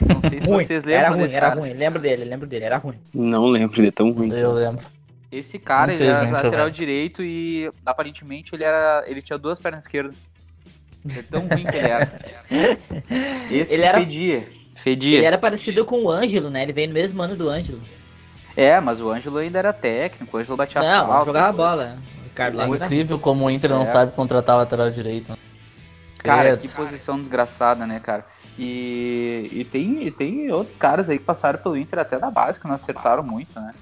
Não 0.00 0.20
sei 0.20 0.40
se 0.40 0.46
vocês 0.48 0.82
lembram 0.84 1.00
era 1.04 1.08
ruim, 1.10 1.22
desse 1.22 1.36
era 1.36 1.48
cara. 1.48 1.60
ruim. 1.60 1.72
Lembro 1.72 2.00
dele, 2.02 2.24
lembro 2.24 2.46
dele, 2.46 2.64
era 2.64 2.76
ruim. 2.76 2.98
Não 3.12 3.46
lembro, 3.46 3.80
ele 3.80 3.88
é 3.88 3.92
tão 3.92 4.10
ruim. 4.10 4.32
Eu 4.32 4.52
lembro. 4.52 4.84
Esse 5.30 5.58
cara, 5.58 5.92
ele 5.92 6.02
era 6.04 6.12
Infelizmente, 6.14 6.42
lateral 6.44 6.66
lembro. 6.66 6.78
direito 6.78 7.22
e 7.22 7.70
aparentemente 7.84 8.54
ele 8.54 8.62
era. 8.64 9.04
ele 9.06 9.20
tinha 9.22 9.38
duas 9.38 9.58
pernas 9.58 9.82
esquerdas. 9.82 10.14
É 11.16 11.22
tão 11.22 11.40
ruim 11.46 11.64
que 11.64 11.76
ele 11.76 11.86
era. 11.88 12.12
Esse 13.50 13.74
Ele 13.74 13.82
era- 13.82 13.98
fedia. 13.98 14.48
Fedia. 14.76 15.18
Ele 15.18 15.26
era 15.26 15.38
parecido 15.38 15.84
com 15.84 16.02
o 16.04 16.10
Ângelo, 16.10 16.50
né? 16.50 16.62
Ele 16.62 16.72
veio 16.72 16.88
no 16.88 16.94
mesmo 16.94 17.22
ano 17.22 17.36
do 17.36 17.48
Ângelo. 17.48 17.80
É, 18.56 18.80
mas 18.80 19.00
o 19.00 19.10
Ângelo 19.10 19.38
ainda 19.38 19.58
era 19.58 19.72
técnico, 19.72 20.36
o 20.36 20.40
Ângelo 20.40 20.56
batia 20.56 20.80
Não, 20.82 21.06
falta. 21.06 21.26
jogava 21.26 21.52
bola. 21.56 21.96
O 22.20 22.24
Ricardo 22.24 22.60
É 22.60 22.66
incrível 22.68 23.18
como 23.18 23.44
o 23.44 23.50
Inter 23.50 23.70
não 23.70 23.82
É. 23.82 23.86
sabe 23.86 24.12
contratar 24.12 24.56
lateral 24.56 24.90
direito. 24.90 25.36
Cara, 26.24 26.56
que 26.56 26.68
posição 26.68 27.18
desgraçada, 27.20 27.86
né, 27.86 28.00
cara? 28.00 28.24
E, 28.58 29.48
e, 29.52 29.64
tem, 29.64 30.06
e 30.06 30.10
tem 30.10 30.50
outros 30.50 30.76
caras 30.76 31.10
aí 31.10 31.18
que 31.18 31.24
passaram 31.24 31.58
pelo 31.58 31.76
Inter 31.76 31.98
até 31.98 32.18
da 32.18 32.30
base 32.30 32.58
que 32.58 32.66
não 32.66 32.74
acertaram 32.74 33.22
muito, 33.22 33.58
né? 33.60 33.74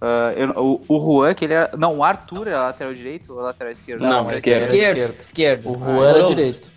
Ah, 0.00 0.32
eu- 0.36 0.50
o, 0.56 0.84
o 0.88 0.98
Juan, 1.20 1.34
que 1.34 1.44
ele 1.44 1.54
era. 1.54 1.70
Não, 1.76 1.96
o 1.98 2.04
Arthur 2.04 2.46
era 2.46 2.62
lateral 2.62 2.94
direito 2.94 3.32
ou 3.34 3.40
lateral 3.40 3.72
esquerdo? 3.72 4.02
Não, 4.02 4.28
esse 4.28 4.38
esquerda. 4.38 4.64
era 4.66 4.74
Esquerdo, 4.76 5.14
esquerdo. 5.16 5.70
O 5.70 5.74
Juan 5.74 6.08
era 6.08 6.18
Ah, 6.20 6.26
direito. 6.26 6.68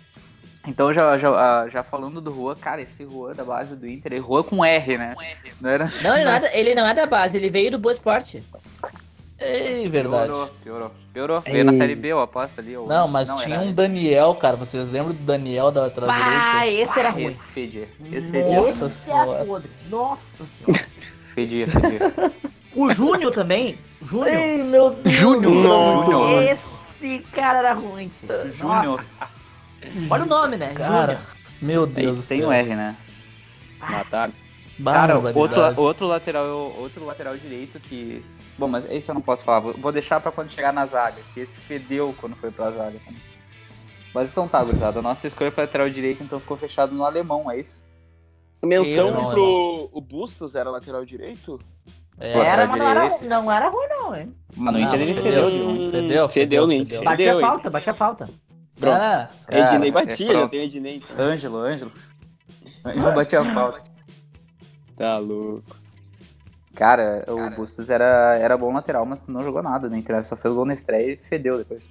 Então, 0.66 0.92
já, 0.92 1.18
já, 1.18 1.28
ah, 1.30 1.68
já 1.68 1.82
falando 1.82 2.20
do 2.20 2.34
Juan, 2.34 2.54
cara, 2.56 2.80
esse 2.80 3.04
Juan 3.04 3.32
da 3.34 3.44
base 3.44 3.76
do 3.76 3.86
Inter, 3.86 4.12
é 4.14 4.16
Juan 4.18 4.42
com 4.42 4.64
R, 4.64 4.98
né? 4.98 5.14
Não 5.60 5.70
era. 5.70 5.84
Não, 6.02 6.16
ele 6.16 6.24
não, 6.24 6.32
é 6.32 6.40
da, 6.40 6.54
ele 6.56 6.74
não 6.74 6.86
é 6.86 6.94
da 6.94 7.06
base, 7.06 7.36
ele 7.36 7.50
veio 7.50 7.70
do 7.70 7.78
Boa 7.78 7.92
Esporte. 7.92 8.42
Ei, 9.42 9.88
verdade. 9.88 10.26
Piorou, 10.26 10.50
piorou. 10.62 10.90
Piorou. 11.12 11.40
Veio 11.42 11.64
na 11.64 11.72
Série 11.74 11.94
B, 11.94 12.08
eu 12.08 12.20
aposto 12.20 12.58
ali. 12.60 12.76
ou- 12.76 12.86
Não, 12.86 13.06
mas 13.08 13.28
era 13.28 13.38
tinha 13.38 13.58
um 13.60 13.64
ele. 13.64 13.72
Daniel, 13.72 14.34
cara. 14.36 14.56
Vocês 14.56 14.90
lembram 14.90 15.12
do 15.14 15.22
Daniel 15.22 15.70
da 15.70 15.82
lateral 15.82 16.10
Ah, 16.10 16.60
direita? 16.60 16.82
esse 16.90 16.98
era 17.00 17.10
ruim. 17.10 17.26
Esse 17.28 17.42
fedia. 17.44 17.88
Esse 18.12 18.30
fedia. 18.30 18.56
Nossa 18.60 18.70
Esse 18.70 18.84
é 18.84 18.88
senhora. 19.12 19.44
podre. 19.44 19.70
Nossa 19.90 20.44
senhora. 20.46 20.84
Fedia, 21.34 21.66
fedia. 21.68 22.12
O 22.74 22.88
Júnior 22.88 23.34
também. 23.34 23.76
Júnior. 24.00 24.28
Ei, 24.34 24.62
meu 24.62 24.90
Deus. 24.92 25.14
Júnior. 25.14 26.42
Esse 26.44 27.18
cara 27.32 27.58
era 27.58 27.74
ruim. 27.74 28.10
tio. 28.18 28.52
Júnior. 28.54 29.04
Olha 30.08 30.22
o 30.22 30.26
nome, 30.26 30.56
né? 30.56 30.72
Cara, 30.72 31.12
Júnior. 31.16 31.20
meu 31.60 31.86
Deus 31.86 32.16
do 32.16 32.22
Sem 32.22 32.40
céu. 32.40 32.48
o 32.48 32.52
R, 32.52 32.74
né? 32.74 32.96
Mataram. 33.78 34.32
Cara, 34.82 35.14
Barbaridade. 35.14 35.38
outro, 35.38 35.82
outro, 35.82 36.06
lateral, 36.06 36.46
outro 36.78 37.04
lateral 37.04 37.36
direito 37.36 37.78
que. 37.78 38.24
Bom, 38.58 38.68
mas 38.68 38.84
esse 38.90 39.10
eu 39.10 39.14
não 39.14 39.22
posso 39.22 39.42
falar. 39.44 39.60
Vou 39.60 39.92
deixar 39.92 40.20
pra 40.20 40.30
quando 40.30 40.50
chegar 40.50 40.72
na 40.72 40.84
zaga, 40.86 41.22
que 41.32 41.40
esse 41.40 41.58
fedeu 41.60 42.14
quando 42.20 42.36
foi 42.36 42.50
pra 42.50 42.70
zaga 42.70 42.98
também. 43.04 43.20
Mas 44.14 44.30
então 44.30 44.46
tá, 44.46 44.62
gurizada. 44.62 44.98
A 44.98 45.02
nossa 45.02 45.26
escolha 45.26 45.50
pra 45.50 45.64
lateral 45.64 45.88
direito 45.88 46.22
então 46.22 46.38
ficou 46.38 46.56
fechado 46.56 46.94
no 46.94 47.04
alemão, 47.04 47.50
é 47.50 47.58
isso? 47.58 47.82
Menção 48.62 49.08
Eu 49.08 49.14
não, 49.14 49.30
pro 49.30 49.88
o 49.92 50.00
Bustos 50.00 50.54
era 50.54 50.70
lateral 50.70 51.04
direito? 51.04 51.58
É, 52.20 52.38
Era, 52.38 52.66
mas 52.66 52.78
não 52.78 52.88
era, 52.88 53.18
não 53.22 53.50
era 53.52 53.68
ruim, 53.68 53.88
não, 53.88 54.14
hein? 54.14 54.34
Mas 54.54 54.74
no 54.74 54.80
Não, 54.80 54.86
Inter 54.86 55.00
ele 55.00 55.14
fedeu. 55.14 55.50
fedeu. 55.50 55.90
Fedeu, 55.90 56.28
Fedeu, 56.28 56.66
nem. 56.66 56.84
fedeu. 56.84 57.02
Batia 57.02 57.40
falta, 57.40 57.70
batia 57.70 57.94
falta. 57.94 58.28
Pronto. 58.78 58.94
Ah, 58.96 59.30
Ednei 59.48 59.90
Cara, 59.90 60.06
batia, 60.06 60.28
é, 60.30 60.32
já 60.32 60.48
tem 60.48 60.60
Ednei. 60.64 60.96
Então. 60.96 61.16
Ângelo, 61.26 61.56
Ângelo. 61.58 61.92
Ângelo 62.84 63.12
batia 63.14 63.40
a 63.40 63.54
falta. 63.54 63.82
Tá 64.96 65.18
louco. 65.18 65.76
Cara, 66.74 67.24
o 67.28 67.54
Bustos 67.54 67.90
era, 67.90 68.36
era 68.36 68.56
bom 68.56 68.72
lateral, 68.72 69.04
mas 69.04 69.28
não 69.28 69.42
jogou 69.42 69.62
nada 69.62 69.88
no 69.88 69.96
Inter. 69.96 70.24
Só 70.24 70.36
fez 70.36 70.52
gol 70.54 70.64
na 70.64 70.74
estreia 70.74 71.12
e 71.12 71.16
fedeu 71.16 71.58
depois. 71.58 71.82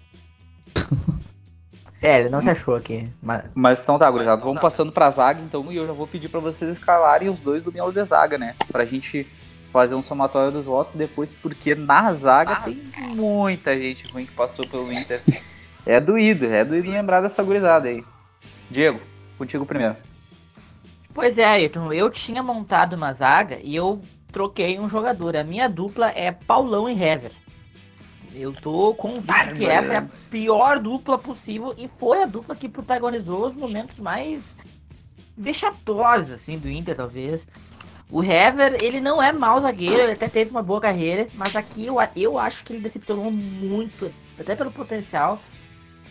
É, 2.01 2.19
ele 2.19 2.29
não 2.29 2.41
se 2.41 2.49
achou 2.49 2.75
aqui. 2.75 3.07
Mas... 3.21 3.43
Mas 3.53 3.83
então 3.83 3.99
tá, 3.99 4.09
gurizada, 4.09 4.43
vamos 4.43 4.59
passando 4.59 4.91
pra 4.91 5.11
zaga 5.11 5.39
então, 5.39 5.71
e 5.71 5.75
eu 5.75 5.85
já 5.85 5.93
vou 5.93 6.07
pedir 6.07 6.29
pra 6.29 6.39
vocês 6.39 6.71
escalarem 6.71 7.29
os 7.29 7.39
dois 7.39 7.61
do 7.61 7.71
miolo 7.71 7.93
de 7.93 8.03
zaga, 8.03 8.39
né? 8.39 8.55
Pra 8.71 8.85
gente 8.85 9.27
fazer 9.71 9.93
um 9.93 10.01
somatório 10.01 10.51
dos 10.51 10.65
votos 10.65 10.95
depois, 10.95 11.33
porque 11.33 11.75
na 11.75 12.11
zaga 12.13 12.55
tem 12.61 12.81
muita 13.15 13.77
gente 13.77 14.11
ruim 14.11 14.25
que 14.25 14.33
passou 14.33 14.67
pelo 14.67 14.91
Inter. 14.91 15.21
É 15.85 15.99
doído, 15.99 16.45
é 16.45 16.65
doído 16.65 16.89
lembrar 16.89 17.21
dessa 17.21 17.43
gurizada 17.43 17.87
aí. 17.87 18.03
Diego, 18.69 18.99
contigo 19.37 19.65
primeiro. 19.65 19.95
Pois 21.13 21.37
é, 21.37 21.45
Ayrton, 21.45 21.93
eu 21.93 22.09
tinha 22.09 22.41
montado 22.41 22.93
uma 22.93 23.13
zaga 23.13 23.59
e 23.61 23.75
eu 23.75 24.01
troquei 24.31 24.79
um 24.79 24.89
jogador. 24.89 25.35
A 25.35 25.43
minha 25.43 25.67
dupla 25.67 26.09
é 26.09 26.31
Paulão 26.31 26.89
e 26.89 26.93
Hever. 26.93 27.31
Eu 28.33 28.53
tô 28.53 28.93
convicto 28.95 29.55
que 29.55 29.65
essa 29.65 29.93
é 29.93 29.97
a 29.97 30.07
pior 30.29 30.79
dupla 30.79 31.17
possível 31.17 31.75
e 31.77 31.87
foi 31.87 32.23
a 32.23 32.25
dupla 32.25 32.55
que 32.55 32.69
protagonizou 32.69 33.45
os 33.45 33.53
momentos 33.53 33.99
mais 33.99 34.55
vexatórios, 35.37 36.31
assim, 36.31 36.57
do 36.57 36.69
Inter, 36.69 36.95
talvez. 36.95 37.45
O 38.09 38.23
Hever, 38.23 38.77
ele 38.81 38.99
não 38.99 39.21
é 39.21 39.31
mau 39.31 39.59
zagueiro, 39.59 40.01
ele 40.01 40.13
até 40.13 40.27
teve 40.27 40.51
uma 40.51 40.63
boa 40.63 40.81
carreira, 40.81 41.27
mas 41.35 41.55
aqui 41.55 41.85
eu, 41.85 41.95
eu 42.15 42.37
acho 42.37 42.63
que 42.63 42.73
ele 42.73 42.81
decepcionou 42.81 43.31
muito, 43.31 44.11
até 44.39 44.55
pelo 44.55 44.71
potencial. 44.71 45.41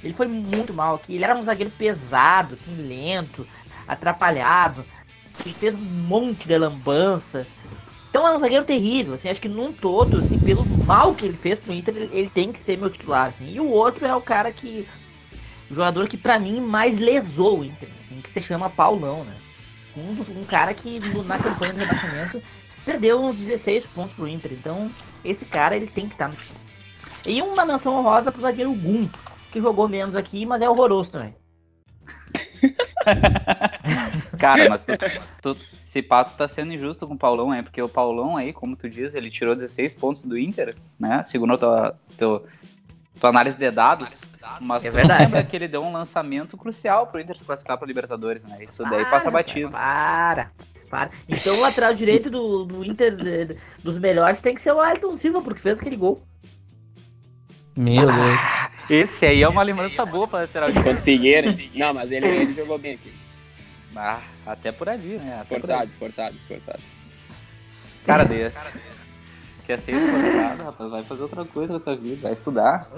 Ele 0.02 0.14
foi 0.14 0.26
muito 0.26 0.72
mal 0.72 0.94
aqui. 0.94 1.14
Ele 1.14 1.24
era 1.24 1.37
um 1.37 1.42
zagueiro 1.42 1.70
pesado, 1.70 2.54
assim, 2.54 2.74
lento, 2.74 3.46
atrapalhado. 3.87 4.85
Ele 5.44 5.54
fez 5.54 5.74
um 5.74 5.78
monte 5.78 6.48
de 6.48 6.56
lambança. 6.56 7.46
Então 8.11 8.27
é 8.27 8.35
um 8.35 8.38
zagueiro 8.40 8.64
terrível, 8.64 9.14
assim, 9.14 9.29
acho 9.29 9.40
que 9.40 9.49
num 9.49 9.73
todo, 9.73 10.18
assim, 10.18 10.37
pelo 10.37 10.66
mal 10.85 11.14
que 11.14 11.25
ele 11.25 11.37
fez 11.37 11.61
pro 11.61 11.73
Inter, 11.73 11.96
ele, 11.96 12.11
ele 12.12 12.29
tem 12.29 12.51
que 12.51 12.59
ser 12.59 12.77
meu 12.77 12.90
titular, 12.90 13.29
assim. 13.29 13.49
E 13.49 13.61
o 13.61 13.70
outro 13.70 14.05
é 14.05 14.14
o 14.14 14.20
cara 14.20 14.51
que. 14.51 14.87
O 15.70 15.75
jogador 15.75 16.09
que 16.09 16.16
pra 16.16 16.37
mim 16.37 16.61
mais 16.61 16.99
lesou 16.99 17.61
o 17.61 17.64
Inter, 17.64 17.88
assim, 18.05 18.20
que 18.20 18.31
se 18.31 18.42
chama 18.42 18.68
Paulão, 18.68 19.23
né? 19.23 19.37
Um, 19.96 20.40
um 20.40 20.44
cara 20.44 20.75
que 20.75 20.99
na 21.25 21.38
campanha 21.38 21.73
do 21.73 21.79
rebaixamento 21.79 22.42
perdeu 22.85 23.20
uns 23.23 23.37
16 23.37 23.87
pontos 23.87 24.14
pro 24.14 24.27
Inter. 24.27 24.53
Então, 24.53 24.90
esse 25.25 25.44
cara 25.44 25.77
ele 25.77 25.87
tem 25.87 26.09
que 26.09 26.14
estar 26.14 26.29
no 26.29 26.35
time. 26.35 26.59
E 27.27 27.40
uma 27.40 27.64
menção 27.64 27.94
honrosa 27.96 28.33
pro 28.33 28.40
zagueiro 28.40 28.73
Gum, 28.73 29.09
que 29.53 29.61
jogou 29.61 29.88
menos 29.88 30.16
aqui, 30.16 30.44
mas 30.44 30.62
é 30.62 30.68
horroroso 30.68 31.12
também. 31.12 31.37
Cara, 34.38 34.68
mas 34.68 34.85
tu, 34.85 34.92
tu, 35.42 35.57
esse 35.85 36.03
pato 36.03 36.37
tá 36.37 36.49
sendo 36.49 36.73
injusto 36.73 37.07
com 37.07 37.14
o 37.14 37.18
Paulão, 37.18 37.53
é 37.53 37.62
porque 37.62 37.81
o 37.83 37.88
Paulão 37.88 38.37
aí, 38.37 38.53
como 38.53 38.77
tu 38.77 38.88
diz, 38.88 39.14
ele 39.14 39.31
tirou 39.31 39.55
16 39.55 39.94
pontos 39.94 40.25
do 40.25 40.38
Inter, 40.38 40.75
né? 40.99 41.23
Segundo 41.23 41.55
a 41.55 41.59
tua, 41.59 41.96
teu- 42.16 42.46
tua 43.18 43.31
análise 43.31 43.57
de 43.57 43.70
dados. 43.70 44.23
Mas 44.61 44.85
É 44.85 44.90
tu 44.90 44.94
verdade. 44.94 45.25
lembra 45.25 45.44
que 45.44 45.55
ele 45.55 45.68
deu 45.68 45.83
um 45.83 45.92
lançamento 45.92 46.57
crucial 46.57 47.07
pro 47.07 47.20
Inter 47.20 47.37
se 47.37 47.44
classificar 47.44 47.77
pra 47.77 47.87
Libertadores, 47.87 48.44
né? 48.44 48.64
Isso 48.64 48.83
daí 48.85 49.05
passa 49.05 49.31
batido. 49.31 49.70
Para, 49.70 50.51
para. 50.88 51.11
Então 51.29 51.57
o 51.57 51.61
lateral 51.61 51.92
direito 51.94 52.31
do, 52.31 52.64
do 52.64 52.85
Inter, 52.85 53.14
de- 53.16 53.46
de- 53.49 53.57
dos 53.85 53.99
melhores, 53.99 54.40
tem 54.40 54.55
que 54.55 54.61
ser 54.62 54.73
o 54.73 54.81
Ayrton 54.81 55.16
Silva, 55.18 55.42
porque 55.42 55.61
fez 55.61 55.79
aquele 55.79 55.96
gol. 55.96 56.23
Meu 57.77 58.07
Deus. 58.07 58.40
Esse 58.90 59.24
aí 59.24 59.40
é 59.42 59.48
uma 59.48 59.62
lembrança 59.62 60.05
boa 60.05 60.26
pra 60.26 60.40
lateral 60.40 60.68
direito. 60.68 60.85
Contra 60.85 61.00
o 61.00 61.05
Figueira. 61.05 61.57
Não, 61.74 61.94
mas 61.94 62.11
ele, 62.11 62.26
ele 62.26 62.53
jogou 62.53 62.76
bem 62.76 62.94
aqui. 62.94 63.12
Ah, 63.94 64.20
até 64.44 64.72
por 64.72 64.88
ali, 64.88 65.16
né? 65.18 65.35
Até 65.35 65.42
Esforçado, 65.42 65.88
esforçado, 65.88 66.37
esforçado. 66.37 66.81
Cara 68.05 68.24
desse. 68.24 68.68
Quer 69.64 69.79
ser 69.79 69.94
esforçado, 69.94 70.64
rapaz? 70.64 70.90
Vai 70.90 71.03
fazer 71.05 71.22
outra 71.22 71.44
coisa 71.44 71.74
na 71.74 71.81
tua 71.81 71.96
vida, 71.96 72.22
vai 72.22 72.33
estudar. 72.33 72.88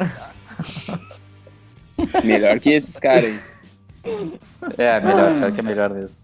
Melhor 2.24 2.59
que 2.59 2.70
esses 2.70 2.98
caras 2.98 3.24
aí. 3.24 3.40
É, 4.78 4.98
melhor, 4.98 5.38
pior 5.38 5.52
que 5.52 5.61
é 5.61 5.62
melhor 5.62 5.90
mesmo. 5.90 6.18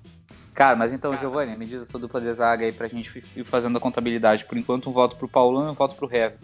Cara, 0.54 0.74
mas 0.74 0.92
então, 0.92 1.16
Giovanni, 1.16 1.57
me 1.57 1.66
diz 1.66 1.83
a 1.83 1.85
sua 1.85 2.00
dupla 2.00 2.20
de 2.20 2.33
zaga 2.33 2.64
aí 2.64 2.72
pra 2.72 2.88
gente 2.88 3.22
ir 3.37 3.44
fazendo 3.44 3.78
a 3.78 3.81
contabilidade. 3.81 4.44
Por 4.44 4.59
enquanto, 4.59 4.90
um 4.90 4.92
voto 4.92 5.16
pro 5.16 5.28
Paulão 5.28 5.68
e 5.68 5.70
um 5.70 5.74
voto 5.74 5.94
pro 5.94 6.12
Heavy. 6.12 6.37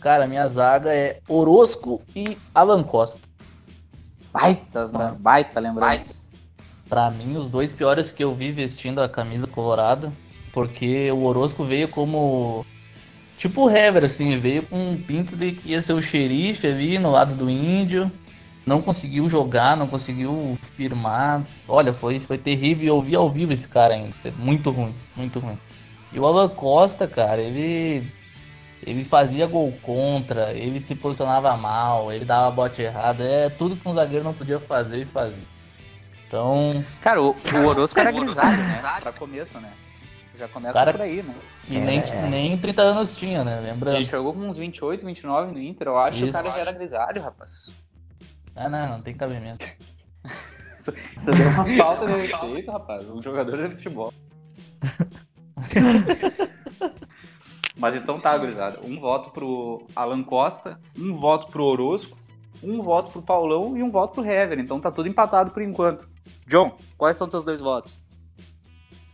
Cara, 0.00 0.26
minha 0.26 0.46
zaga 0.46 0.92
é 0.92 1.20
Orosco 1.28 2.02
e 2.14 2.36
Alan 2.54 2.82
Costa. 2.82 3.20
Baitas, 4.32 4.92
né? 4.92 5.14
Baita 5.18 5.58
lembrança. 5.60 6.14
Pra 6.88 7.10
mim, 7.10 7.36
os 7.36 7.50
dois 7.50 7.72
piores 7.72 8.12
que 8.12 8.22
eu 8.22 8.34
vi 8.34 8.52
vestindo 8.52 9.00
a 9.00 9.08
camisa 9.08 9.46
colorada, 9.46 10.12
porque 10.52 11.10
o 11.10 11.24
Orosco 11.24 11.64
veio 11.64 11.88
como. 11.88 12.64
Tipo 13.36 13.66
o 13.66 13.70
Hever, 13.70 14.04
assim, 14.04 14.38
veio 14.38 14.62
com 14.62 14.92
um 14.92 14.96
pinto 14.96 15.36
de 15.36 15.52
que 15.52 15.70
ia 15.70 15.82
ser 15.82 15.92
o 15.92 16.02
xerife 16.02 16.66
ali 16.66 16.98
no 16.98 17.10
lado 17.10 17.34
do 17.34 17.50
índio. 17.50 18.10
Não 18.64 18.82
conseguiu 18.82 19.28
jogar, 19.28 19.76
não 19.76 19.86
conseguiu 19.86 20.58
firmar. 20.76 21.44
Olha, 21.68 21.92
foi, 21.92 22.18
foi 22.18 22.36
terrível. 22.36 22.96
Eu 22.96 23.02
vi 23.02 23.14
ao 23.14 23.30
vivo 23.30 23.52
esse 23.52 23.68
cara 23.68 23.94
ainda. 23.94 24.14
Muito 24.36 24.70
ruim, 24.70 24.94
muito 25.14 25.38
ruim. 25.38 25.58
E 26.12 26.18
o 26.18 26.26
Alan 26.26 26.48
Costa, 26.48 27.06
cara, 27.06 27.40
ele. 27.40 28.06
Ele 28.86 29.02
fazia 29.04 29.46
gol 29.46 29.72
contra, 29.82 30.52
ele 30.52 30.78
se 30.78 30.94
posicionava 30.94 31.56
mal, 31.56 32.12
ele 32.12 32.24
dava 32.24 32.50
bote 32.52 32.82
errado. 32.82 33.20
É 33.20 33.50
tudo 33.50 33.76
que 33.76 33.88
um 33.88 33.92
zagueiro 33.92 34.24
não 34.24 34.32
podia 34.32 34.60
fazer 34.60 35.02
e 35.02 35.04
fazia. 35.04 35.42
Então, 36.26 36.84
Cara, 37.00 37.20
o, 37.20 37.30
o 37.34 37.66
Orosco 37.66 37.98
era 37.98 38.10
grisalho, 38.12 38.58
né? 38.58 38.80
Pra 39.00 39.12
começo, 39.12 39.58
né? 39.58 39.72
Já 40.38 40.46
começa 40.46 40.74
Cara- 40.74 40.92
por 40.92 41.00
aí, 41.02 41.22
né? 41.22 41.34
E 41.68 41.78
nem, 41.78 42.00
nem 42.30 42.56
30 42.58 42.82
anos 42.82 43.16
tinha, 43.16 43.42
né? 43.42 43.58
Lembrando. 43.60 43.96
Ele 43.96 44.04
jogou 44.04 44.32
com 44.32 44.40
uns 44.40 44.56
28, 44.56 45.04
29 45.04 45.52
no 45.52 45.58
Inter, 45.60 45.88
eu 45.88 45.98
acho 45.98 46.18
que 46.18 46.24
o 46.24 46.28
Isso. 46.28 46.36
cara 46.36 46.50
já 46.52 46.58
era 46.58 46.72
grisalho, 46.72 47.22
rapaz. 47.22 47.72
Ah, 48.54 48.68
não, 48.68 48.88
não 48.90 49.00
tem 49.02 49.14
cabimento. 49.14 49.66
Isso, 50.78 50.92
isso 51.16 51.32
deu 51.32 51.48
uma 51.48 51.66
falta 51.76 52.06
de 52.06 52.12
respeito, 52.12 52.70
rapaz. 52.70 53.10
Um 53.10 53.20
jogador 53.20 53.56
de 53.68 53.74
futebol. 53.74 54.12
Mas 57.76 57.94
então 57.94 58.18
tá, 58.18 58.36
gurizada. 58.36 58.80
Um 58.82 58.98
voto 58.98 59.30
pro 59.30 59.86
Alan 59.94 60.22
Costa, 60.22 60.80
um 60.98 61.14
voto 61.14 61.48
pro 61.48 61.62
Orosco, 61.62 62.16
um 62.62 62.80
voto 62.82 63.10
pro 63.10 63.20
Paulão 63.20 63.76
e 63.76 63.82
um 63.82 63.90
voto 63.90 64.14
pro 64.14 64.24
Hever. 64.24 64.58
Então 64.58 64.80
tá 64.80 64.90
tudo 64.90 65.08
empatado 65.08 65.50
por 65.50 65.62
enquanto. 65.62 66.08
John, 66.46 66.74
quais 66.96 67.16
são 67.16 67.28
teus 67.28 67.44
dois 67.44 67.60
votos? 67.60 68.00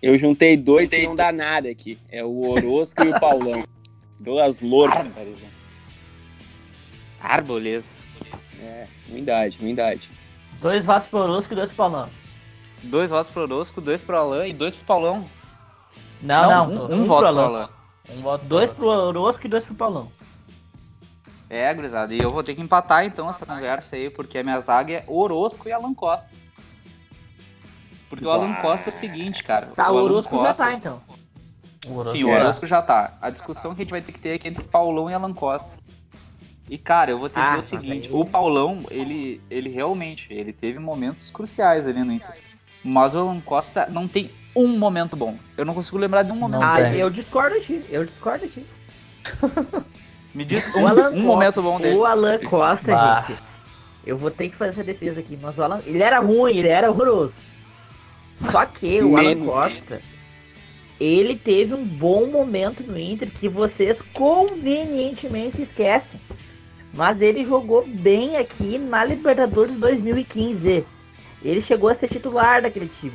Eu 0.00 0.16
juntei 0.16 0.56
dois 0.56 0.90
que 0.90 1.06
não 1.06 1.14
dá 1.14 1.32
nada 1.32 1.68
aqui. 1.68 1.98
É 2.08 2.24
o 2.24 2.50
Orosco 2.50 3.02
e 3.04 3.08
o 3.08 3.20
Paulão. 3.20 3.64
Duas 4.20 4.60
louras. 4.60 5.08
Arboleda. 7.20 7.84
É, 8.60 8.86
ruindade, 9.10 9.58
ruindade. 9.58 10.08
Dois 10.60 10.84
votos 10.84 11.08
pro 11.08 11.18
Orosco 11.20 11.52
e 11.52 11.56
dois 11.56 11.68
pro 11.68 11.76
Paulão. 11.76 12.08
Dois 12.84 13.10
votos 13.10 13.30
pro 13.30 13.42
Orosco, 13.42 13.80
dois 13.80 14.00
pro 14.00 14.16
Alan 14.16 14.46
e 14.46 14.52
dois 14.52 14.74
pro 14.74 14.84
Paulão. 14.84 15.28
Não, 16.20 16.48
não, 16.48 16.70
um, 16.70 16.94
um, 16.94 17.02
um 17.02 17.04
voto 17.04 17.24
pro 17.24 17.34
pro 17.34 17.42
Alan. 17.42 17.68
Um 18.10 18.20
voto 18.22 18.44
Dois 18.44 18.72
pro 18.72 18.86
Orosco 18.88 19.46
e 19.46 19.48
dois 19.48 19.64
pro 19.64 19.74
Paulão. 19.74 20.10
É, 21.48 21.72
gurizada, 21.74 22.14
e 22.14 22.18
eu 22.22 22.30
vou 22.30 22.42
ter 22.42 22.54
que 22.54 22.62
empatar 22.62 23.04
então 23.04 23.28
essa 23.28 23.44
conversa 23.44 23.94
aí, 23.96 24.08
porque 24.08 24.38
a 24.38 24.42
minha 24.42 24.58
zaga 24.60 24.92
é 24.94 25.04
Orosco 25.06 25.68
e 25.68 25.72
Alan 25.72 25.92
Costa. 25.92 26.30
Porque 28.08 28.24
o 28.24 28.30
Alan 28.30 28.54
Costa 28.54 28.88
é 28.88 28.92
o 28.92 28.96
seguinte, 28.96 29.44
cara. 29.44 29.66
Tá, 29.76 29.90
o 29.90 29.96
Orosco 29.96 30.34
já 30.38 30.42
Costa- 30.48 30.64
tá 30.64 30.72
então. 30.72 31.00
O 31.86 31.92
Orosco 31.98 32.16
Sim, 32.16 32.24
o 32.24 32.30
é- 32.30 32.40
Orosco 32.40 32.64
já 32.66 32.80
tá. 32.80 33.16
A 33.20 33.28
discussão 33.30 33.74
que 33.74 33.82
a 33.82 33.84
gente 33.84 33.90
vai 33.90 34.00
ter 34.00 34.12
que 34.12 34.20
ter 34.20 34.34
aqui 34.34 34.48
é 34.48 34.50
entre 34.50 34.64
Paulão 34.64 35.10
e 35.10 35.14
Alan 35.14 35.32
Costa. 35.34 35.76
E, 36.70 36.78
cara, 36.78 37.10
eu 37.10 37.18
vou 37.18 37.28
te 37.28 37.38
Ah, 37.38 37.40
dizer 37.42 37.52
o 37.52 37.56
mas 37.56 37.64
seguinte, 37.66 38.08
aí- 38.08 38.14
o 38.14 38.24
Paulão, 38.24 38.84
ele, 38.90 39.42
ele 39.50 39.68
realmente, 39.68 40.28
ele 40.32 40.52
teve 40.54 40.78
momentos 40.78 41.30
cruciais 41.30 41.86
ali 41.86 42.02
no 42.02 42.12
Inter. 42.12 42.34
Mas 42.82 43.14
o 43.14 43.18
Alan 43.18 43.40
Costa 43.42 43.86
não 43.90 44.08
tem 44.08 44.30
um 44.54 44.68
momento 44.78 45.16
bom. 45.16 45.36
Eu 45.56 45.64
não 45.64 45.74
consigo 45.74 45.98
lembrar 45.98 46.22
de 46.22 46.32
um 46.32 46.36
momento 46.36 46.62
Ah, 46.62 46.76
bom. 46.76 46.82
tem. 46.90 47.00
eu 47.00 47.10
discordo 47.10 47.60
de 47.60 47.82
eu 47.90 48.04
discordo 48.04 48.46
de. 48.46 48.64
Me 50.34 50.44
diz 50.44 50.74
O 50.74 50.78
um, 50.80 50.86
Alan 50.88 51.00
um 51.02 51.04
Costa- 51.12 51.20
momento 51.20 51.62
bom 51.62 51.78
dele. 51.80 51.96
O 51.96 52.04
Alan 52.06 52.38
Costa, 52.38 52.92
Bah. 52.92 53.24
gente. 53.28 53.40
Eu 54.06 54.16
vou 54.16 54.30
ter 54.30 54.48
que 54.48 54.56
fazer 54.56 54.70
essa 54.70 54.84
defesa 54.84 55.20
aqui, 55.20 55.38
mas 55.40 55.58
o 55.58 55.62
Alan. 55.62 55.80
Ele 55.86 56.02
era 56.02 56.18
ruim, 56.20 56.56
ele 56.56 56.68
era 56.68 56.90
horroroso. 56.90 57.34
Só 58.36 58.64
que 58.64 59.00
o 59.02 59.16
Alan 59.16 59.28
Menos, 59.28 59.52
Costa. 59.54 60.00
Ele 60.98 61.36
teve 61.36 61.74
um 61.74 61.84
bom 61.84 62.26
momento 62.26 62.82
no 62.82 62.98
Inter 62.98 63.30
que 63.30 63.48
vocês 63.48 64.00
convenientemente 64.12 65.60
esquecem. 65.62 66.20
Mas 66.94 67.20
ele 67.20 67.44
jogou 67.44 67.86
bem 67.86 68.36
aqui 68.36 68.78
na 68.78 69.04
Libertadores 69.04 69.76
2015. 69.76 70.84
Ele 71.42 71.60
chegou 71.60 71.88
a 71.88 71.94
ser 71.94 72.08
titular 72.08 72.62
daquele 72.62 72.86
time. 72.86 73.14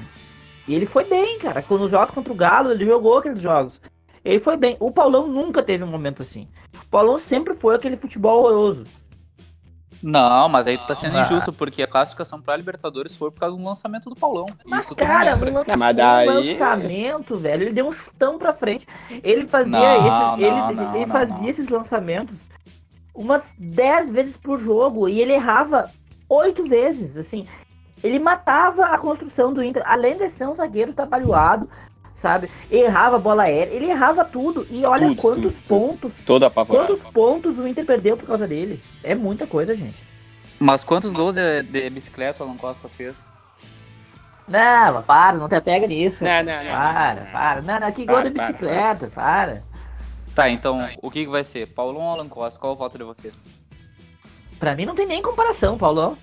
E 0.68 0.76
ele 0.76 0.86
foi 0.86 1.04
bem, 1.06 1.40
cara. 1.40 1.62
Quando 1.62 1.84
os 1.84 1.92
jogos 1.92 2.12
contra 2.12 2.32
o 2.34 2.36
Galo, 2.36 2.72
ele 2.72 2.86
jogou 2.86 3.18
aqueles 3.18 3.40
jogos. 3.42 3.80
Ele 4.24 4.40
foi 4.40 4.58
bem. 4.58 4.76
O 4.80 4.92
Paulão 4.92 5.26
nunca 5.28 5.64
teve 5.64 5.84
um 5.84 5.88
momento 5.88 6.22
assim. 6.22 6.48
O 6.84 6.88
Paulão 6.90 7.18
sempre 7.18 7.54
foi 7.54 7.76
aquele 7.76 7.96
futebol 7.96 8.40
horroroso. 8.40 8.86
Não, 10.04 10.48
mas 10.48 10.68
aí 10.68 10.78
tu 10.78 10.86
tá 10.86 10.94
sendo 10.94 11.18
Ah. 11.18 11.22
injusto, 11.22 11.52
porque 11.52 11.82
a 11.82 11.88
classificação 11.88 12.40
pra 12.40 12.56
Libertadores 12.56 13.16
foi 13.16 13.32
por 13.32 13.40
causa 13.40 13.58
do 13.58 13.64
lançamento 13.64 14.10
do 14.10 14.16
Paulão. 14.16 14.46
Mas, 14.64 14.86
Isso 14.86 14.96
cara, 14.96 15.32
lembra. 15.34 15.50
no 15.50 15.58
lança- 15.58 15.74
Ah, 15.74 15.78
mas 15.78 15.96
daí- 15.96 16.28
lançamento, 16.28 17.38
velho, 17.38 17.64
ele 17.64 17.74
deu 17.74 17.88
um 17.88 17.92
chutão 17.92 18.38
pra 18.38 18.54
frente. 18.54 18.86
Ele 19.24 19.48
fazia, 19.48 19.72
Não, 19.72 19.96
esse- 19.98 20.08
não, 20.08 20.38
ele, 20.38 20.50
não, 20.76 20.96
ele 20.96 21.06
não, 21.06 21.12
fazia 21.12 21.38
não. 21.38 21.48
esses 21.50 21.68
lançamentos 21.70 22.48
umas 23.16 23.56
10 23.58 24.12
vezes 24.12 24.38
por 24.38 24.60
jogo 24.60 25.10
e 25.10 25.20
ele 25.20 25.34
errava 25.34 25.90
8 26.30 26.68
vezes, 26.68 27.18
assim. 27.18 27.48
Ele 28.08 28.20
matava 28.20 28.86
a 28.88 28.98
construção 28.98 29.54
do 29.54 29.64
Inter, 29.64 29.84
além 29.86 30.18
de 30.18 30.30
ser 30.30 30.48
um 30.48 30.54
zagueiro 30.54 30.94
trabalhado, 30.94 31.70
sabe? 32.16 32.50
Errava 32.72 33.18
a 33.18 33.20
bola 33.20 33.44
aérea, 33.44 33.74
ele 33.74 33.86
errava 33.90 34.24
tudo. 34.26 34.66
E 34.70 34.86
olha 34.86 35.08
Tudo, 35.08 35.22
quantos 35.22 35.60
tudo, 35.60 35.68
tudo. 35.68 35.80
pontos, 35.88 36.22
Todo 36.22 36.44
apavorado. 36.46 36.88
quantos 36.88 37.04
pontos 37.04 37.60
o 37.60 37.68
Inter 37.68 37.86
perdeu 37.86 38.18
por 38.18 38.26
causa 38.26 38.48
dele. 38.48 38.82
É 39.04 39.14
muita 39.14 39.46
coisa, 39.46 39.76
gente. 39.76 39.98
Mas 40.60 40.84
quantos 40.84 41.12
gols 41.12 41.36
de, 41.36 41.62
de 41.64 41.90
bicicleta 41.90 42.44
o 42.44 42.48
Alan 42.48 42.58
Costa 42.58 42.90
fez? 42.90 43.16
Não, 44.48 45.04
para, 45.04 45.38
não 45.38 45.50
te 45.50 45.60
pega 45.60 45.86
nisso. 45.86 46.24
Não, 46.24 46.44
não, 46.44 46.64
não, 46.64 46.72
Para, 46.72 47.22
para. 47.32 47.62
Não, 47.62 47.80
não, 47.80 47.92
que 47.92 48.06
Para, 48.06 48.14
gol 48.16 48.24
de 48.24 48.32
para, 48.32 48.48
bicicleta, 48.48 49.12
para. 49.14 49.64
Tá, 50.34 50.50
então, 50.50 50.88
o 51.02 51.12
que, 51.12 51.26
que 51.26 51.30
vai 51.32 51.44
ser? 51.44 51.68
Paulão 51.74 52.02
ou 52.02 52.12
Alan 52.12 52.30
Costa? 52.30 52.60
Qual 52.60 52.74
o 52.74 52.76
voto 52.76 52.98
de 52.98 53.04
vocês? 53.04 53.50
Pra 54.60 54.76
mim 54.76 54.86
não 54.86 54.96
tem 54.96 55.06
nem 55.06 55.22
comparação, 55.22 55.78
Paulão. 55.78 56.18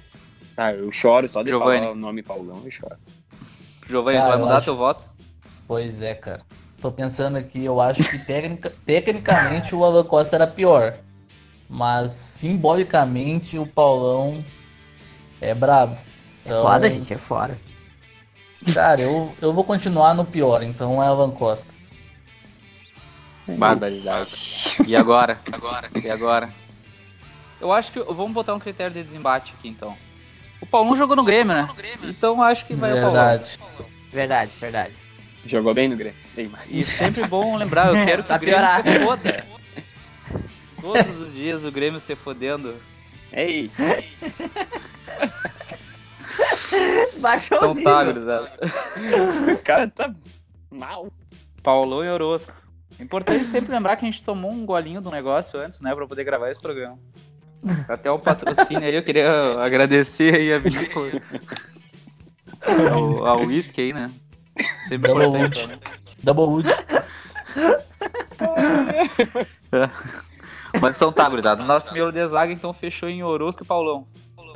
Ah, 0.56 0.72
eu 0.72 0.90
choro 0.92 1.28
só 1.28 1.42
de 1.42 1.48
Giovani. 1.50 1.80
falar 1.80 1.92
o 1.92 1.96
nome 1.96 2.22
Paulão, 2.22 2.62
eu 2.64 2.70
choro. 2.70 2.96
Giovanni, 3.88 4.20
tu 4.20 4.28
vai 4.28 4.38
mudar 4.38 4.56
acho- 4.56 4.64
teu 4.66 4.76
voto? 4.76 5.04
Pois 5.66 6.00
é, 6.00 6.14
cara. 6.14 6.42
Tô 6.80 6.92
pensando 6.92 7.36
aqui, 7.36 7.64
eu 7.64 7.80
acho 7.80 8.02
que 8.04 8.18
tecnica- 8.24 8.72
tecnicamente 8.84 9.74
o 9.74 9.84
Alan 9.84 10.04
Costa 10.04 10.36
era 10.36 10.46
pior. 10.46 10.94
Mas 11.68 12.12
simbolicamente 12.12 13.58
o 13.58 13.66
Paulão 13.66 14.44
é 15.40 15.54
brabo. 15.54 15.96
Então, 16.44 16.62
Foda, 16.62 16.88
gente, 16.90 17.12
é 17.12 17.16
fora. 17.18 17.58
Cara, 18.72 19.00
eu, 19.00 19.32
eu 19.40 19.52
vou 19.52 19.64
continuar 19.64 20.14
no 20.14 20.24
pior, 20.24 20.62
então 20.62 21.02
é 21.02 21.06
Alan 21.06 21.30
Costa. 21.30 21.72
Barbaridade. 23.46 24.30
E 24.86 24.94
agora? 24.96 25.38
agora? 25.52 25.90
E 26.02 26.08
agora? 26.10 26.50
Eu 27.60 27.72
acho 27.72 27.92
que 27.92 28.00
vamos 28.00 28.32
botar 28.32 28.54
um 28.54 28.58
critério 28.58 28.92
de 28.92 29.02
desembate 29.02 29.54
aqui 29.58 29.68
então. 29.68 29.96
O 30.64 30.66
Paulão 30.66 30.96
jogou 30.96 31.14
no 31.14 31.22
Grêmio, 31.22 31.54
né? 31.54 31.68
Então 32.04 32.42
acho 32.42 32.64
que 32.66 32.74
vai 32.74 32.90
o 32.92 32.94
Paulão. 33.02 33.12
Verdade. 33.12 33.58
Verdade, 34.12 34.50
verdade. 34.58 34.94
Jogou 35.44 35.74
bem 35.74 35.88
no 35.88 35.96
Grêmio. 35.96 36.18
Ei, 36.36 36.50
E 36.68 36.82
sempre 36.82 37.26
bom 37.26 37.54
lembrar, 37.56 37.88
eu 37.94 38.04
quero 38.06 38.22
que 38.22 38.28
Pra 38.28 38.36
o 38.36 38.40
Grêmio 38.40 38.58
piorar. 38.60 38.82
se 38.82 39.00
foda. 39.00 39.44
Todos 40.80 41.20
os 41.20 41.34
dias 41.34 41.64
o 41.64 41.70
Grêmio 41.70 42.00
se 42.00 42.16
fodendo. 42.16 42.74
Ei, 43.32 43.70
Baixou 47.20 47.56
Então 47.58 47.70
o 47.72 47.74
nível. 47.74 47.92
tá, 47.92 48.04
gurizada. 48.04 48.50
o 49.52 49.58
cara 49.62 49.88
tá 49.88 50.12
mal. 50.70 51.08
Paulão 51.62 52.04
e 52.04 52.08
Orosco. 52.08 52.52
Importante 53.00 53.44
sempre 53.46 53.72
lembrar 53.72 53.96
que 53.96 54.06
a 54.06 54.10
gente 54.10 54.24
tomou 54.24 54.50
um 54.50 54.64
golinho 54.64 55.00
do 55.00 55.10
negócio 55.10 55.58
antes, 55.60 55.80
né, 55.80 55.94
pra 55.94 56.06
poder 56.06 56.24
gravar 56.24 56.50
esse 56.50 56.60
programa. 56.60 56.98
Até 57.88 58.10
o 58.10 58.18
patrocínio 58.18 58.86
aí, 58.86 58.94
eu 58.94 59.02
queria 59.02 59.58
agradecer 59.60 60.34
aí 60.36 60.52
a 60.52 60.58
vinícola. 60.58 61.10
Ao, 62.92 63.26
ao 63.26 63.40
whisky 63.46 63.80
aí, 63.82 63.92
né? 63.92 64.10
Sempre 64.88 65.08
Double 65.12 65.26
importante. 65.26 65.60
Wood. 65.62 65.80
Double 66.22 66.44
Wood. 66.44 66.68
Mas 70.80 70.96
então 70.96 71.12
tá, 71.12 71.28
gurizada. 71.28 71.64
Nosso 71.64 71.92
meu 71.92 72.10
de 72.10 72.26
zaga 72.26 72.52
então 72.52 72.72
fechou 72.72 73.08
em 73.08 73.22
Orosco 73.22 73.62
e 73.62 73.66
Paulão. 73.66 74.06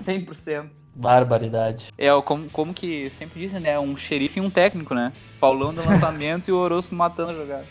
100%. 0.03 0.66
Barbaridade. 0.94 1.88
É, 1.97 2.12
o- 2.12 2.23
como, 2.23 2.49
como 2.51 2.75
que 2.75 3.09
sempre 3.11 3.40
dizem, 3.40 3.61
né? 3.61 3.79
Um 3.79 3.97
xerife 3.97 4.38
e 4.38 4.42
um 4.42 4.51
técnico, 4.51 4.94
né? 4.94 5.12
Paulão 5.40 5.73
do 5.73 5.85
lançamento 5.88 6.49
e 6.49 6.53
o 6.53 6.57
Orosco 6.57 6.94
matando 6.94 7.31
a 7.31 7.35
jogada. 7.35 7.66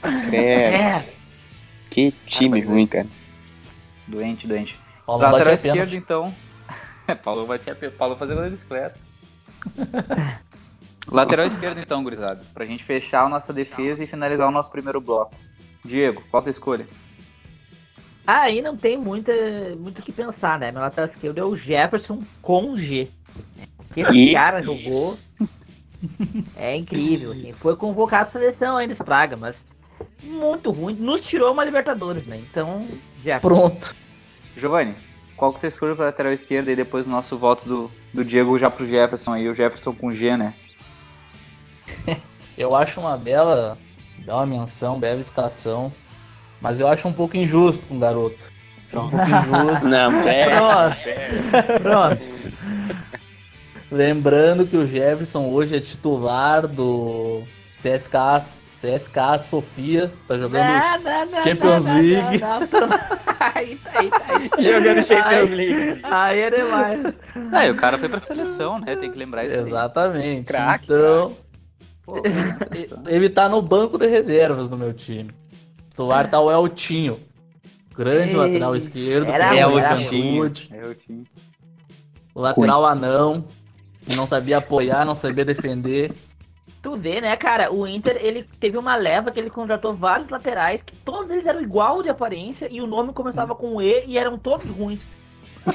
Credo. 0.00 0.34
É, 0.36 1.04
Que 1.90 2.12
time 2.26 2.60
ruim, 2.60 2.86
cara. 2.86 3.06
Doente, 4.06 4.46
doente. 4.46 4.78
Paulo 5.04 5.22
Lateral 5.22 5.54
esquerdo, 5.54 5.74
pênalti. 5.74 5.96
então. 5.96 6.34
Paulo 7.22 7.46
vai 7.46 7.58
ter 7.58 7.90
Paulo 7.92 8.16
fazer 8.16 8.34
gol 8.34 8.44
de 8.44 8.50
bicicleta. 8.50 8.98
Lateral 11.08 11.46
esquerdo, 11.46 11.78
então, 11.78 12.02
gurizada. 12.02 12.42
Pra 12.52 12.64
gente 12.64 12.82
fechar 12.82 13.24
a 13.24 13.28
nossa 13.28 13.52
defesa 13.52 14.02
e 14.02 14.06
finalizar 14.06 14.48
o 14.48 14.50
nosso 14.50 14.70
primeiro 14.70 15.00
bloco. 15.00 15.34
Diego, 15.84 16.22
qual 16.30 16.40
a 16.40 16.44
tua 16.44 16.50
escolha? 16.50 16.86
Aí 18.26 18.60
não 18.60 18.76
tem 18.76 18.96
muita, 18.96 19.32
muito 19.78 20.00
o 20.00 20.02
que 20.02 20.10
pensar, 20.10 20.58
né? 20.58 20.72
Meu 20.72 20.80
lateral 20.80 21.06
esquerdo 21.06 21.38
é 21.38 21.44
o 21.44 21.54
Jefferson 21.54 22.20
com 22.42 22.76
G. 22.76 23.08
Que 23.94 24.00
esse 24.00 24.18
E- 24.30 24.32
cara 24.32 24.60
jogou. 24.60 25.16
É 26.56 26.74
incrível, 26.74 27.30
assim. 27.30 27.52
Foi 27.52 27.76
convocado 27.76 28.30
pra 28.30 28.40
seleção 28.40 28.76
ainda 28.76 28.92
esse 28.92 29.04
Praga, 29.04 29.36
mas 29.36 29.64
muito 30.24 30.72
ruim. 30.72 30.94
Nos 30.94 31.24
tirou 31.24 31.52
uma 31.52 31.64
Libertadores, 31.64 32.26
né? 32.26 32.36
Então, 32.50 32.86
Jefferson. 33.26 33.48
Pronto. 33.48 33.96
Giovanni, 34.56 34.94
qual 35.36 35.50
que 35.50 35.58
a 35.58 35.60
tua 35.60 35.68
escolha 35.68 35.94
pra 35.94 36.06
lateral 36.06 36.32
esquerda 36.32 36.70
e 36.70 36.76
depois 36.76 37.06
o 37.06 37.10
nosso 37.10 37.36
voto 37.36 37.68
do, 37.68 37.90
do 38.14 38.24
Diego 38.24 38.56
já 38.58 38.70
pro 38.70 38.86
Jefferson 38.86 39.32
aí, 39.32 39.48
o 39.48 39.54
Jefferson 39.54 39.92
com 39.92 40.12
G, 40.12 40.36
né? 40.36 40.54
Eu 42.56 42.74
acho 42.74 43.00
uma 43.00 43.18
bela, 43.18 43.76
bela 44.24 44.46
menção, 44.46 44.98
bela 44.98 45.20
escalação. 45.20 45.92
Mas 46.58 46.80
eu 46.80 46.88
acho 46.88 47.06
um 47.06 47.12
pouco 47.12 47.36
injusto 47.36 47.86
com 47.86 47.96
o 47.96 47.98
garoto. 47.98 48.50
Um 48.94 49.10
pouco 49.10 49.16
injusto. 49.20 49.86
Não, 49.86 50.22
pera. 50.22 50.96
Pronto. 51.50 51.82
Pronto. 51.82 52.22
Lembrando 53.90 54.66
que 54.66 54.74
o 54.74 54.86
Jefferson 54.86 55.50
hoje 55.50 55.76
é 55.76 55.80
titular 55.80 56.66
do 56.66 57.42
CSKA, 57.76 58.38
CSKA 58.64 59.38
Sofia. 59.38 60.10
Tá 60.26 60.38
jogando 60.38 60.64
Não, 60.64 60.98
não, 61.02 61.26
não, 61.26 61.42
Champions 61.42 61.84
League. 61.84 62.42
Aí, 63.38 63.78
aí, 63.94 64.10
aí. 64.28 64.50
Jogando 64.64 65.06
Champions. 65.06 65.50
League. 65.50 66.00
Aí 66.02 66.40
é 66.40 66.50
demais. 66.50 67.14
Ah, 67.52 67.66
e 67.66 67.70
o 67.70 67.76
cara 67.76 67.98
foi 67.98 68.08
pra 68.08 68.18
seleção, 68.18 68.78
né? 68.78 68.96
Tem 68.96 69.10
que 69.10 69.18
lembrar 69.18 69.44
isso. 69.44 69.56
aí. 69.56 69.60
Exatamente. 69.60 70.46
Craque, 70.46 70.86
então, 70.86 71.36
Pô, 72.02 72.22
ele 73.08 73.28
tá 73.28 73.48
no 73.48 73.60
banco 73.60 73.98
de 73.98 74.06
reservas 74.06 74.68
do 74.68 74.76
meu 74.76 74.94
time. 74.94 75.30
O 75.30 75.90
titular 75.90 76.30
tá 76.30 76.40
o 76.40 76.50
Eltinho. 76.50 77.20
Grande 77.94 78.30
Ei, 78.30 78.36
lateral 78.36 78.74
esquerdo. 78.74 79.30
era. 79.30 79.56
É 79.56 79.66
o 79.66 80.94
time. 80.94 81.26
O 82.34 82.40
lateral 82.40 82.86
anão. 82.86 83.44
Que 84.06 84.14
não 84.14 84.24
sabia 84.26 84.58
apoiar, 84.58 85.04
não 85.04 85.16
sabia 85.16 85.44
defender. 85.44 86.12
Tu 86.86 86.96
vê, 86.96 87.20
né, 87.20 87.36
cara, 87.36 87.72
o 87.72 87.84
Inter, 87.84 88.16
ele 88.22 88.44
teve 88.60 88.78
uma 88.78 88.94
leva 88.94 89.32
que 89.32 89.40
ele 89.40 89.50
contratou 89.50 89.92
vários 89.92 90.28
laterais, 90.28 90.82
que 90.82 90.94
todos 90.94 91.32
eles 91.32 91.44
eram 91.44 91.60
igual 91.60 92.00
de 92.00 92.08
aparência, 92.08 92.68
e 92.70 92.80
o 92.80 92.86
nome 92.86 93.12
começava 93.12 93.56
com 93.56 93.82
E 93.82 94.04
e 94.06 94.16
eram 94.16 94.38
todos 94.38 94.70
ruins. 94.70 95.00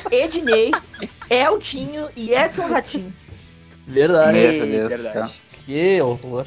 Ednei, 0.09 0.71
Eltinho 1.29 2.07
e 2.15 2.33
Edson 2.33 2.65
Ratinho. 2.65 3.13
Verdade. 3.85 4.37
Meu 4.37 4.49
céu. 4.53 4.87
verdade. 4.87 5.41
Que 5.65 6.01
horror. 6.01 6.45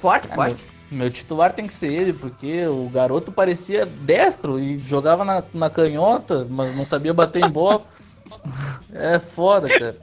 Forte, 0.00 0.28
Ah, 0.30 0.34
forte. 0.36 0.64
Meu 0.88 1.10
titular 1.10 1.52
tem 1.52 1.66
que 1.66 1.74
ser 1.74 1.92
ele, 1.92 2.12
porque 2.12 2.68
o 2.68 2.88
garoto 2.88 3.32
parecia 3.32 3.84
destro 3.84 4.60
e 4.60 4.78
jogava 4.78 5.24
na, 5.24 5.42
na 5.52 5.68
canhota, 5.68 6.46
mas 6.48 6.76
não 6.76 6.84
sabia 6.84 7.12
bater 7.12 7.44
em 7.44 7.50
bola. 7.50 7.82
É 8.94 9.18
foda, 9.18 9.68
cara. 9.68 9.96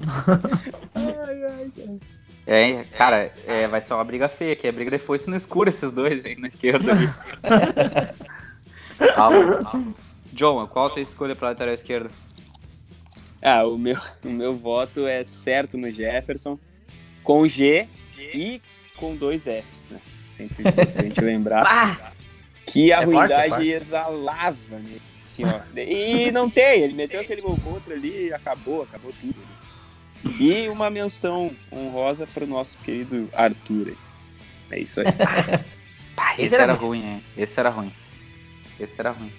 É, 2.46 2.84
cara, 2.96 3.32
é, 3.46 3.66
vai 3.66 3.80
ser 3.80 3.94
uma 3.94 4.04
briga 4.04 4.28
feia, 4.28 4.54
que 4.54 4.66
é 4.66 4.72
briga 4.72 4.90
de 4.90 4.98
foice 4.98 5.30
no 5.30 5.36
escuro 5.36 5.68
esses 5.70 5.90
dois 5.92 6.24
aí 6.24 6.36
na 6.36 6.46
esquerda. 6.48 6.92
Calma. 9.14 9.84
John, 10.32 10.66
qual 10.66 10.86
a 10.86 10.90
tua 10.90 11.02
escolha 11.02 11.34
pra 11.34 11.48
lateral 11.50 11.74
esquerda? 11.74 12.10
Ah, 13.40 13.64
o 13.66 13.76
meu, 13.78 13.96
o 14.24 14.28
meu 14.28 14.54
voto 14.54 15.06
é 15.06 15.22
certo 15.24 15.76
no 15.76 15.90
Jefferson, 15.92 16.58
com 17.22 17.46
G 17.46 17.86
e 18.18 18.60
com 18.96 19.14
dois 19.16 19.44
Fs, 19.44 19.88
né? 19.90 20.00
Sempre 20.32 20.62
importante 20.68 21.20
lembrar 21.20 21.62
Ah, 21.66 22.12
que 22.66 22.92
a 22.92 23.02
É 23.02 23.04
forte, 23.04 23.14
é 23.14 23.18
ruindade 23.18 23.48
forte. 23.50 23.68
exalava, 23.70 24.78
né? 24.78 24.96
Assim, 25.22 25.44
ó. 25.44 25.60
E 25.78 26.30
não 26.30 26.50
tem, 26.50 26.82
ele 26.82 26.94
meteu 26.94 27.20
aquele 27.20 27.40
gol 27.42 27.58
contra 27.62 27.94
ali 27.94 28.26
e 28.28 28.32
acabou, 28.32 28.82
acabou 28.82 29.12
tudo. 29.20 29.38
né? 29.38 29.46
E 30.38 30.68
uma 30.68 30.90
menção 30.90 31.54
honrosa 31.70 32.26
pro 32.26 32.46
nosso 32.46 32.78
querido 32.80 33.28
Arthur. 33.32 33.94
É 34.70 34.78
isso 34.80 35.00
aí. 35.00 35.06
Esse, 36.38 36.54
era 36.54 36.72
ruim, 36.72 37.04
hein? 37.04 37.24
Esse 37.36 37.60
era 37.60 37.68
ruim. 37.68 37.92
Esse 38.78 39.00
era 39.00 39.10
ruim. 39.10 39.32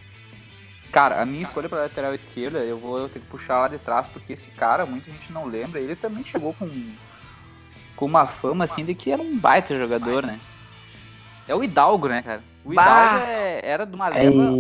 Cara, 0.91 1.21
a 1.21 1.25
minha 1.25 1.43
escolha 1.43 1.67
pra 1.67 1.79
lateral 1.79 2.13
esquerda, 2.13 2.59
eu 2.59 2.77
vou 2.77 3.09
ter 3.09 3.19
que 3.19 3.25
puxar 3.25 3.59
lá 3.59 3.67
de 3.67 3.77
trás, 3.77 4.07
porque 4.07 4.33
esse 4.33 4.49
cara, 4.51 4.85
muita 4.85 5.11
gente 5.11 5.31
não 5.31 5.45
lembra, 5.45 5.79
ele 5.79 5.95
também 5.95 6.23
chegou 6.23 6.53
com, 6.53 6.69
com 7.95 8.05
uma 8.05 8.27
fama, 8.27 8.63
assim, 8.63 8.85
de 8.85 8.95
que 8.95 9.11
era 9.11 9.21
um 9.21 9.37
baita 9.37 9.77
jogador, 9.77 10.25
né? 10.25 10.39
É 11.47 11.53
o 11.53 11.63
Hidalgo, 11.63 12.07
né, 12.07 12.21
cara? 12.21 12.41
O! 12.65 12.73
Hidalgo 12.73 13.25
é- 13.25 13.61
era 13.63 13.85
de 13.85 13.95
uma 13.95 14.07
leva... 14.09 14.51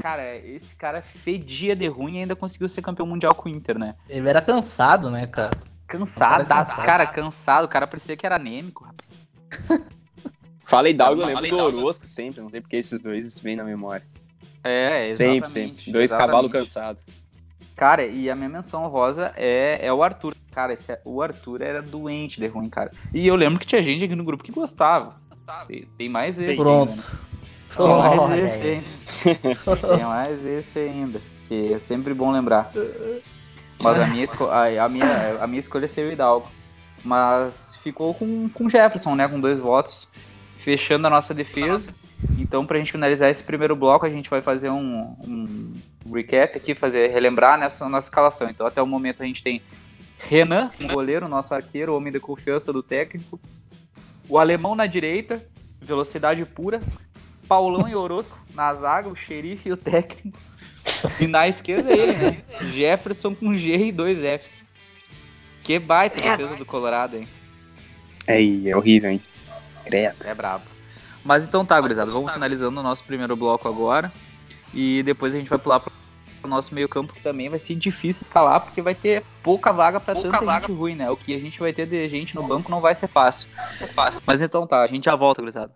Cara, 0.00 0.36
esse 0.36 0.74
cara 0.76 1.02
fedia 1.02 1.74
de 1.74 1.86
ruim 1.88 2.16
e 2.16 2.18
ainda 2.20 2.36
conseguiu 2.36 2.68
ser 2.68 2.82
campeão 2.82 3.06
mundial 3.06 3.34
com 3.34 3.48
o 3.48 3.52
Inter, 3.52 3.78
né? 3.78 3.94
Ele 4.08 4.28
era 4.28 4.40
cansado, 4.40 5.10
né, 5.10 5.26
cara? 5.26 5.50
Cansado, 5.86 6.46
cara 6.46 6.64
cansado. 6.64 6.84
cara, 6.84 7.06
cansado. 7.06 7.64
O 7.64 7.68
cara 7.68 7.86
parecia 7.86 8.16
que 8.16 8.24
era 8.24 8.36
anêmico, 8.36 8.84
rapaz. 8.84 9.26
Fala 10.64 10.88
Hidalgo, 10.88 11.20
eu 11.20 11.26
lembro 11.26 11.48
do. 11.48 11.56
Orosco 11.56 12.06
sempre, 12.06 12.40
não 12.40 12.48
sei 12.48 12.60
porque 12.60 12.76
esses 12.76 13.00
dois 13.00 13.38
vêm 13.38 13.54
na 13.56 13.64
memória. 13.64 14.04
É, 14.62 15.10
Sempre, 15.10 15.36
exatamente. 15.36 15.50
sempre. 15.50 15.92
Dois 15.92 16.10
exatamente. 16.10 16.26
cavalos 16.30 16.52
cansados. 16.52 17.04
Cara, 17.76 18.06
e 18.06 18.30
a 18.30 18.36
minha 18.36 18.48
menção 18.48 18.86
rosa 18.88 19.32
é, 19.36 19.84
é 19.84 19.92
o 19.92 20.02
Arthur. 20.02 20.34
Cara, 20.52 20.72
esse, 20.72 20.96
o 21.04 21.20
Arthur 21.20 21.60
era 21.60 21.82
doente 21.82 22.40
de 22.40 22.46
ruim, 22.46 22.70
cara. 22.70 22.90
E 23.12 23.26
eu 23.26 23.34
lembro 23.34 23.58
que 23.58 23.66
tinha 23.66 23.82
gente 23.82 24.04
aqui 24.04 24.14
no 24.14 24.24
grupo 24.24 24.42
que 24.44 24.52
gostava. 24.52 25.16
Tem, 25.66 25.88
tem 25.98 26.08
mais 26.08 26.38
esse 26.38 26.56
Pronto. 26.56 26.90
ainda, 26.90 27.02
né? 27.02 27.18
Tem 27.76 27.86
mais 27.86 28.20
Olha 28.20 28.44
esse 28.44 28.66
ainda. 28.68 29.96
Tem 29.96 30.04
mais 30.04 30.46
esse 30.46 30.78
ainda. 30.78 31.20
Que 31.48 31.74
é 31.74 31.78
sempre 31.78 32.14
bom 32.14 32.30
lembrar. 32.32 32.70
Mas 33.80 34.00
a 34.00 34.06
minha, 34.06 34.26
a, 34.50 34.84
a 34.84 34.88
minha, 34.88 35.38
a 35.42 35.46
minha 35.46 35.58
escolha 35.58 35.88
seria 35.88 36.10
o 36.10 36.12
Hidalgo. 36.12 36.48
Mas 37.04 37.76
ficou 37.76 38.14
com 38.14 38.48
com 38.48 38.64
o 38.64 38.68
Jefferson, 38.70 39.14
né? 39.14 39.28
Com 39.28 39.40
dois 39.40 39.58
votos. 39.58 40.08
Fechando 40.56 41.06
a 41.06 41.10
nossa 41.10 41.34
defesa. 41.34 41.92
Então, 42.38 42.64
pra 42.64 42.78
gente 42.78 42.92
finalizar 42.92 43.30
esse 43.30 43.42
primeiro 43.42 43.76
bloco, 43.76 44.06
a 44.06 44.10
gente 44.10 44.30
vai 44.30 44.40
fazer 44.40 44.70
um, 44.70 45.14
um 45.26 45.74
recap 46.12 46.56
aqui, 46.56 46.74
fazer 46.74 47.08
relembrar 47.08 47.58
nessa 47.58 47.86
nossa 47.88 48.06
escalação. 48.06 48.48
Então, 48.48 48.66
até 48.66 48.80
o 48.80 48.86
momento 48.86 49.22
a 49.22 49.26
gente 49.26 49.42
tem 49.42 49.60
Renan, 50.18 50.70
um 50.80 50.88
goleiro, 50.88 51.28
nosso 51.28 51.54
arqueiro, 51.54 51.92
o 51.92 51.96
homem 51.96 52.12
da 52.12 52.20
confiança 52.20 52.72
do 52.72 52.82
técnico. 52.82 53.38
O 54.28 54.38
alemão 54.38 54.74
na 54.74 54.86
direita, 54.86 55.44
velocidade 55.80 56.44
pura. 56.44 56.80
Paulão 57.46 57.86
e 57.86 57.94
Orozco 57.94 58.38
na 58.54 58.72
zaga, 58.74 59.08
o 59.08 59.14
xerife 59.14 59.68
e 59.68 59.72
o 59.72 59.76
técnico. 59.76 60.38
E 61.20 61.26
na 61.26 61.46
esquerda 61.46 61.92
ele, 61.92 62.12
né? 62.12 62.42
Jefferson 62.72 63.34
com 63.34 63.54
G 63.54 63.76
e 63.76 63.92
dois 63.92 64.18
Fs. 64.18 64.62
Que 65.62 65.78
baita 65.78 66.16
defesa 66.16 66.56
do 66.56 66.64
Colorado, 66.64 67.16
hein? 67.16 67.28
É, 68.26 68.68
é 68.68 68.76
horrível, 68.76 69.10
hein? 69.10 69.22
Credo. 69.84 70.16
É 70.24 70.34
brabo. 70.34 70.64
Mas 71.22 71.44
então 71.44 71.64
tá, 71.64 71.80
gurizada. 71.80 72.10
Vamos 72.10 72.32
finalizando 72.32 72.80
o 72.80 72.82
nosso 72.82 73.04
primeiro 73.04 73.36
bloco 73.36 73.68
agora. 73.68 74.12
E 74.72 75.02
depois 75.02 75.34
a 75.34 75.38
gente 75.38 75.48
vai 75.48 75.58
pular 75.58 75.80
pro 75.80 75.92
o 76.46 76.50
nosso 76.50 76.74
meio 76.74 76.88
campo 76.88 77.12
que 77.12 77.22
também 77.22 77.48
vai 77.48 77.58
ser 77.58 77.74
difícil 77.74 78.22
escalar, 78.22 78.60
porque 78.60 78.82
vai 78.82 78.94
ter 78.94 79.24
pouca 79.42 79.72
vaga 79.72 80.00
para 80.00 80.14
tanta 80.14 80.40
vaga. 80.40 80.66
gente 80.66 80.76
ruim, 80.76 80.94
né? 80.94 81.10
O 81.10 81.16
que 81.16 81.34
a 81.34 81.40
gente 81.40 81.58
vai 81.60 81.72
ter 81.72 81.86
de 81.86 82.08
gente 82.08 82.34
no 82.34 82.42
banco 82.42 82.70
não 82.70 82.80
vai 82.80 82.94
ser 82.94 83.08
fácil. 83.08 83.48
É 83.80 83.86
fácil. 83.86 84.20
Mas 84.26 84.40
então 84.40 84.66
tá, 84.66 84.82
a 84.82 84.86
gente 84.86 85.04
já 85.04 85.14
volta, 85.14 85.40
gurizada. 85.40 85.72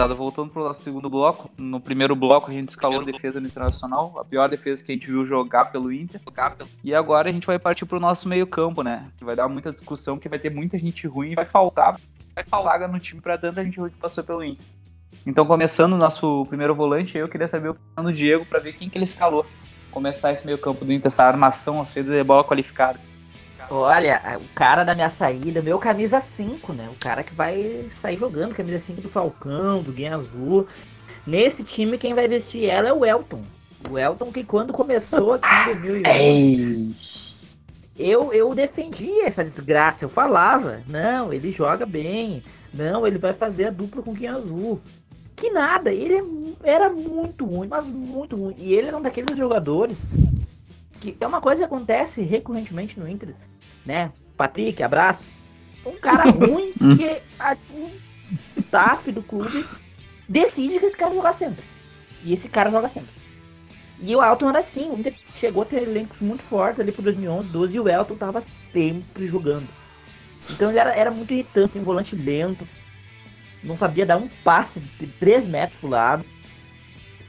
Gurizada, 0.00 0.14
voltando 0.14 0.50
pro 0.50 0.64
nosso 0.64 0.82
segundo 0.82 1.10
bloco. 1.10 1.50
No 1.58 1.80
primeiro 1.80 2.16
bloco 2.16 2.50
a 2.50 2.54
gente 2.54 2.70
escalou 2.70 3.00
a 3.00 3.04
defesa 3.04 3.40
no 3.40 3.46
Internacional, 3.46 4.18
a 4.18 4.24
pior 4.24 4.48
defesa 4.48 4.82
que 4.82 4.92
a 4.92 4.94
gente 4.94 5.06
viu 5.06 5.26
jogar 5.26 5.66
pelo 5.66 5.92
Inter. 5.92 6.20
E 6.82 6.94
agora 6.94 7.28
a 7.28 7.32
gente 7.32 7.46
vai 7.46 7.58
partir 7.58 7.84
pro 7.84 8.00
nosso 8.00 8.28
meio 8.28 8.46
campo, 8.46 8.82
né? 8.82 9.08
Que 9.18 9.24
vai 9.24 9.36
dar 9.36 9.48
muita 9.48 9.72
discussão, 9.72 10.18
que 10.18 10.28
vai 10.28 10.38
ter 10.38 10.50
muita 10.50 10.78
gente 10.78 11.06
ruim 11.06 11.32
e 11.32 11.34
vai 11.34 11.44
faltar, 11.44 12.00
vai 12.34 12.44
vaga 12.62 12.88
no 12.88 12.98
time 12.98 13.20
pra 13.20 13.36
tanta 13.36 13.62
gente 13.62 13.78
ruim 13.78 13.90
que 13.90 13.98
passou 13.98 14.24
pelo 14.24 14.42
Inter. 14.42 14.64
Então, 15.26 15.44
começando 15.44 15.92
o 15.92 15.98
nosso 15.98 16.46
primeiro 16.46 16.74
volante, 16.74 17.18
eu 17.18 17.28
queria 17.28 17.48
saber 17.48 17.70
o 17.70 17.74
plano 17.74 18.10
do 18.10 18.16
Diego 18.16 18.46
para 18.46 18.58
ver 18.58 18.72
quem 18.72 18.88
que 18.88 18.96
ele 18.96 19.04
escalou. 19.04 19.44
Começar 19.90 20.32
esse 20.32 20.46
meio 20.46 20.56
campo 20.56 20.84
do 20.84 20.92
Inter, 20.92 21.08
essa 21.08 21.24
armação, 21.24 21.80
a 21.80 21.84
saída 21.84 22.12
de 22.12 22.24
bola 22.24 22.44
qualificada. 22.44 22.98
Olha, 23.70 24.20
o 24.40 24.54
cara 24.54 24.82
da 24.82 24.96
minha 24.96 25.08
saída, 25.08 25.62
meu 25.62 25.78
camisa 25.78 26.20
5, 26.20 26.72
né? 26.72 26.88
O 26.92 26.98
cara 26.98 27.22
que 27.22 27.32
vai 27.32 27.86
sair 28.02 28.18
jogando, 28.18 28.52
camisa 28.52 28.80
5 28.80 29.00
do 29.00 29.08
Falcão, 29.08 29.80
do 29.80 29.92
Guinha 29.92 30.16
Azul. 30.16 30.66
Nesse 31.24 31.62
time, 31.62 31.96
quem 31.96 32.12
vai 32.12 32.26
vestir 32.26 32.64
ela 32.64 32.88
é 32.88 32.92
o 32.92 33.04
Elton. 33.04 33.42
O 33.88 33.96
Elton 33.96 34.32
que 34.32 34.42
quando 34.42 34.72
começou 34.72 35.34
aqui 35.34 35.48
em 35.70 35.74
2011, 36.02 37.36
eu, 37.96 38.32
eu 38.32 38.52
defendia 38.56 39.26
essa 39.26 39.44
desgraça. 39.44 40.04
Eu 40.04 40.08
falava, 40.08 40.82
não, 40.88 41.32
ele 41.32 41.52
joga 41.52 41.86
bem. 41.86 42.42
Não, 42.74 43.06
ele 43.06 43.18
vai 43.18 43.34
fazer 43.34 43.66
a 43.66 43.70
dupla 43.70 44.02
com 44.02 44.10
o 44.10 44.14
Guinha 44.14 44.34
Azul. 44.34 44.80
Que 45.36 45.48
nada, 45.48 45.92
ele 45.92 46.14
é 46.14 46.22
era 46.62 46.90
muito 46.90 47.44
ruim, 47.44 47.68
mas 47.68 47.88
muito 47.88 48.36
ruim. 48.36 48.54
E 48.58 48.74
ele 48.74 48.88
era 48.88 48.96
um 48.96 49.02
daqueles 49.02 49.38
jogadores 49.38 50.02
que 51.00 51.16
é 51.18 51.26
uma 51.26 51.40
coisa 51.40 51.60
que 51.60 51.64
acontece 51.64 52.22
recorrentemente 52.22 52.98
no 53.00 53.08
Inter 53.08 53.34
né? 53.84 54.12
Patrick, 54.36 54.82
abraço. 54.82 55.24
Um 55.84 55.96
cara 55.96 56.28
ruim 56.30 56.72
que 56.72 57.22
a, 57.38 57.56
o 57.72 57.90
staff 58.56 59.10
do 59.10 59.22
clube 59.22 59.66
decide 60.28 60.78
que 60.78 60.86
esse 60.86 60.96
cara 60.96 61.14
joga 61.14 61.32
sempre. 61.32 61.64
E 62.22 62.32
esse 62.32 62.48
cara 62.48 62.70
joga 62.70 62.88
sempre. 62.88 63.10
E 64.02 64.14
o 64.16 64.24
Elton 64.24 64.48
era 64.48 64.60
assim, 64.60 64.90
o 64.90 64.98
Inter 64.98 65.14
chegou 65.34 65.62
a 65.62 65.66
ter 65.66 65.82
elencos 65.82 66.20
muito 66.20 66.42
fortes 66.44 66.80
ali 66.80 66.92
pro 66.92 67.02
2011, 67.02 67.50
12 67.50 67.76
e 67.76 67.80
o 67.80 67.88
Elton 67.88 68.16
tava 68.16 68.42
sempre 68.72 69.26
jogando. 69.26 69.68
Então 70.48 70.70
ele 70.70 70.78
era, 70.78 70.94
era 70.94 71.10
muito 71.10 71.32
irritante, 71.32 71.76
assim, 71.76 71.82
volante 71.82 72.16
lento, 72.16 72.66
não 73.62 73.76
sabia 73.76 74.06
dar 74.06 74.16
um 74.16 74.28
passe 74.42 74.80
de 74.80 75.06
3 75.06 75.46
metros 75.46 75.78
pro 75.78 75.88
lado, 75.88 76.24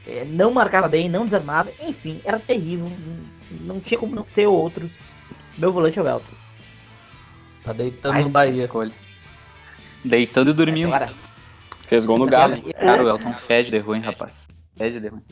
é, 0.06 0.24
não 0.24 0.50
marcava 0.50 0.88
bem, 0.88 1.10
não 1.10 1.26
desarmava, 1.26 1.70
enfim, 1.80 2.22
era 2.24 2.38
terrível, 2.38 2.90
não, 3.60 3.80
tinha 3.80 3.98
como 3.98 4.14
não 4.14 4.24
ser 4.24 4.46
outro. 4.46 4.90
Meu 5.56 5.72
volante 5.72 5.98
é 5.98 6.02
o 6.02 6.08
Elton. 6.08 6.34
Tá 7.64 7.72
deitando 7.72 8.14
Ai, 8.14 8.22
no 8.24 8.28
Bahia. 8.28 8.64
Escolha. 8.64 8.92
Deitando 10.04 10.50
e 10.50 10.54
dormindo. 10.54 10.94
É, 10.94 11.10
Fez 11.92 12.04
gol 12.04 12.18
no 12.18 12.26
Galo. 12.26 12.56
Cara, 12.72 13.04
o 13.04 13.08
Elton 13.08 13.32
fede 13.34 13.70
de 13.70 13.78
ruim, 13.78 14.00
rapaz. 14.00 14.48
Fede 14.76 14.98
de 14.98 15.08
ruim. 15.08 15.22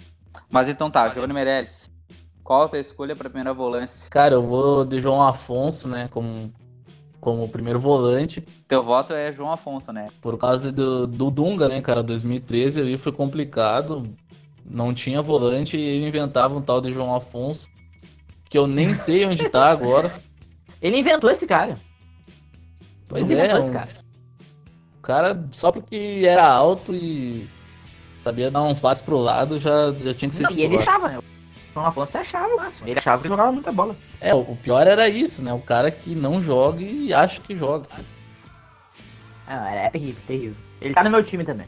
Mas 0.50 0.68
então 0.68 0.90
tá, 0.90 1.08
Giovanni 1.08 1.32
Meirelles. 1.32 1.90
Qual 2.44 2.64
a 2.64 2.68
tua 2.68 2.78
escolha 2.78 3.16
pra 3.16 3.30
primeira 3.30 3.54
volância? 3.54 4.08
Cara, 4.10 4.34
eu 4.34 4.42
vou 4.42 4.84
de 4.84 5.00
João 5.00 5.22
Afonso, 5.22 5.88
né, 5.88 6.08
como, 6.10 6.52
como 7.20 7.48
primeiro 7.48 7.78
volante. 7.80 8.40
Teu 8.66 8.82
voto 8.82 9.12
é 9.12 9.32
João 9.32 9.52
Afonso, 9.52 9.92
né? 9.92 10.08
Por 10.20 10.36
causa 10.36 10.70
do, 10.72 11.06
do 11.06 11.30
Dunga, 11.30 11.68
né, 11.68 11.80
cara, 11.80 12.02
2013 12.02 12.80
ali 12.80 12.98
foi 12.98 13.12
complicado. 13.12 14.02
Não 14.64 14.92
tinha 14.92 15.22
volante 15.22 15.76
e 15.76 15.80
ele 15.80 16.08
inventava 16.08 16.56
um 16.56 16.60
tal 16.60 16.80
de 16.80 16.92
João 16.92 17.14
Afonso, 17.14 17.68
que 18.50 18.58
eu 18.58 18.66
nem 18.66 18.94
sei 18.94 19.24
onde 19.24 19.48
tá 19.48 19.70
agora. 19.70 20.12
Ele 20.82 20.98
inventou 20.98 21.30
esse 21.30 21.46
cara. 21.46 21.78
Pois 23.08 23.30
é, 23.30 23.54
um... 23.58 23.72
cara. 23.72 23.88
O 24.98 25.02
cara, 25.02 25.48
só 25.52 25.70
porque 25.72 26.22
era 26.24 26.46
alto 26.46 26.92
e 26.92 27.48
sabia 28.18 28.50
dar 28.50 28.62
uns 28.62 28.80
passos 28.80 29.02
pro 29.02 29.18
lado, 29.18 29.58
já, 29.58 29.92
já 29.92 30.12
tinha 30.12 30.28
que 30.28 30.34
ser 30.34 30.42
Não, 30.42 30.50
E 30.50 30.62
ele 30.62 30.76
achava, 30.76 31.08
né? 31.08 31.18
O 31.74 31.80
Afonso 31.80 32.18
achava 32.18 32.52
o 32.52 32.56
máximo. 32.56 32.88
Ele 32.88 32.98
achava 32.98 33.22
que 33.22 33.28
jogava 33.28 33.52
muita 33.52 33.70
bola. 33.70 33.96
É, 34.20 34.34
o 34.34 34.56
pior 34.56 34.86
era 34.86 35.08
isso, 35.08 35.42
né? 35.42 35.52
O 35.52 35.60
cara 35.60 35.90
que 35.90 36.14
não 36.14 36.42
joga 36.42 36.82
e 36.82 37.14
acha 37.14 37.40
que 37.40 37.56
joga. 37.56 37.86
Ah, 39.46 39.70
é 39.70 39.90
terrível, 39.90 40.22
terrível. 40.26 40.56
Ele 40.80 40.92
tá 40.92 41.04
no 41.04 41.10
meu 41.10 41.22
time 41.22 41.44
também. 41.44 41.66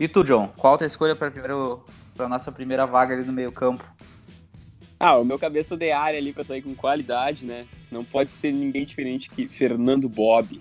E 0.00 0.08
tu, 0.08 0.24
John? 0.24 0.48
Qual 0.56 0.74
a 0.74 0.78
tua 0.78 0.86
escolha 0.86 1.14
para 1.14 1.30
primeiro 1.30 1.84
para 2.16 2.28
nossa 2.28 2.50
primeira 2.50 2.86
vaga 2.86 3.14
ali 3.14 3.24
no 3.24 3.32
meio-campo? 3.32 3.84
Ah, 5.00 5.16
o 5.16 5.24
meu 5.24 5.38
cabeça 5.38 5.76
de 5.76 5.92
área 5.92 6.18
ali 6.18 6.32
pra 6.32 6.42
sair 6.42 6.60
com 6.60 6.74
qualidade, 6.74 7.44
né? 7.44 7.66
Não 7.90 8.04
pode 8.04 8.32
ser 8.32 8.52
ninguém 8.52 8.84
diferente 8.84 9.30
que 9.30 9.48
Fernando 9.48 10.08
Bob. 10.08 10.60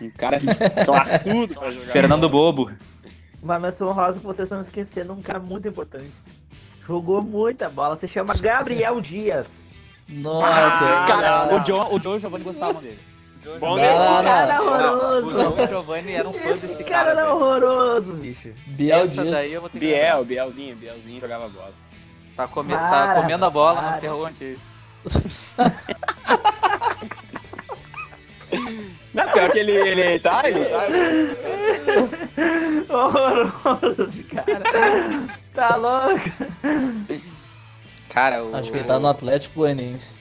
Um 0.00 0.10
cara 0.10 0.38
classudo 0.84 1.54
pra 1.54 1.70
jogar. 1.70 1.92
Fernando 1.92 2.28
Bobo. 2.28 2.70
Uma 3.42 3.58
menção 3.58 3.90
rosa 3.92 4.18
que 4.18 4.26
vocês 4.26 4.46
estão 4.46 4.60
esquecendo 4.60 5.12
um 5.12 5.22
cara 5.22 5.38
muito 5.38 5.66
importante. 5.66 6.12
Jogou 6.82 7.22
muita 7.22 7.70
bola, 7.70 7.96
se 7.96 8.06
chama 8.06 8.34
Gabriel 8.34 9.00
Dias. 9.00 9.46
Nossa, 10.08 10.46
ah, 10.48 11.06
cara, 11.06 11.56
o 11.56 11.60
John, 11.64 11.94
o 11.94 11.98
John 11.98 12.12
e 12.12 12.16
o 12.16 12.18
Giovanni 12.20 12.44
gostavam 12.44 12.80
dele. 12.82 12.98
Bom 13.60 13.78
Esse 13.78 13.86
cara 13.86 14.54
é 14.54 14.60
horroroso. 14.60 15.30
Não, 15.30 15.52
o 15.52 15.54
John 15.54 15.62
e 15.62 15.64
o 15.64 15.68
Giovanni 15.68 16.12
eram 16.12 16.32
fãs 16.32 16.60
desse 16.60 16.72
Esse 16.74 16.84
cara 16.84 17.10
era 17.10 17.34
horroroso, 17.34 18.12
bicho. 18.14 18.50
Biel 18.66 19.04
Essa 19.04 19.22
Dias. 19.22 19.30
daí 19.30 19.52
eu 19.52 19.60
vou 19.60 19.70
ter 19.70 19.78
que 19.78 19.86
Biel, 19.86 20.24
Bielzinho, 20.24 20.76
Bielzinho 20.76 21.20
jogava 21.20 21.48
bola. 21.48 21.72
Tá, 22.36 22.46
come... 22.46 22.74
Para, 22.74 23.14
tá 23.14 23.14
comendo 23.14 23.44
a 23.44 23.50
bola 23.50 23.80
para. 23.80 23.92
no 23.92 24.00
Cerronte. 24.00 24.58
Não, 29.14 29.28
pior 29.32 29.50
que 29.50 29.58
ele, 29.58 29.72
ele 29.72 30.18
tá, 30.18 30.42
ele 30.46 30.64
tá. 30.66 30.86
Horroroso 32.94 34.02
esse 34.10 34.22
cara. 34.24 34.62
Tá 35.54 35.76
louco? 35.76 36.30
Cara, 38.10 38.44
o... 38.44 38.54
Acho 38.54 38.70
que 38.70 38.76
ele 38.78 38.86
tá 38.86 38.98
no 38.98 39.08
Atlético 39.08 39.60
Goianiense. 39.60 40.14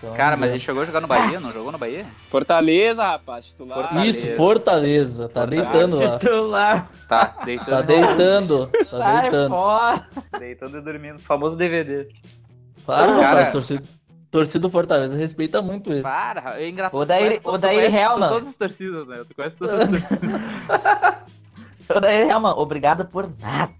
Então, 0.00 0.14
Cara, 0.14 0.36
mas 0.36 0.50
ele 0.50 0.60
chegou 0.60 0.82
a 0.82 0.84
jogar 0.84 1.00
no 1.00 1.08
Bahia? 1.08 1.40
Não 1.40 1.52
jogou 1.52 1.72
no 1.72 1.78
Bahia? 1.78 2.06
Fortaleza, 2.28 3.02
rapaz, 3.04 3.46
titular. 3.46 3.78
Fortaleza. 3.78 4.26
Isso, 4.28 4.36
Fortaleza. 4.36 5.28
Tá 5.28 5.40
Fortaleza. 5.40 5.62
deitando 5.72 5.96
lá. 5.98 6.18
Titular. 6.18 6.90
Tá, 7.08 7.24
deitando. 7.44 7.70
Tá 7.70 7.82
deitando. 7.82 8.66
Tá 8.90 9.20
deitando. 9.22 9.48
fora. 9.50 10.06
Deitando 10.38 10.78
e 10.78 10.80
dormindo. 10.80 11.18
Famoso 11.18 11.56
DVD. 11.56 12.08
Para, 12.86 13.06
Cara. 13.12 13.22
rapaz. 13.22 13.50
Torcida, 13.50 13.82
torcida 14.30 14.58
do 14.60 14.70
Fortaleza 14.70 15.16
respeita 15.18 15.60
muito 15.60 15.90
ele. 15.92 16.02
Para, 16.02 16.60
é 16.60 16.68
engraçado. 16.68 17.00
O 17.00 17.04
Daí- 17.04 17.24
conhece- 17.24 17.40
o 17.44 17.58
Daí 17.58 17.76
conhece 17.76 17.96
Hellman. 17.96 18.28
Todas 18.28 18.48
as 18.48 18.56
torcidas, 18.56 19.06
né? 19.08 19.24
Tu 19.28 19.34
conhece 19.34 19.56
todas 19.56 19.80
as 19.80 19.88
torcidas. 19.88 20.40
Ô, 21.90 22.00
Daí, 22.00 22.28
Helman, 22.28 22.52
obrigado 22.52 23.04
por 23.04 23.28
nada. 23.40 23.72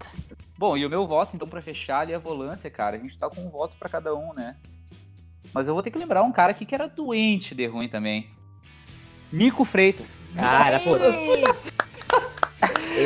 Bom, 0.57 0.75
e 0.75 0.85
o 0.85 0.89
meu 0.89 1.07
voto, 1.07 1.35
então, 1.35 1.47
pra 1.47 1.61
fechar 1.61 1.99
ali 2.01 2.13
a 2.13 2.19
volância, 2.19 2.69
cara, 2.69 2.97
a 2.97 2.99
gente 2.99 3.17
tá 3.17 3.29
com 3.29 3.39
um 3.41 3.49
voto 3.49 3.77
pra 3.79 3.87
cada 3.87 4.13
um, 4.13 4.33
né? 4.33 4.55
Mas 5.53 5.67
eu 5.67 5.73
vou 5.73 5.81
ter 5.81 5.91
que 5.91 5.97
lembrar 5.97 6.23
um 6.23 6.31
cara 6.31 6.51
aqui 6.51 6.65
que 6.65 6.75
era 6.75 6.87
doente 6.87 7.55
de 7.55 7.65
ruim 7.65 7.89
também. 7.89 8.29
Nico 9.31 9.63
Freitas. 9.65 10.17
Ah, 10.37 10.65
era 10.67 10.79
podre. 10.79 11.07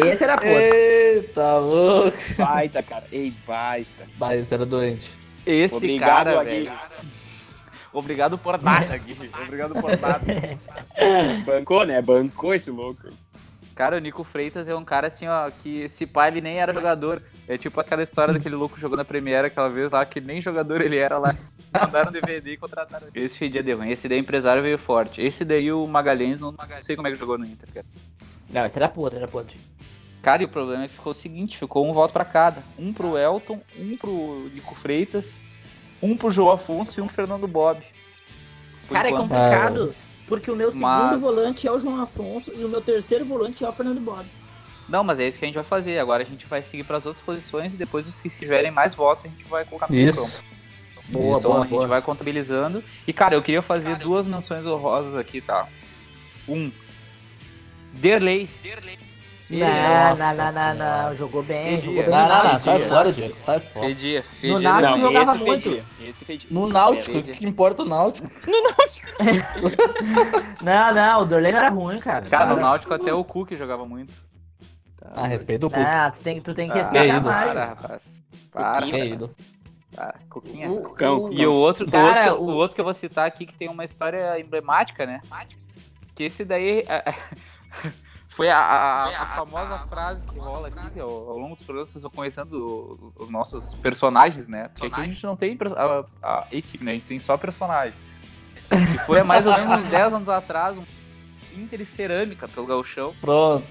Esse 0.09 0.23
era 0.23 0.37
podre. 0.37 0.53
Eita, 0.53 1.57
louco. 1.57 2.17
Baita, 2.37 2.81
cara. 2.81 3.05
Ei, 3.11 3.33
baita. 3.45 4.07
Bah, 4.15 4.35
esse 4.35 4.53
era 4.53 4.65
doente. 4.65 5.11
Esse 5.45 5.75
Obrigado, 5.75 6.25
cara, 6.25 6.39
Agui. 6.39 6.49
velho. 6.63 6.71
Obrigado 7.91 8.37
por 8.37 8.61
nada, 8.61 8.97
Gui. 8.97 9.15
Obrigado 9.43 9.73
por 9.75 9.97
nada. 9.99 10.25
Bancou, 11.45 11.85
né? 11.85 12.01
Bancou 12.01 12.53
esse 12.53 12.71
louco. 12.71 13.09
Cara, 13.75 13.97
o 13.97 13.99
Nico 13.99 14.23
Freitas 14.23 14.69
é 14.69 14.75
um 14.75 14.85
cara 14.85 15.07
assim, 15.07 15.27
ó, 15.27 15.49
que 15.49 15.81
esse 15.81 16.05
pai 16.05 16.29
ele 16.29 16.41
nem 16.41 16.59
era 16.59 16.73
jogador. 16.73 17.21
É 17.47 17.57
tipo 17.57 17.79
aquela 17.79 18.01
história 18.03 18.33
daquele 18.33 18.55
louco 18.55 18.79
jogando 18.79 18.99
na 18.99 19.05
Premiere 19.05 19.47
aquela 19.47 19.69
vez 19.69 19.91
lá, 19.91 20.05
que 20.05 20.21
nem 20.21 20.41
jogador 20.41 20.81
ele 20.81 20.97
era 20.97 21.17
lá. 21.17 21.35
Mandaram 21.79 22.11
DVD 22.11 22.53
e 22.53 22.57
contrataram. 22.57 23.07
ele. 23.13 23.25
Esse 23.25 23.37
fedia 23.37 23.63
de 23.63 23.73
ruim. 23.73 23.89
Esse 23.89 24.07
daí 24.07 24.19
empresário 24.19 24.61
veio 24.61 24.77
forte. 24.77 25.21
Esse 25.21 25.43
daí 25.43 25.71
o 25.71 25.85
Magalhães 25.87 26.39
não, 26.39 26.51
não 26.51 26.57
sei 26.81 26.95
como 26.95 27.07
é 27.07 27.11
que 27.11 27.17
jogou 27.17 27.37
no 27.37 27.45
Inter, 27.45 27.69
cara. 27.73 27.85
Não, 28.49 28.65
esse 28.65 28.77
era 28.77 28.87
podre, 28.89 29.17
era 29.17 29.27
podre. 29.27 29.55
Cara, 30.21 30.41
e 30.41 30.45
o 30.45 30.49
problema 30.49 30.85
é 30.85 30.87
que 30.87 30.93
ficou 30.93 31.11
o 31.11 31.13
seguinte, 31.13 31.57
ficou 31.57 31.85
um 31.89 31.93
voto 31.93 32.13
pra 32.13 32.23
cada. 32.23 32.63
Um 32.77 32.93
pro 32.93 33.17
Elton, 33.17 33.59
um 33.77 33.97
pro 33.97 34.49
Nico 34.53 34.73
Freitas, 34.75 35.37
um 36.01 36.15
pro 36.15 36.31
João 36.31 36.51
Afonso 36.53 36.99
e 36.99 37.03
um 37.03 37.07
pro 37.07 37.15
Fernando 37.15 37.47
Bob. 37.47 37.81
por 38.87 38.93
Cara, 38.95 39.07
é 39.07 39.11
enquanto. 39.11 39.29
complicado, 39.29 39.95
porque 40.27 40.49
o 40.51 40.55
meu 40.55 40.69
segundo 40.71 40.85
Mas- 40.87 41.21
volante 41.21 41.67
é 41.67 41.71
o 41.71 41.79
João 41.79 41.99
Afonso 42.01 42.51
e 42.55 42.63
o 42.63 42.69
meu 42.69 42.81
terceiro 42.81 43.25
volante 43.25 43.63
é 43.65 43.69
o 43.69 43.73
Fernando 43.73 43.99
Bob. 43.99 44.25
Não, 44.87 45.03
mas 45.03 45.19
é 45.19 45.27
isso 45.27 45.39
que 45.39 45.45
a 45.45 45.47
gente 45.47 45.55
vai 45.55 45.63
fazer. 45.63 45.97
Agora 45.97 46.23
a 46.23 46.25
gente 46.25 46.45
vai 46.45 46.61
seguir 46.61 46.83
para 46.83 46.97
as 46.97 47.05
outras 47.05 47.25
posições 47.25 47.73
e 47.73 47.77
depois 47.77 48.07
os 48.07 48.19
que 48.21 48.29
tiverem 48.29 48.69
mais 48.71 48.93
votos 48.93 49.25
a 49.25 49.27
gente 49.29 49.43
vai 49.45 49.63
colocar 49.65 49.89
no 49.89 49.95
Isso. 49.97 50.41
campo. 50.41 50.53
Boa, 51.13 51.37
então 51.37 51.51
boa, 51.51 51.63
a 51.63 51.67
gente 51.67 51.87
vai 51.87 52.01
contabilizando. 52.01 52.83
E 53.07 53.13
cara, 53.13 53.35
eu 53.35 53.41
queria 53.41 53.61
fazer 53.61 53.95
duas 53.97 54.25
menções 54.27 54.65
honrosas 54.65 55.15
aqui, 55.15 55.39
tá? 55.41 55.67
Um. 56.47 56.71
Derley. 57.93 58.49
Não, 59.49 59.67
Nossa 59.67 60.33
não, 60.33 60.51
não, 60.51 60.75
não, 60.75 61.03
não, 61.09 61.13
jogou 61.13 61.43
bem, 61.43 61.79
jogou 61.79 62.01
bem. 62.01 62.09
Não, 62.09 62.27
não, 62.27 62.43
não, 62.53 62.59
sai 62.59 62.79
fora, 62.79 63.11
Diego, 63.11 63.37
sai 63.37 63.59
fora. 63.59 63.85
Fedia, 63.87 64.21
No 64.21 64.25
fedia. 64.39 64.59
Náutico 64.59 64.97
Não, 64.97 64.99
jogava 64.99 65.35
muito. 65.35 65.83
No 66.49 66.67
Náutico, 66.67 67.17
o 67.19 67.21
que 67.21 67.45
importa 67.45 67.83
o 67.83 67.85
Náutico? 67.85 68.27
Não, 70.63 70.93
não, 70.93 71.21
o 71.21 71.25
Dorley 71.25 71.51
não 71.51 71.59
era 71.59 71.69
ruim, 71.69 71.99
cara. 71.99 72.25
Cara, 72.25 72.55
no 72.55 72.61
Náutico 72.61 72.93
até 72.93 73.13
o 73.13 73.23
Cook 73.23 73.51
jogava 73.55 73.85
muito. 73.85 74.13
Ah, 75.15 75.27
respeita 75.27 75.67
o 75.67 75.69
cu. 75.69 75.79
Não, 75.79 76.11
tu 76.11 76.21
tem, 76.21 76.41
tu 76.41 76.53
tem 76.53 76.69
que 76.69 76.79
Ah, 76.79 76.83
respeitar 76.83 77.21
mais. 77.21 77.47
para, 77.47 77.65
rapaz. 77.65 78.23
Para, 78.51 78.85
Que 78.85 79.17
para. 79.95 80.15
Coquinha. 80.29 80.69
O- 80.71 81.31
E 81.33 81.45
o 81.45 81.53
outro, 81.53 81.89
Cara, 81.89 82.05
o, 82.05 82.07
outro 82.07 82.23
que, 82.23 82.29
eu- 82.29 82.41
o- 82.41 82.51
o 82.51 82.55
outro 82.55 82.75
que 82.75 82.81
eu 82.81 82.85
vou 82.85 82.93
citar 82.93 83.25
aqui 83.27 83.45
que 83.45 83.53
tem 83.53 83.69
uma 83.69 83.83
história 83.83 84.39
emblemática, 84.39 85.05
né? 85.05 85.21
Que 86.15 86.23
esse 86.23 86.43
daí 86.45 86.83
é- 86.87 87.13
foi 88.29 88.49
a, 88.49 88.57
a- 88.59 89.21
a 89.21 89.25
famosa 89.35 89.79
frase 89.87 90.25
que 90.25 90.39
rola 90.39 90.67
aqui, 90.67 90.89
que 90.91 90.99
ao, 90.99 91.09
ao 91.09 91.37
longo 91.37 91.55
dos 91.55 91.63
programas 91.63 91.89
vocês 91.89 92.01
vão 92.01 92.11
conhecendo 92.11 92.97
os, 93.01 93.15
os 93.15 93.29
nossos 93.29 93.73
personagens, 93.75 94.47
né? 94.47 94.69
Porque 94.69 94.87
aqui 94.87 95.01
a 95.01 95.05
gente 95.05 95.23
não 95.23 95.35
tem 95.35 95.57
a, 95.75 96.05
a 96.23 96.47
equipe, 96.51 96.83
né? 96.83 96.91
A 96.91 96.93
gente 96.95 97.05
tem 97.07 97.19
só 97.19 97.37
personagem. 97.37 97.93
Que 98.69 98.97
foi 99.05 99.19
há 99.19 99.23
mais 99.23 99.45
ou 99.45 99.53
menos 99.57 99.83
uns 99.83 99.89
10 99.89 100.13
anos 100.15 100.29
atrás, 100.29 100.77
um 100.77 100.83
Inter 101.55 101.81
e 101.81 101.85
Cerâmica 101.85 102.47
pelo 102.47 102.65
Gauchão. 102.65 103.13
Pronto. 103.21 103.63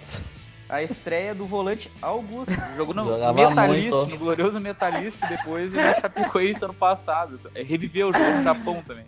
A 0.73 0.83
estreia 0.83 1.35
do 1.35 1.45
volante 1.45 1.91
Augusto. 2.01 2.51
Jogou 2.75 2.95
no 2.95 3.05
Jogava 3.05 3.33
Metalist, 3.35 3.93
muito. 3.95 4.11
no 4.11 4.17
glorioso 4.19 4.59
Metalist, 4.59 5.21
depois 5.29 5.77
ele 5.77 5.93
Chapecoense 5.95 6.65
ano 6.65 6.73
passado. 6.73 7.39
É, 7.55 7.63
Reviveu 7.63 8.09
o 8.09 8.13
jogo 8.13 8.25
no 8.25 8.43
Japão 8.43 8.83
também. 8.87 9.05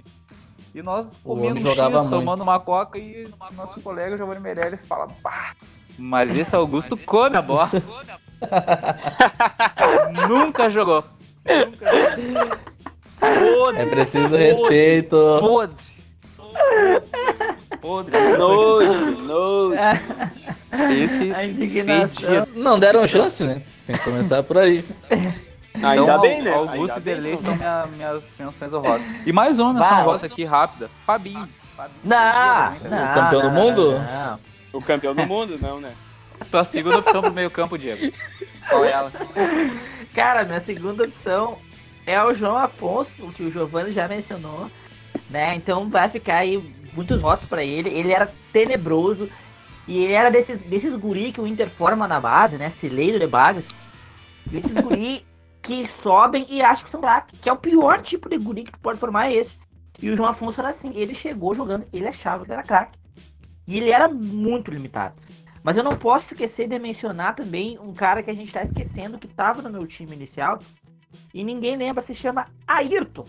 E 0.75 0.83
nós 0.83 1.17
comendo 1.25 1.61
X, 1.61 1.65
muito. 1.79 2.11
tomando 2.11 2.43
uma 2.43 2.61
coca 2.61 2.99
e 2.99 3.27
nosso 3.57 3.81
colega 3.81 4.15
Giovanni 4.17 4.41
Meirelles 4.41 4.81
fala, 4.87 5.09
pá, 5.23 5.55
mas 5.97 6.37
esse 6.37 6.55
Augusto 6.55 6.97
come 6.99 7.37
a 7.37 7.43
bola. 7.43 7.71
Nunca 10.29 10.69
jogou. 10.69 11.03
Nunca 11.47 11.93
jogou. 11.93 12.59
Podre, 13.21 13.81
É 13.81 13.87
preciso 13.87 14.37
respeito. 14.37 15.17
podre. 15.41 15.77
Podre. 16.37 17.54
Nojo, 17.85 19.23
nojo. 19.23 19.75
Esse 20.91 21.35
A 21.35 21.45
indignação. 21.45 22.47
Não 22.55 22.79
deram 22.79 23.07
chance, 23.07 23.45
né? 23.45 23.61
Tem 23.87 23.97
que 23.97 24.03
começar 24.05 24.43
por 24.43 24.57
aí. 24.57 24.83
Ainda 25.75 26.03
Então, 26.03 26.21
bem, 26.23 26.41
né? 26.43 26.51
Augusto 26.55 26.97
Ainda 26.97 27.13
e 27.13 27.21
né? 27.21 27.37
são 27.37 27.55
minha- 27.57 27.87
minhas 27.95 28.23
menções 28.39 28.73
honrosas. 28.73 29.07
E 29.27 29.33
mais 29.33 29.59
uma 29.59 29.75
menção 29.75 30.01
honrosa 30.01 30.27
aqui, 30.27 30.45
rápida. 30.45 30.91
Fabinho. 31.05 31.47
Fabinho. 31.77 32.01
Não, 32.05 32.17
Fabinho, 32.17 32.91
não. 32.91 33.15
campeão 33.15 33.43
do 33.43 33.51
mundo? 33.51 33.99
Não. 33.99 34.39
O 34.73 34.83
campeão 34.83 35.15
do 35.15 35.27
mundo, 35.27 35.57
não, 35.61 35.81
né? 35.81 35.93
Tua 36.51 36.65
segunda 36.65 36.99
opção 36.99 37.21
pro 37.21 37.33
meio 37.33 37.51
campo, 37.51 37.77
Diego. 37.77 38.11
Qual 38.69 38.85
é 38.85 38.93
ela? 38.93 39.13
Cara, 40.15 40.45
minha 40.45 40.61
segunda 40.61 41.05
opção 41.05 41.59
é 42.07 42.23
o 42.23 42.33
João 42.33 42.57
Afonso, 42.57 43.29
que 43.37 43.43
o 43.43 43.51
Giovanni 43.53 43.93
já 43.93 44.09
mencionou, 44.09 44.71
né? 45.29 45.55
Então 45.55 45.89
vai 45.91 46.09
ficar 46.09 46.37
aí 46.39 46.57
muitos 46.95 47.21
votos 47.21 47.47
pra 47.47 47.65
ele. 47.65 47.89
Ele 47.89 48.13
era 48.13 48.33
tenebroso 48.53 49.29
e 49.87 49.99
ele 49.99 50.13
era 50.13 50.31
desses, 50.31 50.61
desses 50.61 50.95
guri 50.97 51.33
que 51.33 51.41
o 51.41 51.47
Inter 51.47 51.69
forma 51.69 52.09
na 52.09 52.21
base, 52.21 52.57
né? 52.57 52.71
Cileiro 52.71 53.19
de 53.19 53.27
Bagas. 53.27 53.67
Desses 54.47 54.73
guri 54.73 55.25
que 55.63 55.87
sobem 55.87 56.47
e 56.49 56.61
acham 56.61 56.85
que 56.85 56.91
são 56.91 57.01
craques, 57.01 57.39
que 57.41 57.49
é 57.49 57.53
o 57.53 57.57
pior 57.57 58.03
tipo 58.03 58.29
de 58.29 58.37
guri 58.37 58.65
que 58.65 58.73
tu 58.73 58.79
pode 58.79 58.99
formar 58.99 59.29
é 59.29 59.35
esse. 59.35 59.57
E 60.01 60.11
o 60.11 60.17
João 60.17 60.29
Afonso 60.29 60.61
era 60.61 60.69
assim, 60.69 60.93
ele 60.95 61.15
chegou 61.15 61.55
jogando, 61.55 61.87
ele 61.93 62.07
achava 62.07 62.45
que 62.45 62.53
era 62.53 62.63
craque. 62.63 62.99
E 63.67 63.79
ele 63.79 63.91
era 63.91 64.09
muito 64.09 64.71
limitado. 64.71 65.15
Mas 65.63 65.79
eu 65.79 65.83
não 65.83 65.97
posso 65.97 66.35
esquecer 66.35 66.69
de 66.69 66.79
mencionar 66.79 67.35
também 67.35 67.79
um 67.79 67.95
cara 67.95 68.23
que 68.23 68.31
a 68.31 68.35
gente 68.35 68.53
tá 68.53 68.63
esquecendo 68.63 69.19
que 69.19 69.27
tava 69.27 69.63
no 69.63 69.71
meu 69.71 69.87
time 69.87 70.15
inicial 70.15 70.61
e 71.33 71.43
ninguém 71.43 71.77
lembra, 71.77 72.03
se 72.03 72.15
chama 72.15 72.47
Ayrton. 72.67 73.25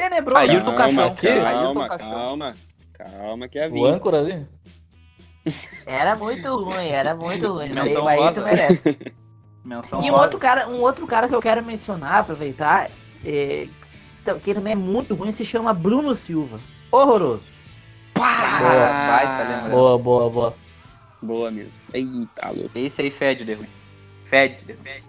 Tenebroso. 0.00 0.38
Ayrton 0.40 0.76
calma, 0.76 1.10
Caixão. 1.10 1.46
Ayrton 1.46 1.62
calma, 1.74 1.88
Caixão. 1.88 2.10
calma. 2.12 2.56
Calma 2.94 3.48
que 3.48 3.58
é 3.58 3.68
O 3.68 3.72
vinho. 3.72 3.86
âncora 3.86 4.18
ali. 4.20 4.46
Era 5.86 6.16
muito 6.16 6.54
ruim, 6.54 6.86
era 6.88 7.14
muito 7.14 7.52
ruim. 7.52 7.70
Mas 7.74 7.94
o 7.94 8.08
Ayrton 8.08 8.24
honrosa. 8.40 8.40
merece. 8.42 8.98
Menção 9.64 10.02
E 10.02 10.10
um 10.10 10.14
outro, 10.14 10.38
cara, 10.38 10.68
um 10.68 10.80
outro 10.80 11.06
cara 11.06 11.28
que 11.28 11.34
eu 11.34 11.40
quero 11.42 11.62
mencionar, 11.62 12.20
aproveitar, 12.20 12.90
é, 13.24 13.68
que 14.42 14.54
também 14.54 14.72
é 14.72 14.76
muito 14.76 15.14
ruim, 15.14 15.32
se 15.34 15.44
chama 15.44 15.74
Bruno 15.74 16.14
Silva. 16.14 16.58
Horroroso. 16.90 17.42
Ah, 18.18 19.06
baita 19.06 19.42
lembrança. 19.50 19.68
Boa, 19.68 19.98
boa, 19.98 20.30
boa. 20.30 20.54
Boa 21.22 21.50
mesmo. 21.50 21.80
Eita, 21.92 22.50
louco. 22.50 22.70
Esse 22.74 23.02
aí 23.02 23.10
fede 23.10 23.44
de 23.44 23.52
ruim. 23.52 23.68
Fede 24.24 24.64
de 24.64 24.72
ruim. 24.72 25.02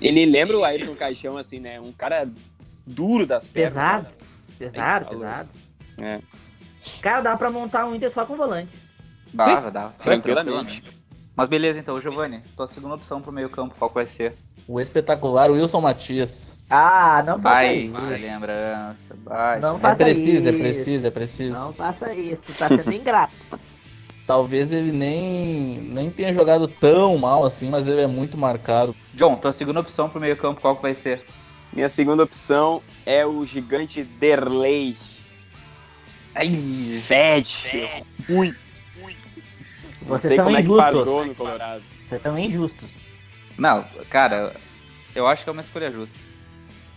Ele 0.00 0.26
lembra 0.26 0.58
o 0.58 0.64
Ayrton 0.64 0.94
Caixão, 0.96 1.36
assim, 1.38 1.60
né? 1.60 1.80
Um 1.80 1.92
cara 1.92 2.28
duro 2.86 3.26
das 3.26 3.46
pernas. 3.46 3.74
Pesado. 3.74 4.04
sabe? 4.04 4.16
Pesado, 4.58 5.06
pesado. 5.06 5.48
É. 6.00 6.20
Cara, 7.00 7.20
dá 7.20 7.36
pra 7.36 7.50
montar 7.50 7.86
um 7.86 7.94
Inter 7.94 8.10
só 8.10 8.24
com 8.26 8.36
volante. 8.36 8.72
Dava, 9.32 9.70
dava. 9.70 9.94
Tranquilamente. 10.02 10.82
Mas 11.36 11.48
beleza, 11.48 11.78
então, 11.80 12.00
Giovanni, 12.00 12.42
tua 12.56 12.66
segunda 12.68 12.94
opção 12.94 13.20
pro 13.20 13.32
meio 13.32 13.48
campo, 13.50 13.74
qual 13.76 13.88
que 13.90 13.94
vai 13.94 14.06
ser? 14.06 14.34
O 14.68 14.80
espetacular 14.80 15.50
Wilson 15.50 15.80
Matias. 15.80 16.54
Ah, 16.70 17.22
não 17.26 17.38
faça 17.38 17.54
Vai, 17.56 17.76
isso. 17.76 17.92
vai, 17.92 18.16
lembrança, 18.18 19.18
vai. 19.22 19.60
Não 19.60 19.76
É 19.76 19.78
faça 19.80 20.04
preciso, 20.04 20.48
é 20.48 20.50
isso. 20.52 20.60
preciso, 20.60 21.06
é 21.06 21.10
preciso. 21.10 21.58
Não 21.58 21.72
faça 21.72 22.14
isso, 22.14 22.42
tu 22.42 22.54
tá 22.54 22.68
sendo 22.68 22.90
ingrato. 22.92 23.32
Talvez 24.26 24.72
ele 24.72 24.90
nem, 24.90 25.82
nem 25.82 26.10
tenha 26.10 26.32
jogado 26.32 26.66
tão 26.66 27.18
mal 27.18 27.44
assim, 27.44 27.68
mas 27.68 27.86
ele 27.86 28.00
é 28.00 28.06
muito 28.06 28.38
marcado. 28.38 28.94
John, 29.12 29.36
tua 29.36 29.52
segunda 29.52 29.80
opção 29.80 30.08
pro 30.08 30.20
meio 30.20 30.36
campo, 30.36 30.60
qual 30.62 30.74
que 30.76 30.82
vai 30.82 30.94
ser? 30.94 31.26
Minha 31.74 31.88
segunda 31.88 32.22
opção 32.22 32.80
é 33.04 33.26
o 33.26 33.44
gigante 33.44 34.04
Derlei. 34.04 34.96
Ai, 36.34 36.48
Vede. 37.06 37.58
Ruim. 38.28 38.54
Não 40.02 40.08
Vocês 40.08 40.28
sei 40.28 40.36
são 40.36 40.44
como 40.44 40.56
é 40.56 40.62
que 40.62 40.68
injustos. 40.68 41.36
Colorado. 41.36 41.82
Vocês 42.08 42.22
são 42.22 42.38
injustos. 42.38 42.90
Não, 43.58 43.84
cara, 44.08 44.54
eu 45.14 45.26
acho 45.26 45.42
que 45.42 45.48
é 45.50 45.52
uma 45.52 45.62
escolha 45.62 45.90
justa. 45.90 46.16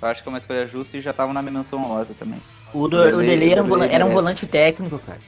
Eu 0.01 0.07
acho 0.09 0.21
que 0.21 0.29
é 0.29 0.31
uma 0.31 0.37
escolha 0.37 0.67
justa 0.67 0.97
e 0.97 1.01
já 1.01 1.11
tava 1.11 1.33
na 1.33 1.41
minha 1.41 1.53
menção 1.53 1.79
honrosa 1.79 2.13
também. 2.13 2.41
O, 2.73 2.87
do, 2.87 2.97
o 3.01 3.21
Delay- 3.21 3.51
era 3.51 3.63
um, 3.63 3.67
volante, 3.67 3.93
era 3.95 4.05
um 4.05 4.09
volante 4.09 4.45
técnico, 4.45 4.99
cara. 4.99 5.19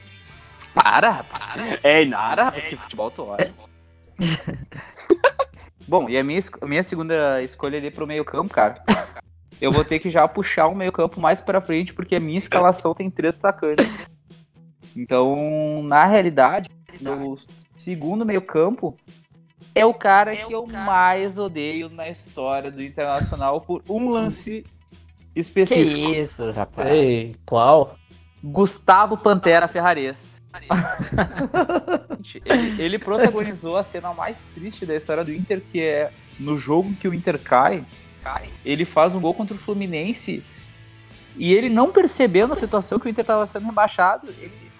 Para, 0.74 1.24
para. 1.24 1.80
É, 1.82 2.04
nada. 2.04 2.52
Que 2.52 2.76
futebol 2.76 3.10
tu 3.10 3.24
olha. 3.24 3.52
Bom, 5.88 6.08
e 6.08 6.16
a 6.16 6.22
minha, 6.22 6.40
a 6.60 6.66
minha 6.66 6.82
segunda 6.84 7.42
escolha 7.42 7.78
ali 7.78 7.90
pro 7.90 8.06
meio 8.06 8.24
campo, 8.24 8.52
cara. 8.54 8.80
Eu 9.60 9.70
vou 9.70 9.84
ter 9.84 9.98
que 9.98 10.08
já 10.08 10.26
puxar 10.26 10.66
o 10.68 10.74
meio 10.74 10.90
campo 10.90 11.20
mais 11.20 11.40
pra 11.40 11.60
frente, 11.60 11.92
porque 11.92 12.16
a 12.16 12.20
minha 12.20 12.38
escalação 12.38 12.94
tem 12.94 13.10
três 13.10 13.36
atacantes. 13.38 13.86
Então, 14.96 15.82
na 15.84 16.06
realidade, 16.06 16.68
o 17.00 17.36
segundo 17.76 18.24
meio 18.24 18.42
campo 18.42 18.96
é 19.74 19.84
o 19.84 19.94
cara 19.94 20.34
que 20.34 20.52
eu 20.52 20.66
mais 20.66 21.38
odeio 21.38 21.88
na 21.88 22.08
história 22.08 22.70
do 22.70 22.82
Internacional 22.82 23.60
por 23.60 23.82
um 23.88 24.10
lance 24.10 24.64
Que 25.32 25.40
específico. 25.40 26.10
isso, 26.10 26.50
rapaz. 26.50 26.90
Ei, 26.90 27.36
qual? 27.46 27.96
Gustavo 28.42 29.16
Pantera 29.16 29.68
Ferrares. 29.68 30.30
ele, 32.44 32.82
ele 32.82 32.98
protagonizou 32.98 33.76
a 33.76 33.84
cena 33.84 34.12
mais 34.12 34.36
triste 34.52 34.84
da 34.84 34.96
história 34.96 35.24
do 35.24 35.32
Inter, 35.32 35.60
que 35.60 35.80
é 35.80 36.10
no 36.40 36.56
jogo 36.56 36.92
que 36.94 37.06
o 37.06 37.14
Inter 37.14 37.38
cai, 37.38 37.84
ele 38.64 38.84
faz 38.84 39.14
um 39.14 39.20
gol 39.20 39.34
contra 39.34 39.54
o 39.54 39.58
Fluminense 39.58 40.42
e 41.36 41.54
ele 41.54 41.68
não 41.68 41.92
percebendo 41.92 42.52
a 42.52 42.56
situação 42.56 42.98
que 42.98 43.06
o 43.06 43.08
Inter 43.08 43.22
estava 43.22 43.46
sendo 43.46 43.66
rebaixado, 43.66 44.28
ele 44.38 44.70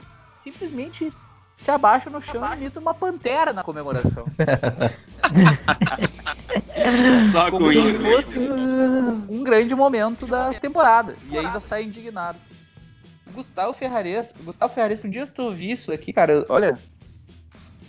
simplesmente 0.42 1.12
se 1.54 1.70
abaixa 1.70 2.08
no 2.08 2.20
chão 2.20 2.42
e 2.52 2.56
imita 2.56 2.80
uma 2.80 2.94
pantera 2.94 3.52
na 3.52 3.62
comemoração. 3.62 4.24
Só 7.30 7.50
Como 7.50 7.66
com 7.66 7.70
se 7.70 7.78
isso. 7.78 8.00
fosse 8.00 8.38
um 9.28 9.44
grande 9.44 9.74
momento 9.74 10.26
da 10.26 10.54
temporada. 10.54 11.14
E 11.30 11.36
ainda 11.36 11.60
sai 11.60 11.84
indignado. 11.84 12.38
Gustavo 13.32 13.72
Ferrares, 13.74 14.32
Gustavo 14.42 14.72
Ferrares, 14.72 15.04
um 15.04 15.10
dia 15.10 15.24
se 15.24 15.34
tu 15.34 15.42
ouvir 15.42 15.72
isso 15.72 15.92
aqui, 15.92 16.12
cara, 16.12 16.44
olha. 16.48 16.78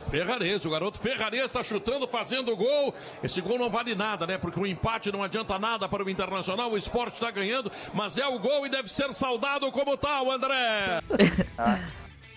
Ferrarese, 0.09 0.67
o 0.67 0.71
garoto 0.71 0.99
Ferrarese 0.99 1.45
está 1.45 1.63
chutando, 1.63 2.07
fazendo 2.07 2.55
gol. 2.55 2.93
Esse 3.23 3.41
gol 3.41 3.57
não 3.59 3.69
vale 3.69 3.93
nada, 3.95 4.25
né? 4.25 4.37
Porque 4.37 4.59
o 4.59 4.65
empate 4.65 5.11
não 5.11 5.21
adianta 5.23 5.57
nada 5.59 5.87
para 5.87 6.03
o 6.03 6.09
Internacional. 6.09 6.71
O 6.71 6.77
esporte 6.77 7.13
está 7.15 7.29
ganhando, 7.29 7.71
mas 7.93 8.17
é 8.17 8.25
o 8.27 8.39
gol 8.39 8.65
e 8.65 8.69
deve 8.69 8.91
ser 8.91 9.13
saudado 9.13 9.71
como 9.71 9.95
tal, 9.97 10.31
André. 10.31 11.01
Ah, 11.57 11.79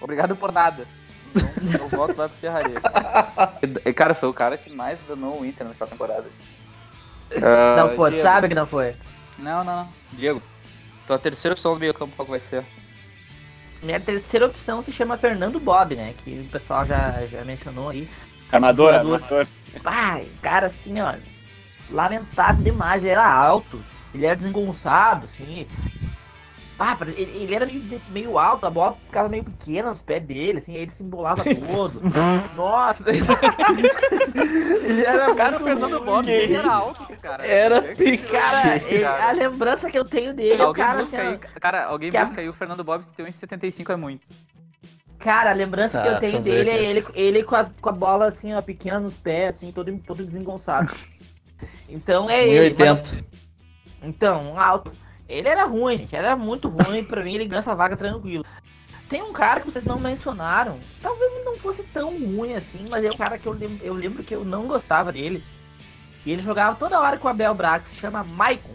obrigado 0.01 0.37
por 0.37 0.53
nada. 0.53 0.87
Então, 1.35 1.81
eu 1.81 1.89
voto 1.89 2.17
lá 2.17 2.29
pro 2.29 2.39
Ferrari. 2.39 2.75
E, 3.85 3.93
cara, 3.93 4.15
foi 4.15 4.29
o 4.29 4.35
cara 4.35 4.57
que 4.59 4.71
mais 4.71 4.99
danou 5.09 5.41
o 5.41 5.45
Inter 5.47 5.67
naquela 5.67 5.91
temporada. 5.91 6.27
Ah, 7.43 7.77
não 7.79 7.97
foi, 7.97 8.11
tu 8.11 8.15
Diego. 8.15 8.29
sabe 8.29 8.49
que 8.49 8.55
não 8.55 8.67
foi. 8.67 8.95
Não, 9.39 9.65
não, 9.65 9.77
não. 9.77 9.89
Diego, 10.13 10.43
tua 11.07 11.19
terceira 11.19 11.55
opção 11.55 11.75
do 11.75 11.81
meio 11.81 11.95
campo, 11.95 12.15
qual 12.15 12.29
vai 12.29 12.39
ser? 12.41 12.65
Minha 13.85 14.01
terceira 14.01 14.47
opção 14.47 14.83
se 14.83 14.91
chama 14.91 15.19
Fernando 15.19 15.61
Bob, 15.61 15.95
né? 15.95 16.15
Que 16.25 16.41
o 16.41 16.51
pessoal 16.51 16.87
já, 16.87 17.27
já 17.27 17.45
mencionou 17.45 17.91
aí. 17.91 18.09
Armador, 18.51 18.95
Armador. 18.95 19.47
Pai, 19.83 20.27
cara, 20.41 20.67
assim, 20.67 21.01
ó. 21.01 21.15
Lamentável 21.91 22.65
demais. 22.65 23.03
Ele 23.03 23.13
era 23.13 23.31
alto, 23.31 23.85
ele 24.15 24.25
era 24.25 24.37
desengonçado, 24.37 25.27
assim. 25.27 25.67
Ah, 26.77 26.97
ele, 27.17 27.31
ele 27.43 27.55
era 27.55 27.67
meio, 27.67 28.01
meio 28.11 28.37
alto, 28.39 28.67
a 28.67 28.71
bola 28.71 28.97
ficava 29.05 29.29
meio 29.29 29.45
pequena 29.45 29.91
nos 29.91 30.03
pés 30.03 30.23
dele, 30.25 30.59
assim, 30.59 30.75
aí 30.75 30.83
ele 30.83 30.91
se 30.91 31.05
embolava 31.05 31.45
todo. 31.45 32.01
Nossa! 32.57 33.05
ele 34.85 35.05
era 35.05 35.35
Cara, 35.35 35.57
o 35.57 35.61
muito 35.61 35.65
Fernando 35.65 35.97
ruim. 35.99 36.05
Bob, 36.05 36.25
que 36.25 36.31
ele 36.33 36.55
era 36.55 36.73
alto, 36.75 37.07
cara. 37.23 37.47
Era. 37.47 37.81
Cara, 37.83 38.77
ele- 38.89 39.03
Cara. 39.03 39.29
a 39.29 39.33
lembrança 39.33 39.91
que 39.91 39.99
eu 39.99 40.05
tenho 40.05 40.35
dele, 40.35 40.61
é 40.61 40.65
o 40.65 40.69
Alguém 40.69 40.85
cara, 40.85 40.99
busca 40.99 41.17
assim, 41.17 41.27
aí, 41.29 41.39
cara, 41.61 41.85
alguém 41.87 42.11
que 42.11 42.17
a- 42.17 42.25
busca 42.25 42.41
aí 42.41 42.49
o 42.49 42.53
Fernando 42.53 42.83
Bob 42.85 43.03
se 43.05 43.15
tem 43.15 43.25
1,75 43.27 43.93
é 43.93 43.97
muito. 43.97 44.27
Cara, 45.19 45.51
a 45.51 45.55
lembrança 45.55 46.01
que 46.03 46.09
Tá, 46.09 46.15
eu 46.15 46.21
tenho 46.21 46.37
eu 46.39 46.43
ver 46.43 46.65
dele 46.65 46.71
é 46.71 46.83
ele, 46.85 47.07
ele 47.15 47.43
com, 47.45 47.55
a, 47.57 47.65
com 47.81 47.89
a 47.89 47.93
bola 47.93 48.27
assim, 48.27 48.53
ó, 48.53 48.61
pequena 48.61 48.99
nos 49.01 49.17
pés, 49.17 49.57
assim, 49.57 49.73
todo, 49.73 49.97
todo 50.07 50.25
desengonçado. 50.25 50.93
Então 51.89 52.29
é 52.29 52.47
ele. 52.47 52.75
mas- 52.79 52.99
1,80. 53.11 53.25
Então, 54.03 54.59
alto. 54.61 54.93
Ele 55.29 55.49
era 55.49 55.65
ruim, 55.65 55.97
gente. 55.99 56.15
Era 56.15 56.37
muito 56.37 56.69
ruim. 56.69 57.03
Pra 57.05 57.23
mim, 57.23 57.35
ele 57.35 57.47
ganha 57.47 57.61
essa 57.61 57.75
vaga 57.75 57.97
tranquilo. 57.97 58.45
Tem 59.09 59.23
um 59.23 59.33
cara 59.33 59.61
que 59.61 59.71
vocês 59.71 59.85
não 59.85 59.99
mencionaram. 59.99 60.79
Talvez 61.03 61.33
ele 61.35 61.45
não 61.45 61.57
fosse 61.57 61.83
tão 61.85 62.11
ruim 62.19 62.55
assim, 62.55 62.85
mas 62.91 63.05
é 63.05 63.09
um 63.09 63.17
cara 63.17 63.39
que 63.39 63.47
eu 63.47 63.53
lembro, 63.53 63.85
eu 63.85 63.95
lembro 63.95 64.23
que 64.25 64.35
eu 64.35 64.45
não 64.45 64.67
gostava 64.67 65.13
dele. 65.13 65.45
E 66.25 66.31
ele 66.33 66.43
jogava 66.43 66.75
toda 66.77 66.99
hora 66.99 67.19
com 67.19 67.27
o 67.29 67.31
Abel 67.31 67.55
Braga, 67.55 67.85
se 67.85 67.95
chama 67.97 68.25
Maicon. 68.25 68.75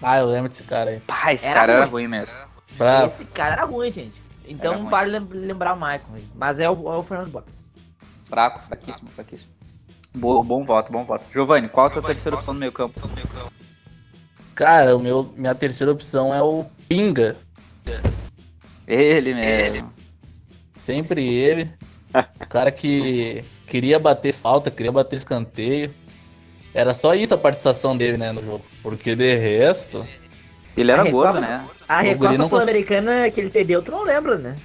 Ah, 0.00 0.18
eu 0.18 0.26
lembro 0.26 0.48
desse 0.48 0.62
cara 0.62 0.90
aí. 0.90 1.00
Pá, 1.00 1.32
esse 1.32 1.44
Era 1.44 1.54
cara 1.60 1.72
era 1.72 1.80
ruim. 1.82 1.90
ruim 2.04 2.08
mesmo. 2.08 2.36
Bravo. 2.76 3.12
Esse 3.14 3.24
cara 3.26 3.52
era 3.54 3.64
ruim, 3.64 3.90
gente. 3.90 4.22
Então 4.46 4.72
Era 4.74 4.80
ruim. 4.82 4.90
vale 4.90 5.10
lem- 5.18 5.28
lembrar 5.46 5.74
o 5.74 5.76
Maicon. 5.76 6.14
gente. 6.14 6.30
Mas 6.36 6.60
é 6.60 6.70
o, 6.70 6.92
é 6.92 6.96
o 6.96 7.02
Fernando 7.02 7.30
Bob. 7.32 7.44
Fraco, 8.26 8.60
fraquíssimo, 8.60 9.10
fraquíssimo. 9.10 9.50
Bo- 10.14 10.42
bom 10.44 10.64
voto, 10.64 10.92
bom 10.92 11.04
voto. 11.04 11.24
Giovanni, 11.32 11.68
qual 11.68 11.86
a 11.86 11.90
tua 11.90 12.02
terceira 12.02 12.36
opção 12.36 12.54
no 12.54 12.60
meio 12.60 12.72
campo? 12.72 12.94
Cara, 14.58 14.96
o 14.96 14.98
meu, 14.98 15.32
minha 15.36 15.54
terceira 15.54 15.92
opção 15.92 16.34
é 16.34 16.42
o 16.42 16.64
Pinga. 16.88 17.36
Ele 18.88 19.32
mesmo. 19.32 19.92
Sempre 20.76 21.32
ele. 21.32 21.70
O 22.42 22.46
cara 22.48 22.72
que 22.72 23.44
queria 23.68 24.00
bater 24.00 24.34
falta, 24.34 24.68
queria 24.68 24.90
bater 24.90 25.14
escanteio. 25.14 25.94
Era 26.74 26.92
só 26.92 27.14
isso 27.14 27.32
a 27.32 27.38
participação 27.38 27.96
dele, 27.96 28.16
né, 28.16 28.32
no 28.32 28.42
jogo. 28.42 28.64
Porque 28.82 29.14
de 29.14 29.36
resto, 29.36 30.04
Ele 30.76 30.90
era 30.90 31.08
gordo, 31.08 31.40
né? 31.40 31.64
A 31.88 32.00
Recopa 32.00 32.32
não 32.32 32.38
cons- 32.38 32.48
Sul-Americana 32.50 33.30
que 33.30 33.40
ele 33.40 33.50
perdeu, 33.50 33.80
tu 33.80 33.92
não 33.92 34.02
lembra, 34.02 34.38
né? 34.38 34.56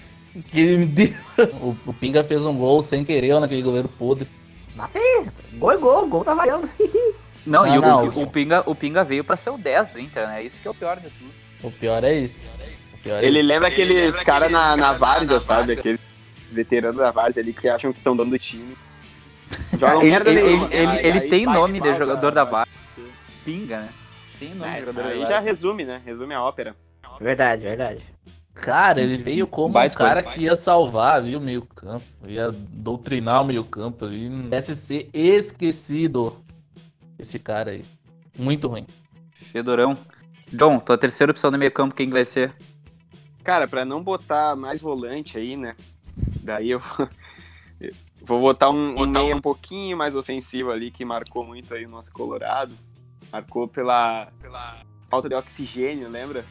que 0.50 0.60
ele 0.60 0.78
me 0.78 0.86
deu. 0.88 1.14
O, 1.62 1.76
o 1.86 1.94
Pinga 1.94 2.24
fez 2.24 2.44
um 2.48 2.58
gol 2.58 2.82
sem 2.82 3.06
querer 3.06 3.39
naquele 3.39 3.62
goleiro 3.62 3.88
podre. 3.88 4.28
Mas 4.76 4.89
fez. 4.89 5.30
Gol 5.54 5.72
é 5.72 5.78
gol, 5.78 6.08
gol 6.08 6.26
tá 6.26 6.34
valendo. 6.34 6.68
Não, 7.46 7.64
Não, 7.66 7.76
e 7.76 7.78
o, 7.78 7.82
não. 7.82 8.08
o, 8.24 8.28
Pinga, 8.28 8.64
o 8.66 8.74
Pinga 8.76 9.04
veio 9.04 9.24
pra 9.24 9.36
ser 9.36 9.50
o 9.50 9.58
10 9.58 9.89
do 9.89 10.00
Inter, 10.00 10.28
né? 10.28 10.44
Isso 10.44 10.62
que 10.62 10.68
é 10.68 10.72
o 10.72 10.74
pior 10.74 10.98
de 11.00 11.10
tudo. 11.10 11.32
O 11.64 11.72
pior 11.72 12.04
é 12.04 12.14
isso. 12.14 12.52
O 12.94 12.98
pior 13.00 13.24
é 13.24 13.26
Ele 13.28 13.39
isso. 13.39 13.48
lembra 13.48 13.68
aqueles 13.68 14.22
caras 14.24 14.52
na, 14.52 14.78
na 14.78 14.94
várzea, 14.94 15.39
sabe? 15.39 15.74
Aqueles 15.74 16.00
veteranos 16.50 16.98
da 16.98 17.12
várzea 17.12 17.41
ali 17.44 17.52
que 17.54 17.68
acham 17.68 17.91
que 17.91 18.00
são 18.00 18.16
dono 18.16 18.32
do 18.32 18.39
time. 18.39 18.78
Jogam 19.78 20.02
ele, 20.02 20.10
merda 20.12 20.30
ele, 20.32 20.44
nenhuma. 20.44 20.68
ele, 20.72 20.84
ele- 20.98 21.08
ele 21.08 21.20
aí 21.20 21.30
tem 21.30 21.46
nome 21.46 21.80
de 21.82 21.94
jogador 21.96 22.32
da 22.32 22.46
base. 22.46 22.70
Pinga, 23.44 23.80
né? 23.82 23.89
Tem 24.39 24.50
nome 24.56 24.72
de 24.72 24.78
É, 24.78 24.80
jogador 24.80 25.04
da 25.04 25.10
aí 25.10 25.20
base. 25.20 25.32
já 25.32 25.39
resume, 25.39 25.84
né? 25.86 26.02
Resume 26.06 26.34
a 26.34 26.41
ópera. 26.41 26.76
Verdade, 27.20 27.62
verdade. 27.64 28.02
Cara, 28.56 29.02
ele 29.02 29.18
veio 29.18 29.48
como 29.48 29.78
um 29.80 29.89
cara 29.89 30.22
que 30.24 30.41
ia 30.41 30.56
salvar 30.56 31.16
ali 31.16 31.36
o 31.36 31.41
meio 31.41 31.64
campo. 31.64 32.06
Ia 32.28 32.52
doutrinar 32.54 33.41
o 33.41 33.46
meio 33.46 33.64
campo 33.64 34.06
ali. 34.06 34.30
Deve 34.30 34.76
ser 34.76 35.10
esquecido. 35.14 36.43
Esse 37.24 37.39
cara 37.39 37.71
aí. 37.71 37.86
Muito 38.38 38.67
ruim. 38.67 38.86
Fedorão. 39.32 39.97
John, 40.51 40.78
tua 40.78 40.97
terceira 40.97 41.32
opção 41.32 41.49
no 41.49 41.57
meio 41.57 41.71
campo, 41.71 41.95
quem 41.95 42.07
que 42.07 42.13
vai 42.13 42.26
ser? 42.26 42.53
Cara, 43.45 43.65
pra 43.65 43.86
não 43.86 44.03
botar 44.03 44.57
mais 44.57 44.82
volante 44.82 45.38
aí, 45.38 45.55
né? 45.55 45.74
Daí 46.41 46.71
eu 46.71 46.80
vou, 46.80 47.07
eu 47.80 47.93
vou 48.21 48.41
botar 48.41 48.69
um, 48.69 49.01
um 49.01 49.07
meia 49.07 49.34
um 49.34 49.39
pouquinho 49.39 49.95
mais 49.95 50.15
ofensivo 50.15 50.69
ali, 50.69 50.91
que 50.91 51.05
marcou 51.05 51.45
muito 51.45 51.74
aí 51.74 51.86
o 51.86 51.89
nosso 51.89 52.11
Colorado. 52.11 52.74
Marcou 53.32 53.69
pela, 53.69 54.28
pela 54.41 54.82
falta 55.09 55.30
de 55.30 55.36
oxigênio, 55.36 56.09
lembra? 56.09 56.43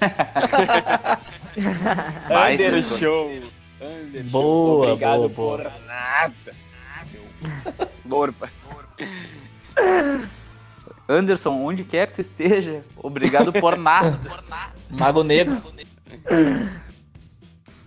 Baita 2.28 2.68
Anderson. 2.68 3.42
Anderson. 3.80 4.30
Boa, 4.30 4.92
Obrigado 4.92 5.28
boa, 5.28 5.30
por 5.30 5.62
boa. 5.62 5.78
nada. 5.80 6.54
Borpa. 8.06 8.48
Anderson, 11.08 11.52
onde 11.52 11.84
quer 11.84 12.08
que 12.08 12.14
tu 12.14 12.20
esteja, 12.20 12.82
obrigado 12.96 13.52
por 13.52 13.76
nada. 13.78 14.18
Mago 14.90 15.22
Negro. 15.22 15.62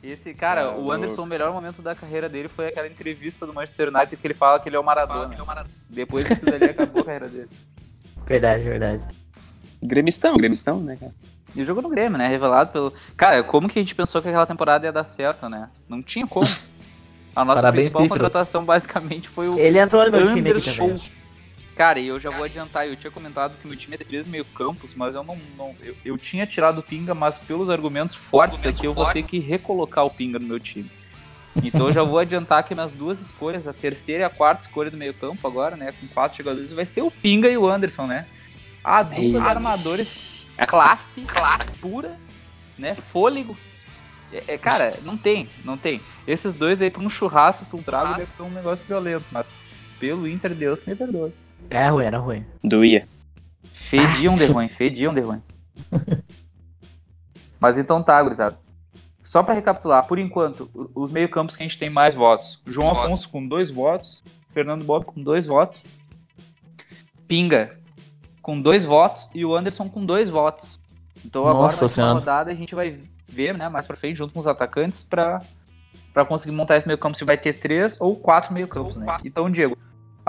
Esse 0.02 0.34
cara, 0.34 0.72
Tá 0.72 0.76
o 0.76 0.92
Anderson, 0.92 1.24
o 1.24 1.26
melhor 1.26 1.52
momento 1.52 1.82
da 1.82 1.94
carreira 1.94 2.30
dele 2.30 2.48
foi 2.48 2.68
aquela 2.68 2.88
entrevista 2.88 3.46
do 3.46 3.54
Manchester 3.54 3.90
United 3.90 4.16
que 4.16 4.26
ele 4.26 4.34
fala 4.34 4.60
que 4.60 4.70
ele 4.70 4.76
é 4.76 4.80
o 4.80 4.84
Maradona. 4.84 5.36
Depois 5.90 6.26
disso 6.26 6.42
ali 6.48 6.66
acabou 6.66 7.02
a 7.02 7.06
carreira 7.06 7.28
dele. 7.28 7.50
Verdade, 8.26 8.64
verdade. 8.64 9.08
Gremistão, 9.84 10.38
gremistão, 10.38 10.80
né, 10.80 10.98
cara? 10.98 11.14
E 11.56 11.64
jogou 11.64 11.82
no 11.82 11.90
Grêmio, 11.90 12.18
né? 12.18 12.28
Revelado 12.28 12.72
pelo. 12.72 12.94
Cara, 13.18 13.44
como 13.44 13.68
que 13.68 13.80
a 13.80 13.82
gente 13.82 13.96
pensou 13.96 14.22
que 14.22 14.28
aquela 14.28 14.46
temporada 14.46 14.86
ia 14.86 14.92
dar 14.92 15.04
certo, 15.04 15.50
né? 15.50 15.70
Não 15.88 16.02
tinha 16.02 16.28
como. 16.28 16.48
A 17.36 17.46
nossa 17.46 17.62
Parabéns, 17.62 17.94
principal 17.94 18.08
contratação 18.08 18.66
basicamente 18.66 19.30
foi 19.30 19.48
o 19.48 19.58
Ele 19.58 19.80
entrou 19.80 20.06
no 20.06 20.12
meu 20.12 20.28
time 20.28 20.52
aqui 20.52 20.76
também. 20.76 20.96
Cara, 21.80 21.98
e 21.98 22.08
eu 22.08 22.20
já 22.20 22.30
vou 22.30 22.44
adiantar, 22.44 22.86
eu 22.86 22.96
tinha 22.98 23.10
comentado 23.10 23.56
que 23.58 23.66
meu 23.66 23.78
time 23.78 23.96
é 23.96 24.04
três 24.04 24.28
meio 24.28 24.44
campos, 24.44 24.94
mas 24.94 25.16
eu 25.16 25.24
não. 25.24 25.38
não- 25.58 25.74
eu, 25.80 25.96
eu 26.04 26.18
tinha 26.18 26.46
tirado 26.46 26.80
o 26.80 26.84
Pinga, 26.84 27.16
mas 27.16 27.40
pelos 27.40 27.70
argumentos 27.70 28.18
fortes 28.18 28.66
aqui, 28.66 28.86
eu 28.86 28.94
vou 28.94 29.06
ter 29.14 29.24
que 29.24 29.40
recolocar 29.40 30.04
o 30.06 30.10
Pinga 30.10 30.38
no 30.38 30.46
meu 30.46 30.60
time. 30.60 30.92
Então 31.64 31.88
eu 31.88 31.94
já 31.94 32.04
vou 32.04 32.20
adiantar 32.20 32.64
que 32.66 32.76
minhas 32.76 32.92
duas 32.92 33.22
escolhas, 33.22 33.66
a 33.66 33.72
terceira 33.72 34.24
e 34.24 34.26
a 34.26 34.30
quarta 34.30 34.66
escolha 34.66 34.92
do 34.92 34.98
meio 34.98 35.14
campo 35.14 35.48
agora, 35.48 35.78
né? 35.78 35.94
Com 35.98 36.06
quatro 36.08 36.38
jogadores, 36.40 36.74
vai 36.74 36.86
ser 36.86 37.02
o 37.02 37.10
Pinga 37.10 37.48
e 37.50 37.58
o 37.58 37.66
Anderson, 37.66 38.06
né? 38.06 38.26
A 38.84 39.02
dupla 39.02 39.40
de 39.42 39.48
armadores 39.48 40.46
classe, 40.68 41.22
classe 41.22 41.78
pura, 41.78 42.20
né? 42.78 42.94
Fôlego. 42.94 43.58
É, 44.34 44.44
é, 44.50 44.58
cara, 44.58 44.96
não 45.02 45.16
tem, 45.16 45.48
não 45.64 45.78
tem. 45.78 46.02
Esses 46.28 46.54
dois 46.54 46.82
aí 46.82 46.90
pra 46.90 47.02
um 47.02 47.10
churrasco, 47.10 47.66
pra 47.66 47.78
um 47.80 47.82
trago, 47.84 48.16
deve 48.18 48.30
ser 48.30 48.42
um 48.42 48.50
negócio 48.52 48.86
violento, 48.86 49.28
mas 49.32 49.48
pelo 49.98 50.28
Inter, 50.28 50.54
Deus 50.54 50.86
me 50.86 50.94
perdoe. 50.94 51.32
É 51.70 51.88
ruim, 51.90 52.06
era 52.06 52.18
ruim. 52.18 52.46
Doía. 52.64 53.08
Fediam 53.74 54.36
de 54.36 54.46
ruim, 54.46 54.68
fediam 54.68 55.14
de 55.14 55.22
ruim. 55.22 55.42
Mas 57.60 57.78
então 57.78 58.02
tá, 58.02 58.22
gurizada. 58.22 58.58
Só 59.24 59.44
pra 59.44 59.54
recapitular, 59.54 60.08
por 60.08 60.18
enquanto, 60.18 60.70
os 60.96 61.12
meio-campos 61.12 61.56
que 61.56 61.64
a 61.64 61.66
gente 61.68 61.78
tem 61.78 61.90
mais 61.90 62.16
votos. 62.16 62.62
João 62.66 62.92
Afonso 62.92 63.30
com 63.30 63.46
dois 63.46 63.70
votos, 63.70 64.24
Fernando 64.52 64.84
Bob 64.84 65.06
com 65.06 65.22
dois 65.22 65.46
votos, 65.46 65.86
Pinga 67.28 67.78
com 68.42 68.60
dois 68.60 68.84
votos 68.84 69.30
e 69.36 69.46
o 69.46 69.56
Anderson 69.56 69.88
com 69.88 70.04
dois 70.04 70.30
votos. 70.30 70.80
Então 71.24 71.44
agora 71.44 71.64
Nossa 71.64 71.84
uma 71.84 71.90
Senhora. 71.90 72.14
rodada 72.14 72.52
a 72.52 72.56
gente 72.56 72.74
vai 72.74 73.00
ver, 73.28 73.56
né, 73.56 73.70
mais 73.70 73.86
pra 73.86 73.96
frente, 73.96 74.18
junto 74.18 74.34
com 74.34 74.40
os 74.40 74.48
atacantes, 74.48 75.04
pra, 75.04 75.40
pra 76.12 76.26
conseguir 76.26 76.56
montar 76.56 76.78
esse 76.78 76.88
meio-campo 76.88 77.16
se 77.16 77.24
vai 77.24 77.38
ter 77.38 77.54
três 77.54 78.02
ou 78.02 78.16
quatro 78.16 78.52
meio-campos, 78.52 78.96
né? 78.96 79.06
Então, 79.24 79.52
Diego, 79.52 79.78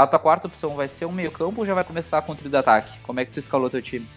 a 0.03 0.07
tua 0.07 0.18
quarta 0.18 0.46
opção 0.46 0.74
vai 0.74 0.88
ser 0.88 1.05
um 1.05 1.12
meio-campo 1.12 1.61
ou 1.61 1.66
já 1.66 1.74
vai 1.74 1.84
começar 1.84 2.22
com 2.22 2.32
o 2.32 2.34
trio 2.34 2.51
de 2.51 2.57
ataque? 2.57 2.98
Como 3.01 3.20
é 3.20 3.24
que 3.24 3.32
tu 3.32 3.38
escalou 3.38 3.68
teu 3.68 3.82
time? 3.82 4.09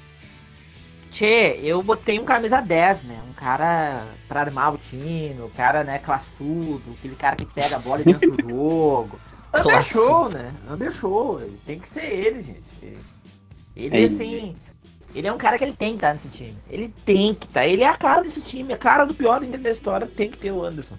Tchê, 1.11 1.59
eu 1.61 1.83
botei 1.83 2.19
um 2.19 2.25
camisa 2.25 2.61
10, 2.61 3.03
né? 3.03 3.21
Um 3.29 3.33
cara 3.33 4.07
pra 4.27 4.41
armar 4.41 4.73
o 4.73 4.77
time, 4.77 5.39
o 5.41 5.49
cara, 5.49 5.83
né, 5.83 5.99
classudo, 5.99 6.83
aquele 6.97 7.15
cara 7.15 7.35
que 7.35 7.45
pega 7.45 7.75
a 7.75 7.79
bola 7.79 8.01
e 8.01 8.05
dança 8.05 8.25
o 8.25 8.41
jogo. 8.49 9.19
Undershow, 9.53 10.29
né? 10.29 10.53
Undershow. 10.69 11.41
Tem 11.65 11.79
que 11.79 11.87
ser 11.89 12.05
ele, 12.05 12.41
gente. 12.41 12.97
Ele, 13.75 14.03
É 14.03 14.05
assim. 14.05 14.55
Ele 15.13 15.27
é 15.27 15.33
um 15.33 15.37
cara 15.37 15.59
que 15.59 15.63
ele 15.63 15.73
tem 15.73 15.89
que 15.89 15.95
estar 15.97 16.13
nesse 16.13 16.29
time. 16.29 16.57
Ele 16.67 16.91
tem 17.05 17.35
que 17.35 17.45
estar. 17.45 17.67
Ele 17.67 17.83
é 17.83 17.87
a 17.87 17.95
cara 17.95 18.23
desse 18.23 18.41
time, 18.41 18.73
a 18.73 18.77
cara 18.77 19.05
do 19.05 19.13
pior 19.13 19.39
da 19.39 19.69
história 19.69 20.07
tem 20.07 20.31
que 20.31 20.37
ter 20.37 20.51
o 20.51 20.63
Anderson. 20.63 20.97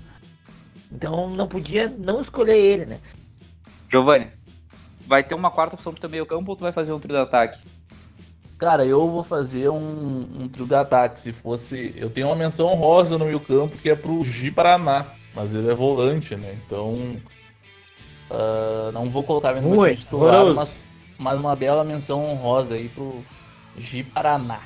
Então 0.93 1.29
não 1.31 1.49
podia 1.49 1.93
não 1.99 2.21
escolher 2.21 2.57
ele, 2.57 2.87
né? 2.87 3.01
Giovanni, 3.91 4.31
vai 5.07 5.23
ter 5.23 5.35
uma 5.35 5.51
quarta 5.51 5.75
opção 5.75 5.93
pro 5.93 6.01
teu 6.01 6.11
meio 6.11 6.27
campo 6.27 6.51
ou 6.51 6.57
tu 6.57 6.61
vai 6.61 6.73
fazer 6.73 6.93
um 6.93 7.01
trio 7.01 7.15
de 7.15 7.23
ataque? 7.23 7.59
Cara, 8.59 8.85
eu 8.85 9.11
vou 9.11 9.23
fazer 9.23 9.69
um, 9.69 10.27
um 10.41 10.49
trio 10.49 10.67
de 10.67 10.75
ataque. 10.75 11.21
Se 11.21 11.33
fosse. 11.33 11.93
Eu 11.97 12.09
tenho 12.09 12.29
uma 12.29 12.37
menção 12.37 12.69
rosa 12.75 13.19
no 13.19 13.25
meio 13.27 13.41
campo 13.41 13.77
que 13.77 13.91
é 13.91 13.95
pro 13.95 14.25
Gi 14.25 14.51
Paraná. 14.51 15.07
Mas 15.35 15.53
ele 15.53 15.71
é 15.71 15.75
volante, 15.75 16.37
né? 16.37 16.57
Então. 16.65 17.17
ah, 18.31 18.91
não 18.93 19.11
vou 19.11 19.23
colocar 19.23 19.55
time 19.55 19.97
titular, 19.97 20.55
mas, 20.55 20.87
mas 21.19 21.39
uma 21.39 21.57
bela 21.57 21.83
menção 21.83 22.25
honrosa 22.25 22.75
aí 22.75 22.89
pro 22.89 23.25
Gi 23.77 24.05
Paraná. 24.05 24.61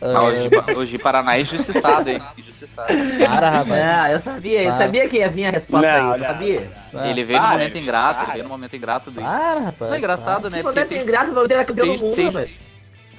Ah, 0.00 0.24
o 0.24 0.30
Gi- 0.30 0.78
o 0.78 0.84
Gi 0.86 0.98
Paraná 0.98 1.36
é 1.36 1.40
injustiçado, 1.40 2.10
hein? 2.10 2.20
Injustiçado. 2.36 2.88
Para, 3.26 3.50
rapaz. 3.50 3.72
Ah, 3.72 4.10
eu 4.12 4.18
sabia, 4.20 4.62
eu 4.62 4.68
Para. 4.70 4.78
sabia 4.78 5.08
que 5.08 5.16
ia 5.16 5.28
vir 5.30 5.46
a 5.46 5.50
resposta 5.50 5.86
Não, 5.86 5.94
aí, 6.12 6.12
eu 6.12 6.18
não, 6.18 6.26
sabia. 6.26 6.70
Ele 7.06 7.24
veio 7.24 7.38
no 7.40 7.44
Para, 7.46 7.52
momento 7.58 7.78
ingrato, 7.78 8.18
ele 8.18 8.24
para. 8.24 8.32
veio 8.34 8.44
no 8.44 8.50
momento 8.50 8.76
ingrato 8.76 9.10
do 9.10 9.20
Para, 9.22 9.60
rapaz. 9.60 9.88
Não 9.90 9.94
é 9.94 9.98
engraçado, 9.98 10.50
né? 10.50 10.56
Que 10.58 10.62
Porque 10.62 10.78
momento 10.80 10.88
tem, 10.90 11.02
ingrato, 11.02 11.30
o 11.30 11.34
Valdir 11.34 11.56
era 11.56 11.64
campeão 11.64 11.86
tem- 11.86 11.96
do 11.96 12.02
mundo, 12.04 12.16
tem- 12.16 12.30
velho. 12.30 12.50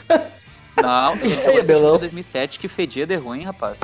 Não, 0.82 1.14
a 1.14 1.18
Ei, 1.18 1.30
jogou 1.30 1.64
Belão. 1.64 1.96
em 1.96 2.00
2007 2.00 2.60
que 2.60 2.68
fedia 2.68 3.08
de 3.08 3.16
ruim, 3.16 3.44
rapaz. 3.44 3.80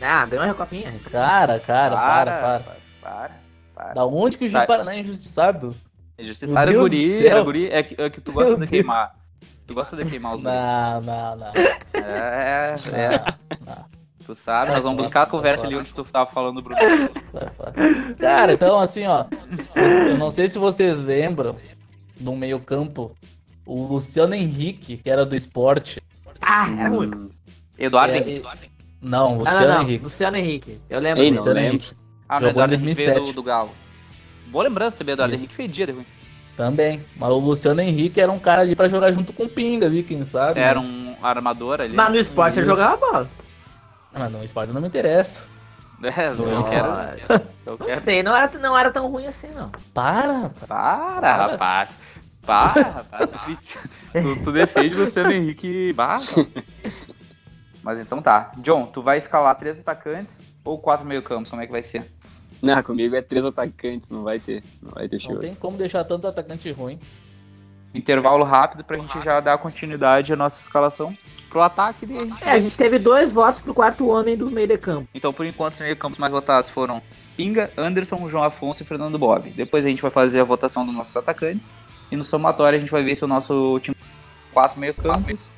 Ah, 0.00 0.24
deu 0.24 0.40
uma 0.40 0.46
recopinha. 0.46 0.92
Cara, 1.12 1.60
cara, 1.60 1.94
para, 1.96 2.30
para. 2.32 2.52
rapaz, 2.58 2.78
para, 3.02 3.30
para. 3.74 3.92
Da 3.92 4.06
onde 4.06 4.38
que 4.38 4.46
o 4.46 4.48
Gi 4.48 4.54
Tá. 4.54 4.66
Paraná 4.66 4.94
é 4.94 5.00
injustiçado? 5.00 5.76
Injustiçado 6.18 6.70
é 6.70 6.72
Meu 6.72 6.88
Deus 6.88 6.92
guri, 6.92 7.18
céu. 7.22 7.36
é 7.38 7.42
guri, 7.44 7.70
é 7.70 7.82
que, 7.82 8.00
é 8.00 8.08
que 8.10 8.20
tu 8.20 8.32
gosta 8.32 8.50
Meu 8.50 8.54
de 8.56 8.60
Deus. 8.60 8.70
queimar. 8.70 9.14
Tu 9.66 9.74
gosta 9.74 9.96
de 9.96 10.04
queimar 10.04 10.34
os 10.34 10.40
guri. 10.42 10.52
Não, 10.54 11.00
não, 11.00 11.36
não. 11.36 11.52
É, 11.94 12.74
é. 12.92 13.34
não. 13.64 13.84
Tu 14.26 14.34
sabe, 14.34 14.72
nós 14.72 14.84
vamos 14.84 14.98
buscar 15.04 15.22
a 15.22 15.26
conversa 15.26 15.66
ali 15.66 15.76
onde 15.76 15.92
tu 15.92 16.02
tava 16.04 16.30
falando, 16.30 16.62
Bruno. 16.62 16.78
Cara, 18.18 18.52
então 18.54 18.78
assim, 18.80 19.06
ó. 19.06 19.26
Eu 19.74 20.16
não 20.18 20.30
sei 20.30 20.46
se 20.48 20.58
vocês 20.58 21.02
lembram 21.02 21.56
no 22.18 22.34
meio-campo 22.36 23.12
o 23.66 23.86
Luciano 23.86 24.34
Henrique, 24.34 24.96
que 24.98 25.10
era 25.10 25.24
do 25.26 25.34
esporte. 25.34 26.00
Ah, 26.40 26.66
era 26.78 26.88
ruim. 26.88 27.30
Eduardo 27.78 28.14
É, 28.14 28.18
Henrique. 28.18 28.46
Não, 29.02 29.34
Ah, 29.34 29.36
Luciano 29.38 29.60
não, 29.66 29.74
não. 29.74 29.82
Henrique. 29.82 30.04
Luciano 30.04 30.36
Henrique. 30.36 30.80
Eu 30.88 31.00
lembro. 31.00 31.22
Ei, 31.22 31.30
não 31.30 31.38
Luciano 31.38 31.58
lembro. 31.60 31.74
Henrique. 31.76 31.94
Ah, 32.28 32.34
não, 32.34 32.40
Jogou 32.40 32.48
em 32.48 32.52
Eduardo 32.52 32.74
Henrique 32.74 32.94
veio 32.94 33.08
2007. 33.14 33.34
do, 33.34 33.42
do 33.42 33.42
Galo. 33.42 33.70
Boa 34.46 34.64
lembrança 34.64 34.96
também, 34.96 35.12
Eduardo 35.12 35.34
Isso. 35.34 35.44
Henrique 35.44 35.54
fedia 35.54 35.86
de 35.86 35.92
ruim. 35.92 36.06
Também. 36.56 37.04
Mas 37.16 37.30
o 37.30 37.38
Luciano 37.38 37.80
Henrique 37.80 38.20
era 38.20 38.30
um 38.30 38.38
cara 38.38 38.62
ali 38.62 38.76
pra 38.76 38.88
jogar 38.88 39.10
junto 39.12 39.32
com 39.32 39.44
o 39.44 39.48
Pinga 39.48 39.86
ali, 39.86 40.02
quem 40.02 40.24
sabe? 40.24 40.60
Era 40.60 40.80
né? 40.80 40.86
um 41.20 41.24
armador 41.24 41.80
ali. 41.80 41.94
Mas 41.94 42.08
no 42.10 42.16
esporte 42.16 42.58
ele 42.58 42.66
Isso. 42.66 42.70
jogava 42.70 42.96
bola. 42.96 43.28
Mas 44.12 44.30
não, 44.32 44.40
o 44.40 44.44
esporte 44.44 44.72
não 44.72 44.80
me 44.80 44.86
interessa. 44.88 45.42
É, 46.02 46.28
eu 46.28 46.34
Não. 46.34 46.62
quero. 46.64 46.86
Eu 47.64 47.78
Não 47.78 47.86
quero. 47.86 48.00
sei, 48.02 48.22
não 48.22 48.36
era, 48.36 48.58
não 48.58 48.76
era 48.76 48.90
tão 48.90 49.10
ruim 49.10 49.26
assim, 49.26 49.48
não. 49.54 49.70
Para, 49.94 50.32
rapaz. 50.34 50.66
Para, 50.68 51.36
rapaz. 51.36 51.98
Para, 52.44 52.82
rapaz. 52.90 53.76
Tu 54.12 54.42
Tu, 54.44 54.52
defende 54.52 54.94
o 54.94 54.98
Luciano 55.04 55.32
Henrique 55.32 55.94
barra. 55.94 56.20
Mas 57.82 57.98
então 58.00 58.20
tá. 58.20 58.52
John, 58.58 58.84
tu 58.86 59.00
vai 59.02 59.16
escalar 59.16 59.54
três 59.56 59.78
atacantes 59.80 60.40
ou 60.62 60.78
quatro 60.78 61.06
meio 61.06 61.22
campos? 61.22 61.48
Como 61.48 61.62
é 61.62 61.66
que 61.66 61.72
vai 61.72 61.82
ser? 61.82 62.10
Não, 62.64 62.82
comigo 62.82 63.14
é 63.14 63.20
três 63.22 63.44
atacantes, 63.44 64.10
não 64.10 64.22
vai 64.22 64.38
ter. 64.38 64.62
Não 64.82 64.92
vai 64.92 65.08
ter 65.08 65.16
Não 65.16 65.20
show. 65.20 65.38
tem 65.38 65.54
como 65.54 65.76
deixar 65.76 66.02
tanto 66.04 66.26
atacante 66.26 66.70
ruim. 66.72 66.98
Intervalo 67.94 68.42
rápido 68.42 68.82
pra 68.82 68.96
gente 68.98 69.20
já 69.22 69.38
dar 69.38 69.56
continuidade 69.58 70.32
à 70.32 70.36
nossa 70.36 70.60
escalação 70.60 71.16
pro 71.48 71.60
ataque 71.60 72.04
dele. 72.04 72.32
É, 72.40 72.50
a 72.50 72.58
gente 72.58 72.76
teve 72.76 72.98
dois 72.98 73.32
votos 73.32 73.60
pro 73.60 73.72
quarto 73.72 74.08
homem 74.08 74.36
do 74.36 74.50
meio 74.50 74.66
de 74.66 74.76
campo. 74.76 75.08
Então, 75.14 75.32
por 75.32 75.46
enquanto, 75.46 75.74
os 75.74 75.80
meio 75.80 75.96
campos 75.96 76.18
mais 76.18 76.32
votados 76.32 76.70
foram 76.70 77.00
Pinga, 77.36 77.70
Anderson, 77.76 78.28
João 78.28 78.42
Afonso 78.42 78.82
e 78.82 78.86
Fernando 78.86 79.16
Bob. 79.18 79.50
Depois 79.50 79.84
a 79.84 79.88
gente 79.88 80.02
vai 80.02 80.10
fazer 80.10 80.40
a 80.40 80.44
votação 80.44 80.84
dos 80.84 80.94
nossos 80.94 81.16
atacantes. 81.16 81.70
E 82.10 82.16
no 82.16 82.24
somatório 82.24 82.76
a 82.78 82.80
gente 82.80 82.90
vai 82.90 83.04
ver 83.04 83.14
se 83.14 83.24
o 83.24 83.28
nosso 83.28 83.78
time 83.80 83.94
tem 83.94 84.04
quatro 84.52 84.80
meio 84.80 84.94
campos 84.94 85.48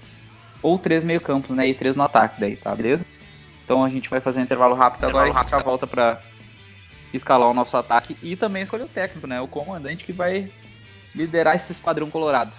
ou 0.62 0.78
três 0.78 1.02
meio 1.02 1.20
campos, 1.20 1.54
né? 1.56 1.68
E 1.68 1.74
três 1.74 1.96
no 1.96 2.02
ataque 2.02 2.40
daí, 2.40 2.56
tá? 2.56 2.74
Beleza? 2.74 3.06
Então 3.64 3.82
a 3.82 3.88
gente 3.88 4.10
vai 4.10 4.20
fazer 4.20 4.40
um 4.40 4.42
intervalo 4.42 4.74
rápido 4.74 5.04
agora 5.04 5.28
e 5.28 5.32
a 5.32 5.34
gente 5.34 5.50
já 5.50 5.58
volta 5.60 5.86
pra 5.86 6.20
escalar 7.12 7.48
o 7.48 7.54
nosso 7.54 7.76
ataque 7.76 8.16
e 8.22 8.36
também 8.36 8.62
escolher 8.62 8.84
o 8.84 8.88
técnico, 8.88 9.26
né? 9.26 9.40
O 9.40 9.48
comandante 9.48 10.04
que 10.04 10.12
vai 10.12 10.50
liderar 11.14 11.56
esse 11.56 11.72
esquadrão 11.72 12.10
colorado. 12.10 12.56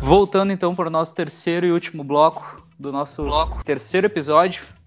Voltando 0.00 0.52
então 0.52 0.74
para 0.74 0.88
o 0.88 0.90
nosso 0.90 1.14
terceiro 1.14 1.64
e 1.64 1.70
último 1.70 2.02
bloco 2.02 2.66
do 2.76 2.90
nosso 2.90 3.24
terceiro 3.64 4.06
episódio 4.06 4.79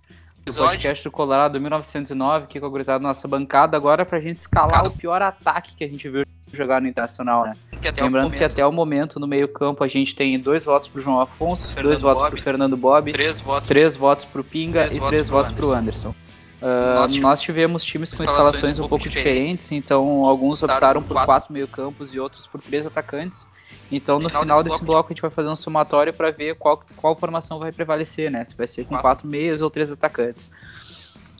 do 0.46 0.54
podcast 0.54 1.04
do 1.04 1.12
Colorado 1.12 1.60
1909, 1.60 2.44
aqui 2.46 2.60
com 2.60 2.66
a 2.66 2.70
gurizada 2.70 3.00
da 3.00 3.08
nossa 3.08 3.28
bancada, 3.28 3.78
agora 3.78 4.06
pra 4.06 4.20
gente 4.20 4.40
escalar 4.40 4.86
o 4.86 4.92
pior 4.92 5.22
ataque 5.22 5.76
que 5.76 5.84
a 5.84 5.90
gente 5.90 6.08
viu 6.10 6.24
jogar 6.52 6.82
no 6.82 6.88
Internacional, 6.88 7.46
né? 7.46 7.54
Lembrando 8.00 8.36
que 8.36 8.44
até 8.44 8.66
o 8.66 8.72
momento 8.72 9.20
no 9.20 9.28
meio 9.28 9.48
campo 9.48 9.84
a 9.84 9.88
gente 9.88 10.14
tem 10.16 10.40
dois 10.40 10.66
votos 10.66 10.88
pro 10.88 11.02
João 11.02 11.20
Afonso, 11.20 11.82
dois 11.82 12.02
votos 12.02 12.30
pro 12.30 12.42
Fernando 12.42 12.78
Bob, 12.78 13.12
Três 13.12 13.40
votos. 13.40 13.68
três 13.68 13.96
votos 13.96 14.26
pro 14.26 14.44
Pinga 14.44 14.82
Três 14.82 14.96
e 14.96 15.00
votos 15.00 15.14
três 15.14 15.28
pro 15.28 15.38
votos 15.38 15.52
pro 15.52 15.72
Anderson. 15.74 16.14
Ah, 16.62 16.94
Nós 17.00 17.18
nós, 17.18 17.42
tivemos 17.42 17.84
times 17.84 18.14
com 18.14 18.24
escalações 18.24 18.80
um 18.80 18.88
pouco 18.88 19.10
diferentes, 19.10 19.72
então 19.72 20.24
alguns 20.26 20.62
Optaram 20.64 21.02
por 21.02 21.14
quatro. 21.14 21.26
quatro 21.26 21.54
meio 21.54 21.68
campos 21.68 22.14
e 22.14 22.20
outros 22.20 22.48
por 22.48 22.62
três 22.62 22.86
atacantes. 22.86 23.48
Então 23.96 24.16
no 24.20 24.28
Final 24.30 24.42
final 24.42 24.64
desse 24.64 24.76
desse 24.78 24.86
bloco 24.86 25.10
a 25.10 25.14
gente 25.14 25.22
vai 25.22 25.32
fazer 25.32 25.50
um 25.50 25.56
somatório 25.56 26.14
para 26.14 26.32
ver 26.32 26.56
qual, 26.56 26.84
qual 26.98 27.16
formação 27.16 27.60
vai 27.60 27.72
prevalecer, 27.72 28.32
né? 28.32 28.44
Se 28.46 28.56
vai 28.56 28.68
ser 28.68 28.84
com 28.84 28.90
Quatro. 28.90 29.02
quatro 29.04 29.28
meias 29.28 29.62
ou 29.62 29.70
três 29.70 29.92
atacantes. 29.92 30.50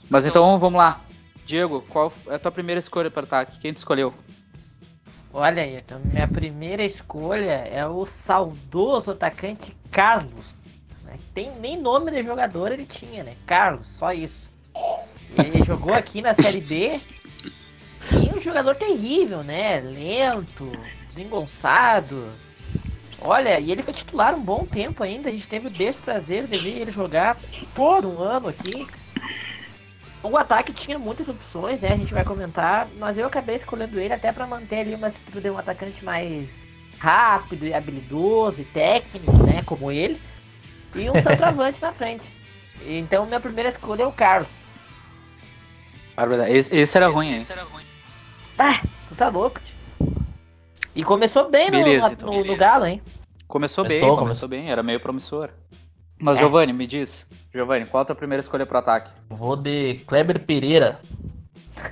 Mas 0.08 0.26
então 0.26 0.58
vamos 0.58 0.78
lá. 0.78 1.00
Diego, 1.46 1.82
qual 1.88 2.12
é 2.28 2.34
a 2.36 2.38
tua 2.38 2.52
primeira 2.52 2.78
escolha 2.78 3.10
para 3.10 3.22
ataque? 3.24 3.58
Quem 3.58 3.72
tu 3.72 3.78
escolheu? 3.78 4.14
Olha 5.32 5.62
aí, 5.62 5.76
então 5.76 6.00
minha 6.04 6.28
primeira 6.28 6.84
escolha 6.84 7.66
é 7.66 7.84
o 7.86 8.06
saudoso 8.06 9.10
atacante 9.10 9.76
Carlos. 9.90 10.54
né? 11.04 11.18
Tem 11.34 11.50
nem 11.60 11.76
nome 11.80 12.10
de 12.12 12.22
jogador 12.22 12.70
ele 12.70 12.86
tinha, 12.86 13.24
né? 13.24 13.34
Carlos, 13.46 13.86
só 13.98 14.12
isso. 14.12 14.48
Ele 15.36 15.62
jogou 15.66 15.92
aqui 15.92 16.22
na 16.22 16.34
Série 16.34 16.60
B 16.60 17.00
e 18.12 18.36
um 18.36 18.40
jogador 18.40 18.76
terrível, 18.76 19.42
né? 19.42 19.80
Lento, 19.80 20.70
desengonçado. 21.14 22.28
Olha, 23.20 23.58
e 23.58 23.70
ele 23.70 23.82
foi 23.82 23.94
titular 23.94 24.34
um 24.34 24.42
bom 24.42 24.66
tempo 24.66 25.02
ainda. 25.02 25.28
A 25.28 25.32
gente 25.32 25.46
teve 25.46 25.68
o 25.68 25.70
desprazer 25.70 26.46
de 26.46 26.58
ver 26.58 26.80
ele 26.80 26.92
jogar 26.92 27.38
por 27.74 28.04
um 28.04 28.20
ano 28.20 28.48
aqui. 28.48 28.86
O 30.22 30.36
ataque 30.36 30.72
tinha 30.72 30.98
muitas 30.98 31.28
opções, 31.28 31.80
né? 31.80 31.92
A 31.92 31.96
gente 31.96 32.12
vai 32.12 32.24
comentar, 32.24 32.88
mas 32.98 33.16
eu 33.16 33.26
acabei 33.26 33.56
escolhendo 33.56 34.00
ele 34.00 34.12
até 34.12 34.32
para 34.32 34.46
manter 34.46 34.80
ali 34.80 34.94
uma 34.94 35.08
estrutura 35.08 35.40
de 35.42 35.50
um 35.50 35.58
atacante 35.58 36.04
mais 36.04 36.48
rápido 36.98 37.66
e 37.66 37.74
habilidoso 37.74 38.62
e 38.62 38.64
técnico, 38.64 39.32
né? 39.44 39.62
Como 39.64 39.92
ele. 39.92 40.20
E 40.94 41.10
um 41.10 41.14
centroavante 41.22 41.80
na 41.80 41.92
frente. 41.92 42.24
Então 42.82 43.26
minha 43.26 43.40
primeira 43.40 43.70
escolha 43.70 44.02
é 44.02 44.06
o 44.06 44.12
Carlos. 44.12 44.48
Esse, 46.48 46.74
esse 46.74 46.96
era 46.96 47.08
ruim, 47.08 47.32
hein? 47.32 47.36
Esse 47.38 47.52
era 47.52 47.64
ruim. 47.64 47.84
Ah, 48.58 48.80
tu 49.08 49.14
tá 49.14 49.28
louco, 49.28 49.60
tio. 49.60 49.73
E 50.94 51.02
começou 51.04 51.50
bem 51.50 51.66
no, 51.70 51.78
Beleza, 51.78 52.06
no- 52.08 52.12
então, 52.12 52.32
no- 52.32 52.44
no 52.44 52.56
Galo, 52.56 52.86
hein? 52.86 53.02
Começou, 53.46 53.84
Começou, 53.84 54.08
bem, 54.08 54.16
começou 54.18 54.48
bem, 54.48 54.70
era 54.70 54.82
meio 54.82 55.00
promissor. 55.00 55.50
Mas 56.18 56.38
É. 56.38 56.40
Giovanni, 56.40 56.72
me 56.72 56.86
diz. 56.86 57.26
Giovanni, 57.52 57.86
qual 57.86 58.02
a 58.02 58.04
tua 58.04 58.14
primeira 58.14 58.40
escolha 58.40 58.64
pro 58.66 58.78
ataque? 58.78 59.10
Vou 59.28 59.56
de 59.56 59.96
Kleber 60.06 60.40
Pereira. 60.44 61.00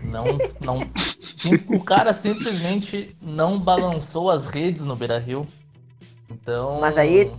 Não, 0.03 0.25
não. 0.61 0.81
sim- 0.97 1.63
O 1.69 1.83
cara 1.83 2.13
simplesmente 2.13 3.17
não 3.21 3.59
balançou 3.59 4.31
as 4.31 4.47
redes 4.47 4.85
no 4.85 4.95
Beira 4.97 5.19
Rio. 5.19 5.47
Então. 6.31 6.81
Mas 6.81 6.97
aí- 6.97 7.31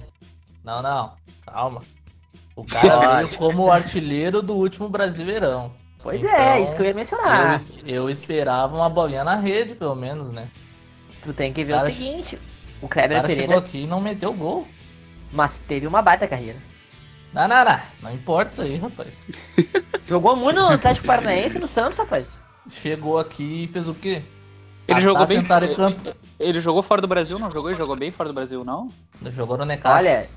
Não, 0.64 0.82
não. 0.82 1.14
Calma. 1.46 1.82
O 2.56 2.64
cara 2.64 3.16
veio 3.18 3.30
como 3.38 3.72
artilheiro 3.72 4.42
do 4.42 4.54
último 4.56 4.88
Brasileirão. 4.88 5.72
Pois 6.02 6.22
Então, 6.22 6.34
é, 6.36 6.62
isso 6.62 6.76
que 6.76 6.82
eu 6.82 6.86
ia 6.86 6.92
Eu, 6.92 6.96
mencionar. 6.96 7.54
es- 7.56 7.74
eu 7.86 8.10
esperava 8.10 8.76
uma 8.76 8.90
bolinha 8.90 9.24
na 9.24 9.36
rede, 9.36 9.74
pelo 9.74 9.96
menos, 9.96 10.30
né? 10.30 10.50
Tu 11.24 11.34
tem 11.34 11.54
que 11.54 11.64
ver 11.64 11.74
Cara, 11.74 11.90
o 11.90 11.92
seguinte: 11.92 12.40
o 12.82 12.86
O 12.86 12.90
Kleber 12.90 13.22
cara 13.22 13.30
chegou 13.30 13.48
Pereira, 13.48 13.66
aqui 13.66 13.84
e 13.84 13.88
não 13.88 14.02
meteu 14.02 14.34
gol. 14.34 14.68
mas 15.32 15.60
teve 15.60 15.88
uma 15.88 16.02
baita 16.02 16.28
carreira. 16.28 16.60
Não, 17.34 17.48
não, 17.48 17.66
não. 17.66 17.80
Não 18.02 18.14
importa 18.14 18.52
isso 18.52 18.62
aí, 18.62 18.78
rapaz. 18.78 19.28
Jogou 20.08 20.36
muito 20.36 20.60
no 20.60 20.68
Atlético 20.68 21.08
Paranaense 21.08 21.58
e 21.58 21.60
no 21.60 21.68
Santos, 21.68 21.98
rapaz. 21.98 22.30
Chegou 22.70 23.18
aqui 23.18 23.64
e 23.64 23.68
fez 23.68 23.88
o 23.88 23.94
quê? 23.94 24.22
Ele 24.88 25.02
jogou 25.02 25.26
bem. 25.26 25.44
campo. 25.44 26.16
Ele 26.40 26.60
jogou 26.60 26.84
fora 26.84 27.02
do 27.02 27.08
Brasil, 27.08 27.40
não 27.40 27.50
jogou? 27.50 27.70
Ele 27.70 27.78
jogou 27.78 27.96
bem 27.96 28.12
fora 28.12 28.30
do 28.30 28.36
Brasil, 28.36 28.64
não? 28.64 28.90
Jogou 29.32 29.58
no 29.58 29.66
Necaxa. 29.66 29.98
Olha, 29.98 30.30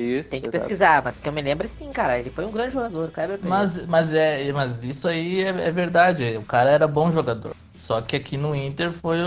Isso, 0.00 0.30
Tem 0.30 0.40
que 0.40 0.46
exato. 0.46 0.64
pesquisar, 0.64 1.02
mas 1.04 1.20
que 1.20 1.28
eu 1.28 1.32
me 1.32 1.42
lembro 1.42 1.68
sim, 1.68 1.90
cara. 1.92 2.18
Ele 2.18 2.30
foi 2.30 2.46
um 2.46 2.50
grande 2.50 2.72
jogador, 2.72 3.08
o 3.08 3.12
Kleber 3.12 3.36
Pereira. 3.38 3.48
Mas, 3.48 3.86
mas, 3.86 4.14
é, 4.14 4.50
mas 4.52 4.82
isso 4.82 5.06
aí 5.06 5.42
é, 5.42 5.48
é 5.48 5.70
verdade. 5.70 6.36
O 6.38 6.42
cara 6.42 6.70
era 6.70 6.88
bom 6.88 7.10
jogador. 7.10 7.54
Só 7.76 8.00
que 8.00 8.16
aqui 8.16 8.36
no 8.36 8.54
Inter 8.54 8.90
foi, 8.90 9.18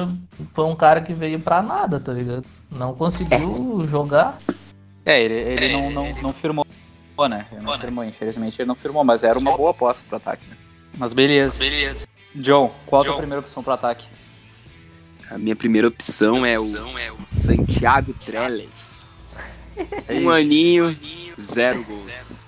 foi 0.54 0.66
um 0.66 0.76
cara 0.76 1.02
que 1.02 1.14
veio 1.14 1.40
pra 1.40 1.62
nada, 1.62 2.00
tá 2.00 2.14
ligado? 2.14 2.46
Não 2.72 2.94
conseguiu 2.94 3.86
jogar. 3.88 4.38
É, 5.06 5.22
ele, 5.22 5.34
ele 5.34 5.74
não, 5.74 5.92
não, 5.92 6.22
não 6.22 6.34
firmou, 6.34 6.66
né? 7.30 7.46
Ele 7.52 7.62
não 7.62 7.78
firmou, 7.78 8.04
infelizmente 8.04 8.62
ele 8.62 8.68
não 8.68 8.76
firmou, 8.76 9.04
mas 9.04 9.24
era 9.24 9.38
uma 9.38 9.56
boa 9.58 9.72
aposta 9.72 10.04
pro 10.08 10.18
ataque, 10.18 10.48
né? 10.48 10.56
Mas 10.98 11.14
beleza. 11.14 11.58
Beleza. 11.60 12.08
John, 12.36 12.72
qual 12.86 13.02
a 13.02 13.06
tua 13.06 13.18
primeira 13.18 13.42
opção 13.42 13.62
pro 13.62 13.74
ataque? 13.74 14.08
A 15.30 15.38
minha 15.38 15.56
primeira 15.56 15.88
opção 15.88 16.46
é 16.46 16.60
o 16.60 16.64
Santiago 17.42 18.14
Trellis. 19.74 20.26
Um 20.26 20.30
aninho, 20.30 20.96
zero 21.40 21.84
gols. 21.84 22.46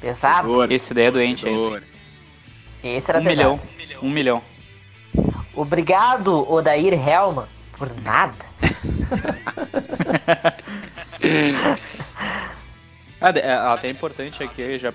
Pesado. 0.00 0.48
Dor, 0.48 0.72
Esse 0.72 0.94
daí 0.94 1.06
é 1.06 1.10
doente 1.10 1.44
dor. 1.44 1.82
Esse 2.82 3.10
era 3.10 3.20
Um 3.20 3.24
pesado. 3.24 3.24
milhão. 3.24 3.60
Um 4.02 4.10
milhão. 4.10 4.42
Obrigado, 5.54 6.50
Odair 6.50 6.92
Helman, 6.94 7.46
por 7.78 7.90
nada. 8.02 8.34
Ah, 13.18 13.30
é, 13.30 13.54
até 13.54 13.88
importante 13.88 14.42
aqui, 14.44 14.78
já 14.78 14.92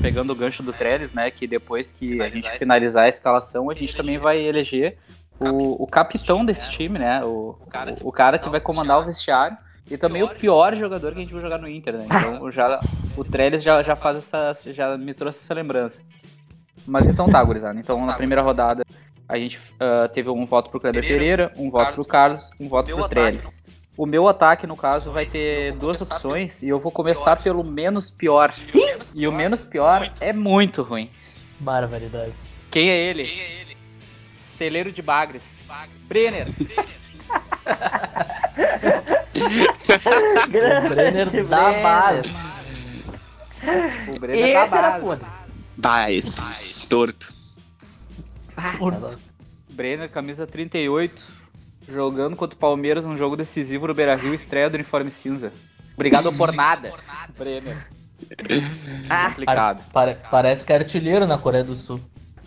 pegando 0.00 0.32
o 0.32 0.36
gancho 0.36 0.62
do 0.62 0.72
Trellis, 0.72 1.12
né? 1.12 1.30
Que 1.30 1.46
depois 1.46 1.92
que 1.92 2.20
a 2.20 2.28
gente 2.28 2.50
finalizar 2.58 3.04
a 3.04 3.08
escalação, 3.08 3.70
a 3.70 3.74
gente 3.74 3.94
também 3.94 4.18
vai 4.18 4.40
eleger 4.40 4.96
o, 5.38 5.82
o 5.82 5.86
capitão 5.86 6.44
desse 6.44 6.68
time, 6.70 6.98
né? 6.98 7.22
O, 7.22 7.56
o, 8.02 8.08
o 8.08 8.12
cara 8.12 8.38
que 8.38 8.48
vai 8.48 8.60
comandar 8.60 8.98
o 9.00 9.04
vestiário. 9.04 9.56
E 9.90 9.96
também 9.96 10.22
o 10.22 10.28
pior 10.28 10.74
jogador 10.76 11.12
que 11.12 11.18
a 11.18 11.22
gente 11.22 11.32
vai 11.32 11.42
jogar 11.42 11.58
no 11.58 11.68
Inter, 11.68 11.98
né? 11.98 12.06
Então 12.06 12.50
já, 12.52 12.80
o 13.16 13.24
Trellis 13.24 13.62
já, 13.62 13.82
já 13.82 13.96
faz 13.96 14.18
essa. 14.18 14.72
já 14.72 14.96
me 14.96 15.12
trouxe 15.12 15.40
essa 15.40 15.54
lembrança. 15.54 16.00
Mas 16.86 17.08
então 17.08 17.28
tá, 17.28 17.42
gurizada. 17.42 17.78
Então 17.78 18.04
na 18.04 18.14
primeira 18.14 18.42
rodada 18.42 18.84
a 19.28 19.38
gente 19.38 19.58
ah, 19.80 20.08
teve 20.08 20.28
um 20.28 20.46
voto 20.46 20.70
pro 20.70 20.80
Kleber 20.80 21.02
Pereira, 21.02 21.52
um 21.56 21.70
voto 21.70 21.94
pro 21.94 22.04
Carlos, 22.04 22.50
um 22.60 22.68
voto 22.68 22.94
pro 22.94 23.08
Trellis. 23.08 23.64
O 23.96 24.06
meu 24.06 24.26
ataque, 24.26 24.66
no 24.66 24.76
caso, 24.76 25.12
vai 25.12 25.26
ter 25.26 25.72
duas 25.72 26.00
opções 26.00 26.62
e 26.62 26.68
eu 26.68 26.78
vou 26.78 26.90
começar 26.90 27.36
pelo 27.42 27.62
menos 27.62 28.10
pior. 28.10 28.52
E 29.14 29.28
o 29.28 29.32
menos 29.32 29.62
pior 29.62 30.10
é 30.18 30.32
muito 30.32 30.82
ruim. 30.82 31.10
Barbaridade. 31.60 32.32
Quem 32.70 32.88
é 32.88 32.98
ele? 32.98 33.28
Celeiro 34.34 34.90
de 34.90 35.02
Bagres. 35.02 35.58
Brenner. 36.08 36.46
O 40.84 40.88
Brenner 40.88 41.46
da 41.46 41.72
base. 41.82 42.36
O 44.14 44.18
Brenner 44.18 44.44
Esse 44.44 44.52
da 44.70 44.78
era 44.78 44.90
base. 44.90 45.00
podre. 45.04 45.26
Esse 46.62 46.88
torto. 46.88 47.32
Ah, 48.56 48.72
tá 48.72 48.78
louco. 48.78 49.18
Brenner, 49.70 50.08
camisa 50.10 50.46
38, 50.46 51.22
jogando 51.88 52.36
contra 52.36 52.54
o 52.56 52.58
Palmeiras 52.60 53.04
num 53.04 53.16
jogo 53.16 53.36
decisivo 53.36 53.86
no 53.86 53.94
Beira-Rio, 53.94 54.34
estreia 54.34 54.68
do 54.68 54.74
uniforme 54.74 55.10
cinza. 55.10 55.52
Obrigado 55.94 56.32
por 56.34 56.52
nada, 56.52 56.92
Brenner. 57.38 57.86
Ah, 59.08 59.30
Complicado. 59.30 59.84
Pare- 59.92 60.18
parece 60.30 60.64
que 60.64 60.72
é 60.72 60.76
artilheiro 60.76 61.26
na 61.26 61.38
Coreia 61.38 61.64
do 61.64 61.76
Sul. 61.76 62.00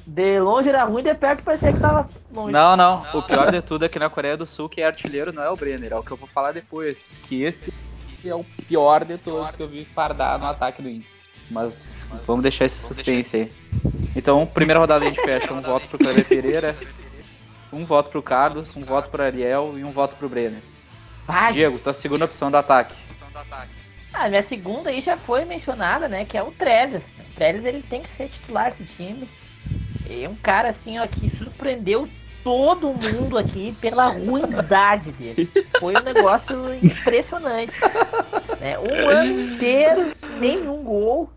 De 0.06 0.40
longe 0.40 0.70
era 0.70 0.84
ruim, 0.84 1.02
de 1.02 1.14
perto 1.16 1.44
parecia 1.44 1.74
que 1.74 1.80
tava 1.80 2.10
longe. 2.34 2.52
Não, 2.52 2.78
não. 2.78 3.06
O 3.14 3.24
pior 3.24 3.52
de 3.52 3.62
tudo 3.62 3.86
é 3.86 3.90
que 3.90 3.98
na 3.98 4.10
Coreia 4.10 4.38
do 4.38 4.46
Sul, 4.46 4.70
quem 4.70 4.84
é 4.84 4.88
artilheiro 4.88 5.34
não 5.34 5.44
é 5.44 5.50
o 5.50 5.56
Brenner, 5.56 5.94
é 5.94 5.96
o 5.96 6.04
que 6.04 6.12
eu 6.12 6.18
vou 6.18 6.28
falar 6.28 6.52
depois. 6.52 7.18
Que 7.24 7.44
esse 7.44 7.74
é 8.24 8.36
o 8.36 8.44
pior 8.68 9.04
de 9.04 9.18
todos 9.18 9.52
que 9.52 9.62
eu 9.62 9.68
vi 9.68 9.84
fardar 9.84 10.38
no 10.40 10.46
ataque 10.46 10.82
do 10.82 10.90
Inter. 10.90 11.10
Mas 11.50 12.08
vamos 12.26 12.44
deixar 12.44 12.66
esse 12.66 12.88
suspense 12.88 13.36
aí. 13.36 13.52
Então, 14.16 14.46
primeira 14.46 14.80
rodada 14.80 15.06
a 15.06 15.08
gente 15.08 15.22
fecha 15.22 15.54
um 15.54 15.62
voto 15.62 15.88
pro 15.88 15.98
Kleber 15.98 16.28
Pereira, 16.28 16.76
um 17.72 17.86
voto 17.86 18.10
pro 18.10 18.24
Carlos, 18.24 18.76
um 18.76 18.84
voto 18.84 19.10
pro 19.10 19.24
Ariel 19.24 19.78
e 19.78 19.84
um 19.84 19.92
voto 19.92 20.16
pro 20.16 20.30
Brenner. 20.30 20.62
Vai. 21.28 21.54
Diego, 21.54 21.80
tua 21.80 21.94
segunda 21.94 22.26
opção 22.26 22.50
do 22.50 22.58
ataque. 22.58 22.96
Ah, 24.14 24.30
minha 24.30 24.44
segunda 24.44 24.90
aí 24.90 25.02
já 25.02 25.18
foi 25.18 25.44
mencionada, 25.46 26.08
né? 26.08 26.26
Que 26.26 26.38
é 26.38 26.44
o 26.44 26.52
Treves. 26.52 27.04
O 27.20 27.36
Treves 27.36 27.66
ele 27.66 27.84
tem 27.84 28.02
que 28.02 28.10
ser 28.10 28.30
titular 28.30 28.72
desse 28.72 28.86
time. 28.86 29.28
É 30.10 30.28
um 30.30 30.36
cara 30.36 30.70
assim, 30.70 31.00
ó, 31.00 31.08
que 31.08 31.30
surpreendeu 31.38 32.08
todo 32.44 32.88
mundo 32.90 33.38
aqui 33.38 33.76
pela 33.82 34.08
ruindade 34.10 35.12
dele. 35.14 35.50
Foi 35.80 35.94
um 35.96 36.04
negócio 36.04 36.74
impressionante. 36.76 37.74
né? 38.60 38.78
Um 38.78 39.10
ano 39.10 39.42
inteiro, 39.42 40.16
nenhum 40.40 40.84
gol. 40.84 41.30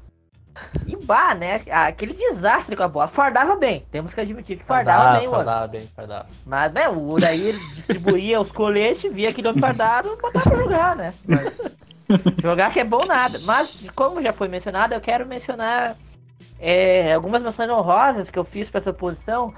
E 0.87 0.97
bah, 0.97 1.35
né? 1.35 1.63
Aquele 1.71 2.13
desastre 2.13 2.77
com 2.77 2.83
a 2.83 2.89
bola. 2.89 3.09
Fardava 3.09 3.57
bem, 3.57 3.87
temos 3.91 4.13
que 4.13 4.21
admitir 4.21 4.59
que 4.59 4.65
fardava 4.65 5.19
bem 5.19 5.29
o 5.29 5.35
ano. 5.35 5.45
fardava 5.45 5.67
bem, 5.69 5.91
fardava. 5.95 6.27
Mas, 6.45 6.73
né, 6.73 6.89
o 6.89 7.11
Odair 7.11 7.55
distribuía 7.75 8.41
os 8.41 8.51
coletes, 8.53 9.11
via 9.13 9.31
aquele 9.31 9.49
homem 9.49 9.61
fardado, 9.61 10.19
botava 10.21 10.51
pra 10.51 10.59
jogar, 10.59 10.97
né? 10.97 11.15
Mas 11.27 11.61
jogar 12.43 12.73
que 12.73 12.81
é 12.81 12.85
bom 12.85 13.07
nada. 13.07 13.39
Mas, 13.45 13.79
como 13.95 14.21
já 14.21 14.33
foi 14.33 14.49
mencionado, 14.49 14.93
eu 14.95 15.01
quero 15.01 15.25
mencionar 15.27 15.97
é, 16.59 17.15
algumas 17.15 17.43
menções 17.43 17.71
honrosas 17.71 18.31
que 18.31 18.39
eu 18.39 18.45
fiz 18.45 18.69
pra 18.69 18.79
essa 18.79 18.93
posição. 18.93 19.53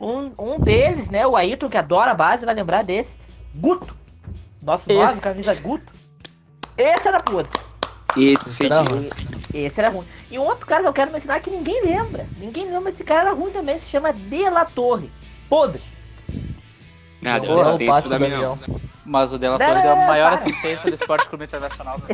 Um, 0.00 0.32
um 0.38 0.60
deles, 0.60 1.08
né, 1.08 1.26
o 1.26 1.36
Ayrton, 1.36 1.68
que 1.68 1.76
adora 1.76 2.10
a 2.10 2.14
base, 2.14 2.44
vai 2.44 2.54
lembrar 2.54 2.82
desse. 2.82 3.18
Guto. 3.54 3.96
Nosso 4.62 4.88
nome, 4.88 5.12
Esse. 5.12 5.20
camisa 5.20 5.54
Guto. 5.54 5.92
Esse 6.76 7.08
era 7.08 7.20
podre. 7.20 7.50
Esse 8.16 8.54
Será, 8.54 8.84
fedido. 8.84 9.14
Esse 9.52 9.80
era 9.80 9.90
ruim. 9.90 10.06
E 10.30 10.38
um 10.38 10.42
outro 10.42 10.66
cara 10.66 10.82
que 10.82 10.88
eu 10.88 10.92
quero 10.92 11.12
mencionar 11.12 11.40
que 11.40 11.50
ninguém 11.50 11.84
lembra. 11.84 12.26
Ninguém 12.38 12.70
lembra, 12.70 12.90
esse 12.90 13.04
cara 13.04 13.28
era 13.28 13.32
ruim 13.32 13.50
também, 13.50 13.78
se 13.78 13.86
chama 13.86 14.12
De 14.12 14.48
La 14.50 14.64
Torre. 14.64 15.10
Podre. 15.48 15.82
Ah, 17.24 17.40
Porra, 17.40 17.54
o 17.54 17.60
assistência 17.60 18.02
do 18.02 18.08
Damião. 18.10 18.56
Damião. 18.56 18.80
Mas 19.06 19.32
o 19.32 19.38
Della 19.38 19.58
Torre 19.58 19.82
deu 19.82 19.92
a 19.92 20.06
maior 20.06 20.32
para. 20.32 20.40
assistência 20.42 20.90
do 20.90 20.94
Esporte 20.94 21.28
Clube 21.28 21.44
Internacional. 21.44 22.00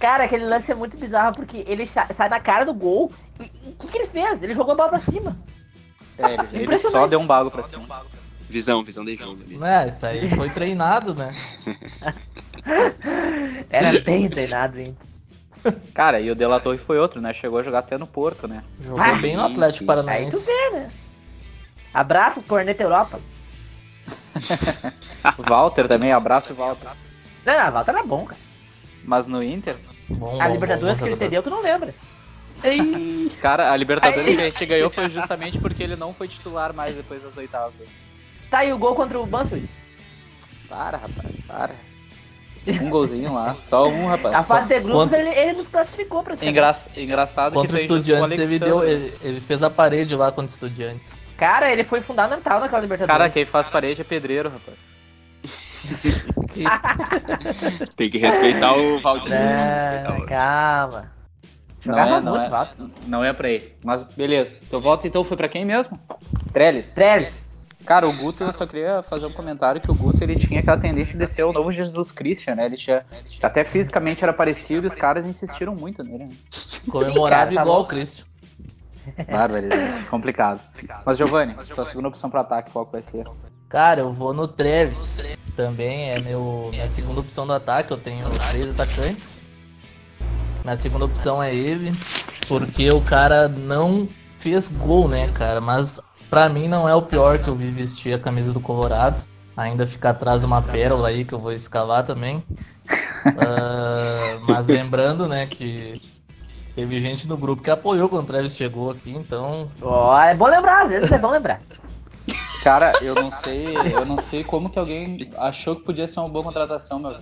Cara, 0.00 0.24
aquele 0.24 0.44
lance 0.44 0.72
é 0.72 0.74
muito 0.74 0.96
bizarro 0.96 1.32
porque 1.32 1.62
ele 1.66 1.86
sa- 1.86 2.08
sai 2.16 2.28
na 2.28 2.40
cara 2.40 2.64
do 2.64 2.74
gol. 2.74 3.12
E 3.40 3.44
o 3.44 3.72
que, 3.78 3.86
que 3.88 3.98
ele 3.98 4.08
fez? 4.08 4.42
Ele 4.42 4.54
jogou 4.54 4.72
a 4.72 4.76
bola 4.76 4.88
pra 4.88 4.98
cima. 4.98 5.36
É, 6.18 6.34
ele, 6.34 6.64
ele 6.64 6.78
só 6.78 7.06
deu 7.06 7.20
um 7.20 7.26
bago 7.26 7.50
pra 7.50 7.62
cima. 7.62 7.84
Visão, 8.48 8.82
visão 8.82 9.04
de 9.04 9.14
jogo. 9.14 9.38
É, 9.64 9.86
isso 9.88 10.04
aí 10.06 10.28
foi 10.30 10.48
treinado, 10.50 11.14
né? 11.14 11.32
Era 13.70 14.00
bem 14.00 14.28
treinado, 14.28 14.80
hein? 14.80 14.96
Cara, 15.92 16.18
e 16.20 16.30
o 16.30 16.34
Della 16.34 16.58
Torre 16.60 16.78
foi 16.78 16.98
outro, 16.98 17.20
né? 17.20 17.32
Chegou 17.34 17.58
a 17.58 17.62
jogar 17.62 17.80
até 17.80 17.98
no 17.98 18.06
Porto, 18.06 18.48
né? 18.48 18.62
Jogou 18.82 19.04
Ah, 19.04 19.14
bem 19.16 19.36
no 19.36 19.44
Atlético 19.44 19.84
sim. 19.84 19.84
Aí 19.84 19.84
tu 19.84 19.86
Paranaense. 19.86 20.46
vê, 20.46 20.70
né? 20.70 20.88
Abraços, 21.92 22.44
Corneta 22.46 22.82
Europa. 22.82 23.20
Walter 25.38 25.88
também, 25.88 26.12
abraço 26.12 26.54
Walter. 26.54 26.88
Não, 27.44 27.54
não, 27.54 27.60
a 27.60 27.70
volta 27.70 27.90
era 27.90 28.02
bom, 28.02 28.24
cara. 28.24 28.40
Mas 29.04 29.26
no 29.26 29.42
Inter, 29.42 29.76
Bom, 30.08 30.40
A 30.40 30.46
bom, 30.46 30.52
Libertadores 30.54 30.96
bom 30.96 31.02
que 31.02 31.08
ele 31.08 31.16
entendeu, 31.16 31.42
tu 31.42 31.50
não 31.50 31.62
lembra. 31.62 31.94
cara, 33.40 33.70
a 33.72 33.76
Libertadores 33.76 34.24
que 34.34 34.40
a 34.40 34.44
gente 34.44 34.66
ganhou 34.66 34.90
foi 34.90 35.10
justamente 35.10 35.58
porque 35.58 35.82
ele 35.82 35.96
não 35.96 36.14
foi 36.14 36.28
titular 36.28 36.72
mais 36.72 36.96
depois 36.96 37.22
das 37.22 37.36
oitavas. 37.36 37.74
Tá 38.50 38.58
aí 38.60 38.72
o 38.72 38.78
gol 38.78 38.94
contra 38.94 39.18
o 39.20 39.26
Banfield. 39.26 39.68
Para, 40.68 40.98
rapaz, 40.98 41.40
para. 41.46 41.74
Um 42.82 42.90
golzinho 42.90 43.32
lá, 43.32 43.54
só 43.54 43.88
um, 43.88 44.06
rapaz. 44.08 44.34
A 44.34 44.42
fase 44.42 44.68
de 44.68 44.80
grupos 44.80 45.04
Quanto- 45.04 45.14
ele, 45.14 45.30
ele 45.30 45.52
nos 45.52 45.68
classificou 45.68 46.22
pra 46.22 46.34
Engra... 46.34 46.76
Engraçado 46.96 47.54
Contra 47.54 47.76
o 47.76 47.80
que 47.80 47.86
justo 47.86 47.94
Estudiantes, 47.98 48.38
ele, 48.38 48.58
deu, 48.58 48.84
ele, 48.84 49.14
ele 49.22 49.40
fez 49.40 49.62
a 49.62 49.70
parede 49.70 50.14
lá 50.14 50.30
contra 50.30 50.50
o 50.50 50.52
Estudiantes. 50.52 51.16
Cara, 51.38 51.72
ele 51.72 51.84
foi 51.84 52.02
fundamental 52.02 52.60
naquela 52.60 52.82
Libertadores. 52.82 53.16
Cara, 53.18 53.30
quem 53.30 53.46
faz 53.46 53.66
parede 53.68 54.02
é 54.02 54.04
pedreiro, 54.04 54.50
rapaz. 54.50 54.76
Tem 57.96 58.10
que 58.10 58.18
respeitar 58.18 58.74
o 58.76 59.00
Valdir. 59.00 59.32
respeitar 59.32 60.10
Não, 60.10 60.18
o- 60.18 60.26
calma. 60.26 61.12
Não 61.84 61.94
Jogava 61.94 62.16
é, 62.16 62.20
não 62.20 62.32
muito, 62.32 62.46
é. 62.46 62.50
Walter. 62.50 62.74
Não 63.06 63.24
é 63.24 63.32
pra 63.32 63.48
aí. 63.48 63.72
Mas 63.84 64.02
beleza. 64.02 64.60
Teu 64.68 64.80
voto 64.80 65.06
então 65.06 65.22
foi 65.22 65.36
pra 65.36 65.48
quem 65.48 65.64
mesmo? 65.64 65.98
Trellis. 66.52 66.94
Trellis. 66.94 67.48
Cara, 67.86 68.06
o 68.06 68.12
Guto, 68.16 68.42
eu 68.44 68.52
só 68.52 68.66
queria 68.66 69.02
fazer 69.04 69.24
um 69.26 69.32
comentário 69.32 69.80
que 69.80 69.90
o 69.90 69.94
Guto 69.94 70.22
ele 70.22 70.34
tinha 70.36 70.60
aquela 70.60 70.76
tendência 70.76 71.16
de 71.16 71.26
ser 71.26 71.44
o 71.44 71.52
novo 71.52 71.70
Jesus 71.72 72.10
Christian, 72.12 72.56
né? 72.56 72.66
Ele 72.66 72.76
tinha. 72.76 73.06
Até 73.40 73.62
fisicamente 73.64 74.22
era 74.24 74.32
parecido 74.32 74.86
e 74.86 74.88
os 74.88 74.94
caras 74.96 75.24
insistiram 75.24 75.74
muito 75.74 76.02
nele. 76.02 76.24
Né? 76.24 76.34
Comemorava 76.90 77.44
cara, 77.46 77.54
tá 77.54 77.62
igual 77.62 77.82
o. 77.82 77.86
Cristo. 77.86 78.26
Barbaridade. 79.30 80.04
Complicado. 80.10 80.68
Mas, 81.04 81.18
Giovanni, 81.18 81.54
sua 81.62 81.84
segunda 81.84 82.08
opção 82.08 82.30
pra 82.30 82.40
ataque, 82.40 82.70
qual 82.70 82.86
que 82.86 82.92
vai 82.92 83.02
ser? 83.02 83.26
Cara, 83.68 84.00
eu 84.00 84.12
vou 84.12 84.32
no 84.32 84.48
Treves. 84.48 85.22
Também 85.54 86.10
é 86.10 86.20
meu, 86.20 86.68
minha 86.70 86.86
segunda 86.86 87.20
opção 87.20 87.46
do 87.46 87.52
ataque. 87.52 87.90
Eu 87.90 87.98
tenho 87.98 88.28
três 88.50 88.70
atacantes. 88.70 89.38
Minha 90.62 90.76
segunda 90.76 91.04
opção 91.04 91.42
é 91.42 91.54
ele. 91.54 91.98
Porque 92.46 92.90
o 92.90 93.00
cara 93.00 93.48
não 93.48 94.08
fez 94.38 94.68
gol, 94.68 95.08
né, 95.08 95.28
cara? 95.36 95.60
Mas 95.60 96.00
pra 96.30 96.48
mim 96.48 96.68
não 96.68 96.88
é 96.88 96.94
o 96.94 97.02
pior 97.02 97.38
que 97.38 97.48
eu 97.48 97.54
vi 97.54 97.70
vestir 97.70 98.14
a 98.14 98.18
camisa 98.18 98.52
do 98.52 98.60
Colorado. 98.60 99.22
Ainda 99.56 99.86
fica 99.86 100.10
atrás 100.10 100.40
de 100.40 100.46
uma 100.46 100.62
pérola 100.62 101.08
aí 101.08 101.24
que 101.24 101.32
eu 101.34 101.38
vou 101.38 101.52
escalar 101.52 102.04
também. 102.04 102.42
Ah, 103.36 104.38
mas 104.46 104.68
lembrando, 104.68 105.28
né, 105.28 105.44
que 105.46 106.00
teve 106.78 107.00
gente 107.00 107.26
no 107.26 107.36
grupo 107.36 107.60
que 107.60 107.72
apoiou 107.72 108.08
quando 108.08 108.22
o 108.22 108.26
Travis 108.28 108.54
chegou 108.54 108.92
aqui, 108.92 109.10
então. 109.10 109.68
Ó, 109.82 110.16
é 110.22 110.32
bom 110.32 110.46
lembrar, 110.46 110.84
às 110.84 110.88
vezes 110.88 111.10
é 111.10 111.18
bom 111.18 111.28
lembrar. 111.28 111.60
Cara, 112.62 112.92
eu 113.02 113.16
não 113.16 113.32
sei, 113.32 113.64
eu 113.92 114.04
não 114.04 114.18
sei 114.22 114.44
como 114.44 114.70
que 114.70 114.78
alguém 114.78 115.28
achou 115.38 115.74
que 115.74 115.82
podia 115.82 116.06
ser 116.06 116.20
uma 116.20 116.28
boa 116.28 116.44
contratação, 116.44 117.00
meu. 117.00 117.18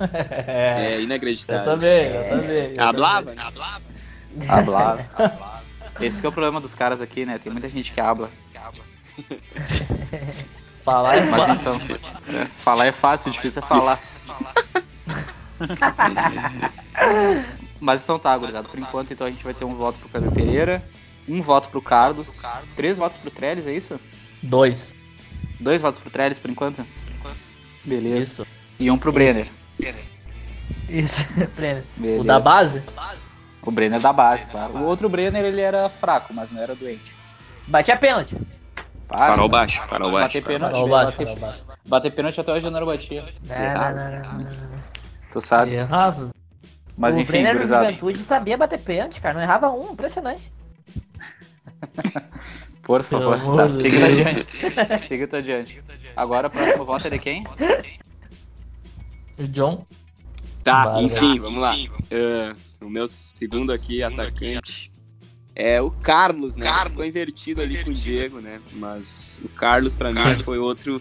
É 0.00 0.96
eu 0.96 1.02
inacreditável. 1.02 1.64
também, 1.64 2.06
eu 2.06 2.28
também. 2.30 2.72
eu 2.76 2.84
Hablava, 2.84 3.32
né? 3.32 3.42
Hablava. 3.44 3.82
Hablar. 4.48 5.62
Esse 6.00 6.20
que 6.20 6.26
é 6.26 6.28
o 6.28 6.32
problema 6.32 6.60
dos 6.60 6.74
caras 6.74 7.00
aqui, 7.00 7.24
né? 7.24 7.38
Tem 7.38 7.52
muita 7.52 7.68
gente 7.68 7.92
que 7.92 8.00
habla. 8.00 8.28
também. 8.52 9.40
Falar 10.82 11.16
é 11.16 11.26
Mas 11.26 11.44
fácil. 11.44 11.74
então, 11.74 12.40
é, 12.40 12.46
falar 12.58 12.86
é 12.86 12.92
fácil, 12.92 13.30
difícil 13.30 13.62
é 13.62 13.66
falar. 13.66 14.00
Mas 17.80 18.02
então 18.02 18.18
tá, 18.18 18.36
gurizada. 18.36 18.68
Por 18.68 18.78
enquanto, 18.78 19.12
então 19.12 19.26
a 19.26 19.30
gente 19.30 19.44
vai 19.44 19.54
ter 19.54 19.64
um 19.64 19.74
voto 19.74 19.98
pro 19.98 20.08
Cadu 20.08 20.30
Pereira, 20.32 20.82
um 21.28 21.42
voto 21.42 21.68
pro 21.68 21.82
Carlos, 21.82 22.40
três 22.76 22.96
votos 22.98 23.18
pro 23.18 23.30
Trellis, 23.30 23.66
é 23.66 23.72
isso? 23.74 23.98
Dois. 24.42 24.94
Dois 25.60 25.80
votos 25.80 26.00
pro 26.00 26.10
Trellis 26.10 26.38
por 26.38 26.50
enquanto? 26.50 26.84
Beleza. 27.84 28.18
Isso. 28.18 28.46
E 28.78 28.90
um 28.90 28.98
pro 28.98 29.12
Brenner. 29.12 29.48
Isso, 30.88 31.16
prêmio. 31.54 31.84
Beleza. 31.96 32.20
O 32.22 32.24
da 32.24 32.40
base? 32.40 32.82
O 33.62 33.70
Brenner 33.70 34.00
da 34.00 34.12
base, 34.12 34.46
claro. 34.46 34.74
O 34.76 34.84
outro 34.84 35.08
Brenner, 35.08 35.44
ele 35.44 35.60
era 35.60 35.88
fraco, 35.88 36.32
mas 36.34 36.50
não 36.50 36.60
era 36.60 36.74
doente. 36.74 37.14
Batia 37.66 37.96
pênalti. 37.96 38.36
Farol 39.08 39.48
baixo, 39.48 39.80
farol 39.88 40.10
baixo. 40.10 40.26
Bater 40.26 40.42
pênalti, 40.44 40.72
Farol 40.72 40.88
baixo, 40.88 41.10
bater, 41.12 41.24
farol 41.26 41.40
baixo. 41.40 41.64
bater 41.84 42.10
pênalti 42.10 42.40
até 42.40 42.52
hoje 42.52 42.66
eu 42.66 42.70
não 42.70 42.84
batia. 42.86 43.24
Não, 43.42 43.56
não, 43.56 43.94
não, 43.94 44.32
não, 44.34 44.44
não. 44.44 44.82
Tu 45.30 45.40
sabe? 45.40 45.72
Errado. 45.72 46.33
Mas 46.96 47.16
o 47.16 47.20
enfim, 47.20 47.32
Brenner 47.32 47.52
do 47.52 47.58
gurizada. 47.58 47.86
Juventude 47.86 48.22
sabia 48.22 48.56
bater 48.56 48.80
pênalti, 48.80 49.20
cara. 49.20 49.34
Não 49.34 49.42
errava 49.42 49.70
um, 49.70 49.92
impressionante. 49.92 50.52
Por 52.82 53.02
favor, 53.02 53.38
Pelo 53.40 53.56
tá, 53.56 53.72
siga 53.72 54.06
adiante. 54.06 54.46
siga 55.08 55.26
tu 55.26 55.36
adiante. 55.36 55.82
Agora 56.14 56.48
o 56.48 56.50
próximo 56.50 56.84
voto 56.84 57.06
é 57.06 57.10
de 57.10 57.18
quem? 57.18 57.44
John. 59.38 59.84
Tá, 60.62 60.84
Bárbaro. 60.84 61.04
enfim, 61.04 61.40
vamos 61.40 61.60
lá. 61.60 61.74
Ah, 62.12 62.54
o 62.80 62.90
meu 62.90 63.08
segundo 63.08 63.72
aqui, 63.72 64.02
atacante, 64.02 64.92
é 65.54 65.80
o 65.80 65.90
Carlos, 65.90 66.56
né? 66.56 66.70
Ficou 66.86 67.04
invertido 67.04 67.62
ali 67.62 67.82
com 67.84 67.90
o 67.90 67.94
Diego, 67.94 68.40
né? 68.40 68.60
Mas 68.72 69.40
o 69.42 69.48
Carlos, 69.48 69.94
pra 69.94 70.12
mim, 70.12 70.34
foi 70.42 70.58
outro 70.58 71.00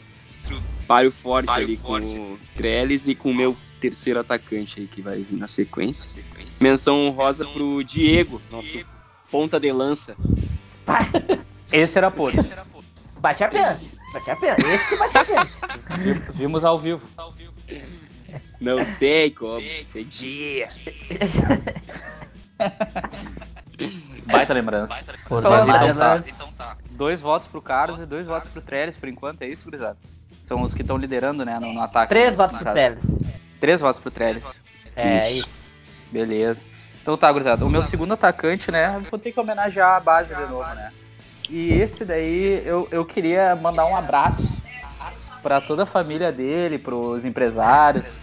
páreo 0.88 1.12
forte 1.12 1.50
ali 1.50 1.78
com 1.78 1.98
o 1.98 2.40
Trellis 2.56 3.08
e 3.08 3.16
com 3.16 3.32
o 3.32 3.34
meu 3.34 3.58
terceiro 3.84 4.20
atacante 4.22 4.80
aí 4.80 4.88
que 4.88 5.02
vai 5.02 5.22
vir 5.24 5.36
na 5.38 5.46
sequência. 5.48 6.24
Menção 6.62 7.06
honrosa 7.08 7.46
pro 7.46 7.84
Diego, 7.84 8.42
nosso 8.50 8.80
ponta 9.30 9.60
de 9.60 9.70
lança. 9.74 10.16
Esse 11.72 11.98
era 11.98 12.10
Porto. 12.10 12.38
Batia 13.20 13.50
pênalti. 13.50 13.90
Batia 14.14 14.36
pênalti. 14.38 14.64
Esse 14.66 14.90
que 14.90 14.96
batia 14.98 15.26
pênalti. 15.26 15.52
Vi- 16.00 16.22
Vimos 16.34 16.64
ao 16.64 16.80
vivo. 16.80 17.06
Não 18.62 18.86
tem 18.96 19.30
como, 19.32 19.60
fedia. 19.90 20.70
Baita 24.26 24.54
lembrança. 24.54 25.04
Por 25.28 25.42
Falando 25.44 25.66
demais. 25.66 25.98
mais, 25.98 26.28
Então 26.28 26.50
tá. 26.54 26.78
Dois 26.92 27.20
votos 27.20 27.48
pro 27.50 27.62
Carlos 27.62 28.00
e 28.00 28.06
dois 28.06 28.26
votos 28.28 28.50
pro 28.50 28.62
Trellis 28.62 28.96
por 28.96 29.10
enquanto, 29.10 29.42
é 29.42 29.48
isso, 29.48 29.66
gurizada? 29.66 29.98
São 30.42 30.62
os 30.62 30.74
que 30.74 30.82
estão 30.82 30.96
liderando, 30.98 31.44
né, 31.44 31.60
no, 31.60 31.74
no 31.74 31.82
ataque. 31.82 32.10
Três 32.10 32.34
votos 32.36 32.58
pro. 32.58 32.72
Trellis. 32.72 33.04
Três 33.64 33.80
votos 33.80 34.02
pro 34.02 34.12
Trellis. 34.12 34.44
É, 34.94 35.20
Isso. 35.20 35.48
Beleza. 36.12 36.62
Então 37.02 37.16
tá, 37.16 37.32
gurizada. 37.32 37.66
O 37.66 37.70
meu 37.70 37.82
segundo 37.82 38.14
atacante, 38.14 38.70
né? 38.70 39.02
Vou 39.10 39.18
ter 39.18 39.32
que 39.32 39.40
homenagear 39.40 39.96
a 39.96 40.00
base 40.02 40.36
de 40.36 40.42
novo, 40.42 40.66
né? 40.76 40.92
E 41.50 41.72
esse 41.72 42.04
daí 42.04 42.62
eu, 42.66 42.90
eu 42.92 43.06
queria 43.06 43.56
mandar 43.56 43.86
um 43.86 43.96
abraço 43.96 44.62
pra 45.42 45.62
toda 45.62 45.84
a 45.84 45.86
família 45.86 46.30
dele, 46.30 46.78
pros 46.78 47.24
empresários, 47.24 48.20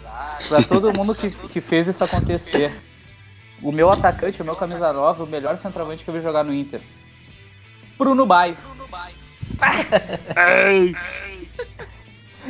pra 0.47 0.63
todo 0.63 0.93
mundo 0.93 1.15
que, 1.15 1.31
que 1.31 1.63
fez 1.63 1.89
isso 1.89 2.05
acontecer. 2.05 2.79
O 3.63 3.73
meu 3.73 3.91
atacante, 3.91 4.43
o 4.43 4.45
meu 4.45 4.57
camisa 4.57 4.93
nova, 4.93 5.25
o 5.25 5.27
melhor 5.27 5.57
centroavante 5.57 6.05
que 6.05 6.11
eu 6.11 6.15
vi 6.15 6.21
jogar 6.21 6.45
no 6.45 6.53
Inter. 6.53 6.83
Bruno 7.97 8.27
Baio. 8.27 8.59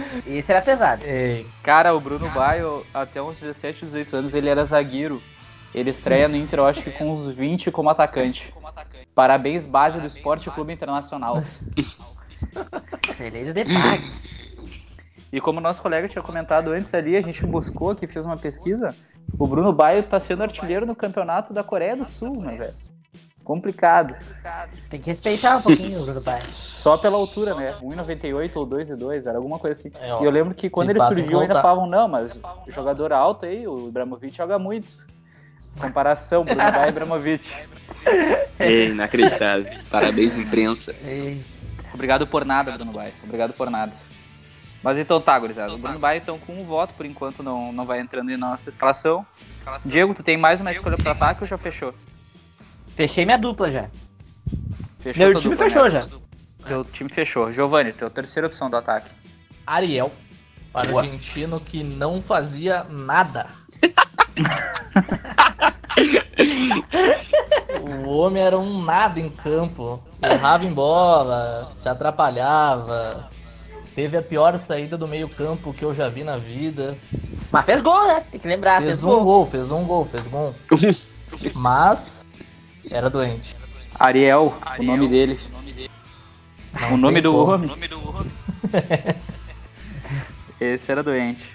Esse 0.27 0.53
era 0.53 0.63
pesado. 0.63 1.05
Ei, 1.05 1.47
Cara, 1.63 1.95
o 1.95 2.01
Bruno 2.01 2.29
Baio, 2.31 2.85
até 2.93 3.23
uns 3.23 3.37
17, 3.39 3.87
18 3.87 4.17
anos, 4.17 4.35
ele 4.35 4.49
era 4.49 4.65
zagueiro. 4.65 5.23
Ele 5.75 5.91
estreia 5.91 6.27
no 6.29 6.37
Inter, 6.37 6.59
eu 6.59 6.67
acho 6.67 6.83
que 6.83 6.91
com 6.91 7.13
uns 7.13 7.27
20 7.27 7.71
como 7.71 7.89
atacante. 7.89 8.53
Parabéns, 9.15 9.67
base 9.67 10.01
do 10.01 10.07
Esporte 10.07 10.51
Clube 10.51 10.73
Internacional. 10.73 11.43
Excelente 13.09 13.53
de 13.53 13.65
pague. 13.65 14.13
E 15.33 15.41
como 15.41 15.61
nosso 15.61 15.81
colega 15.81 16.09
tinha 16.09 16.23
comentado 16.23 16.73
antes 16.73 16.93
ali, 16.93 17.17
a 17.17 17.21
gente 17.21 17.47
buscou 17.47 17.91
aqui, 17.91 18.07
fez 18.07 18.27
uma 18.27 18.37
pesquisa. 18.37 18.97
O 19.39 19.47
Bruno 19.47 19.73
Baio 19.73 20.03
tá 20.03 20.19
sendo 20.19 20.43
artilheiro 20.43 20.85
no 20.85 20.97
campeonato 20.97 21.53
da 21.53 21.63
Coreia 21.63 21.97
do 21.97 22.05
Sul, 22.05 22.41
né, 22.41 22.57
velho? 22.57 22.75
Complicado. 23.51 24.15
Tem 24.89 25.01
que 25.01 25.07
respeitar 25.11 25.57
um 25.57 25.61
pouquinho 25.63 26.03
o 26.03 26.05
Bruno 26.05 26.21
Baio. 26.21 26.47
Só 26.47 26.97
pela 26.97 27.17
altura, 27.17 27.53
né? 27.57 27.75
1,98 27.83 28.55
ou 28.55 28.65
2,2, 28.65 29.27
era 29.27 29.39
alguma 29.39 29.59
coisa 29.59 29.77
assim. 29.81 29.91
É, 30.01 30.15
ó, 30.15 30.23
E 30.23 30.25
eu 30.25 30.31
lembro 30.31 30.55
que 30.55 30.71
quando 30.71 30.91
ele 30.91 31.01
surgiu 31.01 31.41
ainda 31.41 31.61
falavam, 31.61 31.85
não, 31.85 32.07
mas 32.07 32.41
jogador 32.69 33.13
alto 33.13 33.47
aí, 33.47 33.67
o 33.67 33.89
Ibrahimovic 33.89 34.37
joga 34.37 34.57
muito. 34.57 35.05
Comparação, 35.81 36.45
Bruno 36.45 36.61
Baio 36.63 36.87
e 36.87 36.89
Ibrahimovic. 36.91 37.53
É 38.57 38.85
inacreditável. 38.85 39.67
Parabéns, 39.91 40.37
imprensa. 40.37 40.93
E- 41.05 41.43
Obrigado 41.93 42.27
por 42.29 42.45
nada, 42.45 42.71
Bruno 42.71 42.93
Baio. 42.93 43.13
Obrigado 43.25 43.53
por 43.53 43.69
nada. 43.69 43.93
Mas 44.81 44.97
então 44.97 45.21
tá, 45.21 45.37
gurizada. 45.37 45.75
O 45.75 45.79
Bruno 45.79 45.99
Baio, 45.99 46.19
então, 46.19 46.39
com 46.39 46.53
um 46.53 46.65
voto, 46.65 46.95
por 46.95 47.05
enquanto, 47.05 47.43
não, 47.43 47.73
não 47.73 47.85
vai 47.85 47.99
entrando 48.01 48.31
em 48.31 48.37
nossa 48.37 48.69
escalação. 48.69 49.27
Diego, 49.85 50.15
tu 50.15 50.23
tem 50.23 50.37
mais 50.37 50.61
uma 50.61 50.71
escolha 50.71 50.97
pro 50.97 51.11
ataque 51.11 51.43
ou 51.43 51.49
já 51.49 51.59
fechou? 51.59 51.93
Fechei 53.01 53.25
minha 53.25 53.39
dupla 53.39 53.71
já. 53.71 53.87
Fechou 54.99 55.25
Meu 55.25 55.41
time 55.41 55.55
dupla, 55.55 55.71
fechou 55.71 55.85
né? 55.85 55.91
já. 55.91 56.07
Teu 56.67 56.85
time 56.85 57.09
fechou. 57.09 57.51
Giovanni, 57.51 57.95
teu 57.95 58.11
terceira 58.11 58.47
opção 58.47 58.69
do 58.69 58.77
ataque. 58.77 59.11
Ariel. 59.67 60.13
Argentino 60.75 61.59
que 61.59 61.83
não 61.83 62.21
fazia 62.21 62.85
nada. 62.85 63.47
o 67.81 68.11
homem 68.11 68.43
era 68.43 68.59
um 68.59 68.85
nada 68.85 69.19
em 69.19 69.31
campo. 69.31 69.99
Errava 70.23 70.67
em 70.67 70.73
bola, 70.75 71.73
se 71.75 71.89
atrapalhava. 71.89 73.31
Teve 73.95 74.19
a 74.19 74.23
pior 74.23 74.59
saída 74.59 74.99
do 74.99 75.09
meio-campo 75.09 75.73
que 75.73 75.87
eu 75.87 75.95
já 75.95 76.11
vi 76.11 76.23
na 76.23 76.37
vida. 76.37 76.99
Mas 77.51 77.65
fez 77.65 77.81
gol, 77.81 78.07
né? 78.07 78.23
Tem 78.31 78.39
que 78.39 78.47
lembrar, 78.47 78.83
fez, 78.83 79.01
Fez 79.01 79.05
um 79.05 79.09
gol. 79.09 79.25
gol, 79.25 79.47
fez 79.47 79.73
um 79.73 79.85
gol, 79.85 80.05
fez 80.05 80.27
gol. 80.27 80.55
Mas 81.57 82.27
era 82.91 83.09
doente. 83.09 83.57
Ariel, 83.95 84.55
o 84.79 84.83
nome 84.83 85.09
dele. 85.09 85.39
Não 86.81 86.93
o 86.95 86.97
nome 86.97 87.15
tem 87.15 87.23
do 87.23 87.33
como. 87.33 87.53
homem. 87.55 87.71
Esse 90.61 90.91
era 90.93 91.03
doente. 91.03 91.51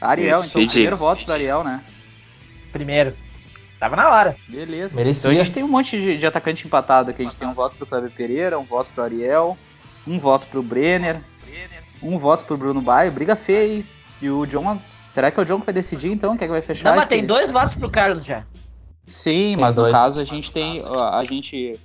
Ariel, 0.00 0.34
Esse 0.38 0.58
então, 0.58 0.66
primeiro 0.68 0.96
voto 0.96 1.24
pro 1.24 1.32
Ariel, 1.34 1.64
né? 1.64 1.82
Primeiro. 2.72 3.14
Tava 3.78 3.96
na 3.96 4.10
hora. 4.10 4.36
Beleza. 4.48 4.94
Merecia. 4.94 5.20
Então 5.20 5.30
a 5.30 5.34
gente 5.44 5.52
tem 5.52 5.62
um 5.62 5.68
monte 5.68 6.00
de, 6.00 6.18
de 6.18 6.26
atacante 6.26 6.66
empatado 6.66 7.10
aqui. 7.10 7.22
A 7.22 7.24
gente 7.24 7.36
tem 7.36 7.48
um 7.48 7.54
voto 7.54 7.76
pro 7.76 7.86
Cleber 7.86 8.10
Pereira, 8.10 8.58
um 8.58 8.64
voto 8.64 8.90
pro 8.94 9.04
Ariel, 9.04 9.56
um 10.06 10.18
voto 10.18 10.46
pro 10.46 10.62
Brenner, 10.62 11.20
um 12.02 12.18
voto 12.18 12.44
pro 12.44 12.56
Bruno 12.56 12.80
Baio. 12.80 13.12
Briga 13.12 13.36
feia 13.36 13.60
aí. 13.60 13.86
E 14.22 14.30
o 14.30 14.46
John. 14.46 14.80
Será 14.86 15.30
que 15.30 15.38
é 15.38 15.42
o 15.42 15.46
John 15.46 15.60
que 15.60 15.66
vai 15.66 15.74
decidir 15.74 16.10
então? 16.10 16.36
Quem 16.36 16.44
é 16.44 16.48
que 16.48 16.52
vai 16.52 16.62
fechar? 16.62 16.90
Não, 16.90 16.96
mas 16.96 17.06
esse- 17.06 17.14
tem 17.16 17.26
dois 17.26 17.50
votos 17.50 17.74
pro 17.74 17.90
Carlos 17.90 18.24
já. 18.24 18.44
Sim, 19.06 19.30
Tem 19.30 19.56
mas 19.56 19.76
no 19.76 19.82
dois. 19.82 19.94
caso 19.94 20.20
a 20.20 20.24
gente 20.24 20.50
tem. 20.50 20.82
ó, 20.84 21.10
A 21.14 21.24
gente 21.24 21.78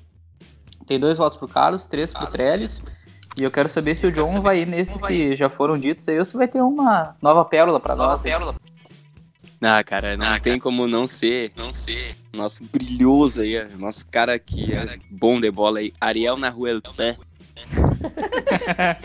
tem 0.87 0.99
dois 0.99 1.17
votos 1.17 1.37
pro 1.37 1.47
Carlos, 1.47 1.85
três 1.85 2.13
pro 2.13 2.27
Trellis. 2.27 2.83
E 3.37 3.43
eu 3.43 3.51
quero 3.51 3.69
saber 3.69 3.95
se 3.95 4.05
o 4.05 4.11
John 4.11 4.41
vai 4.41 4.59
ir 4.61 4.67
nesses 4.67 5.01
que 5.01 5.35
já 5.35 5.49
foram 5.49 5.77
ditos 5.77 6.07
aí 6.09 6.17
ou 6.19 6.25
se 6.25 6.35
vai 6.35 6.47
ter 6.47 6.61
uma 6.61 7.15
nova 7.21 7.45
pérola 7.45 7.79
pra 7.79 7.95
nós. 7.95 8.25
aí. 8.25 8.31
Ah, 9.63 9.83
cara, 9.83 10.17
não 10.17 10.39
tem 10.39 10.59
como 10.59 10.87
não 10.87 11.05
ser. 11.07 11.51
Não 11.55 11.71
ser. 11.71 12.15
Nosso 12.33 12.63
brilhoso 12.65 13.41
aí, 13.41 13.63
nosso 13.77 14.05
cara 14.07 14.37
que 14.39 14.73
é 14.73 14.97
bom 15.09 15.39
de 15.39 15.49
bola 15.51 15.79
aí. 15.79 15.93
Ariel 16.01 16.35
na 16.35 16.49
rua 16.49 16.81
Pé. 16.97 17.15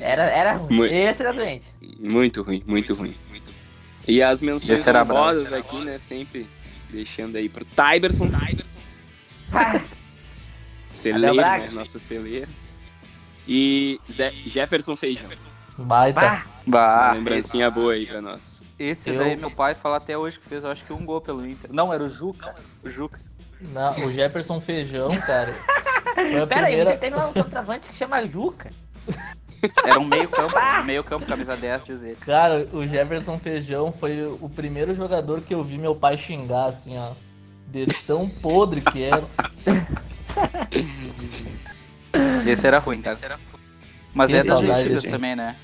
Era, 0.00 0.22
era 0.24 0.52
ruim. 0.54 0.76
Muito. 0.76 0.94
Esse 0.94 1.22
era 1.22 1.32
doente. 1.32 1.64
Muito 2.00 2.42
ruim, 2.42 2.62
muito 2.66 2.94
ruim. 2.94 3.14
E 4.06 4.22
as 4.22 4.42
menções 4.42 4.86
honrosas 4.86 5.52
aqui, 5.52 5.76
né? 5.84 5.98
Sempre 5.98 6.48
deixando 6.90 7.36
aí 7.36 7.48
pro 7.48 7.64
Tyberson. 7.64 8.28
Celeiro, 10.94 11.36
Braga. 11.36 11.64
né? 11.64 11.70
Nosso 11.70 11.98
celeiro. 11.98 12.50
E 13.48 14.00
Zé- 14.10 14.30
Jefferson 14.46 14.94
Feijão. 14.96 15.28
Baita. 15.78 16.44
Bah, 16.66 17.06
Uma 17.08 17.12
lembrancinha 17.14 17.70
boa 17.70 17.94
aí 17.94 18.06
pra 18.06 18.20
nós. 18.20 18.62
esse 18.78 19.10
Eu- 19.10 19.18
daí 19.18 19.36
meu 19.36 19.50
pai 19.50 19.74
fala 19.74 19.96
até 19.96 20.16
hoje 20.16 20.38
que 20.38 20.46
fez, 20.48 20.62
eu 20.64 20.70
acho 20.70 20.84
que 20.84 20.92
um 20.92 21.04
gol 21.04 21.20
pelo 21.20 21.46
Inter. 21.46 21.72
Não, 21.72 21.92
era 21.92 22.04
o 22.04 22.08
Juca. 22.08 22.54
O 22.84 22.90
Juca. 22.90 23.18
Não, 23.60 23.90
o 24.06 24.12
Jefferson 24.12 24.60
Feijão, 24.60 25.08
cara. 25.20 25.56
Pera 26.14 26.66
aí, 26.66 26.76
primeira... 26.76 26.90
você 26.92 26.96
tem 26.98 27.14
um 27.14 27.32
centroavante 27.32 27.88
que 27.88 27.94
chama 27.96 28.26
Juca. 28.26 28.70
Era 29.84 30.00
um 30.00 30.04
meio 30.04 30.28
campo, 30.28 30.54
um 30.80 30.84
meio 30.84 31.04
campo, 31.04 31.26
camisa 31.26 31.56
10, 31.56 31.84
diz 31.84 32.02
ele. 32.02 32.16
Cara, 32.16 32.66
o 32.72 32.86
Jefferson 32.86 33.38
Feijão 33.38 33.92
foi 33.92 34.26
o 34.26 34.48
primeiro 34.48 34.94
jogador 34.94 35.40
que 35.40 35.54
eu 35.54 35.62
vi 35.62 35.78
meu 35.78 35.94
pai 35.94 36.16
xingar, 36.18 36.66
assim, 36.66 36.98
ó. 36.98 37.12
De 37.68 37.86
tão 38.06 38.28
podre 38.28 38.80
que 38.80 39.02
era. 39.02 39.22
Esse 42.46 42.66
era 42.66 42.78
ruim, 42.78 43.00
cara. 43.00 43.16
Mas 44.12 44.30
Que 44.30 44.36
é 44.36 44.38
das 44.38 44.46
saudade 44.46 44.80
antigas 44.82 45.02
também, 45.04 45.36
né? 45.36 45.56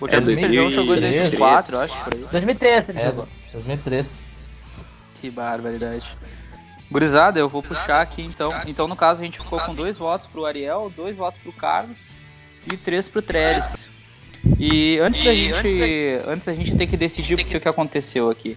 O 0.00 0.06
É 0.06 0.10
Jefferson 0.10 0.40
Feijão 0.46 0.70
jogou 0.70 0.96
em 0.96 1.00
2003. 1.00 1.38
2004, 1.38 1.74
eu 1.74 1.80
acho. 1.80 2.04
por 2.04 2.12
aí. 2.12 2.20
2013 2.30 2.90
ele 2.92 2.98
É, 3.00 3.04
jogou. 3.06 3.28
2003. 3.52 4.22
Que 5.14 5.30
barbaridade. 5.30 6.06
Gurizada, 6.90 7.40
eu 7.40 7.48
vou 7.48 7.62
puxar 7.62 8.00
aqui 8.02 8.22
então. 8.22 8.52
Então, 8.66 8.86
no 8.86 8.94
caso, 8.94 9.22
a 9.22 9.24
gente 9.24 9.38
ficou 9.38 9.58
com 9.58 9.74
dois 9.74 9.98
votos 9.98 10.26
pro 10.26 10.44
Ariel, 10.46 10.92
dois 10.94 11.16
votos 11.16 11.40
pro 11.40 11.52
Carlos 11.52 12.10
e 12.72 12.76
três 12.76 13.08
pro 13.08 13.22
Trellis. 13.22 13.90
E 14.58 14.98
antes 15.00 15.24
da 15.24 15.34
gente, 15.34 16.20
antes 16.26 16.46
da 16.46 16.54
gente 16.54 16.76
ter 16.76 16.86
que 16.86 16.96
decidir 16.96 17.36
porque 17.36 17.56
o 17.56 17.60
que 17.60 17.68
aconteceu 17.68 18.30
aqui. 18.30 18.56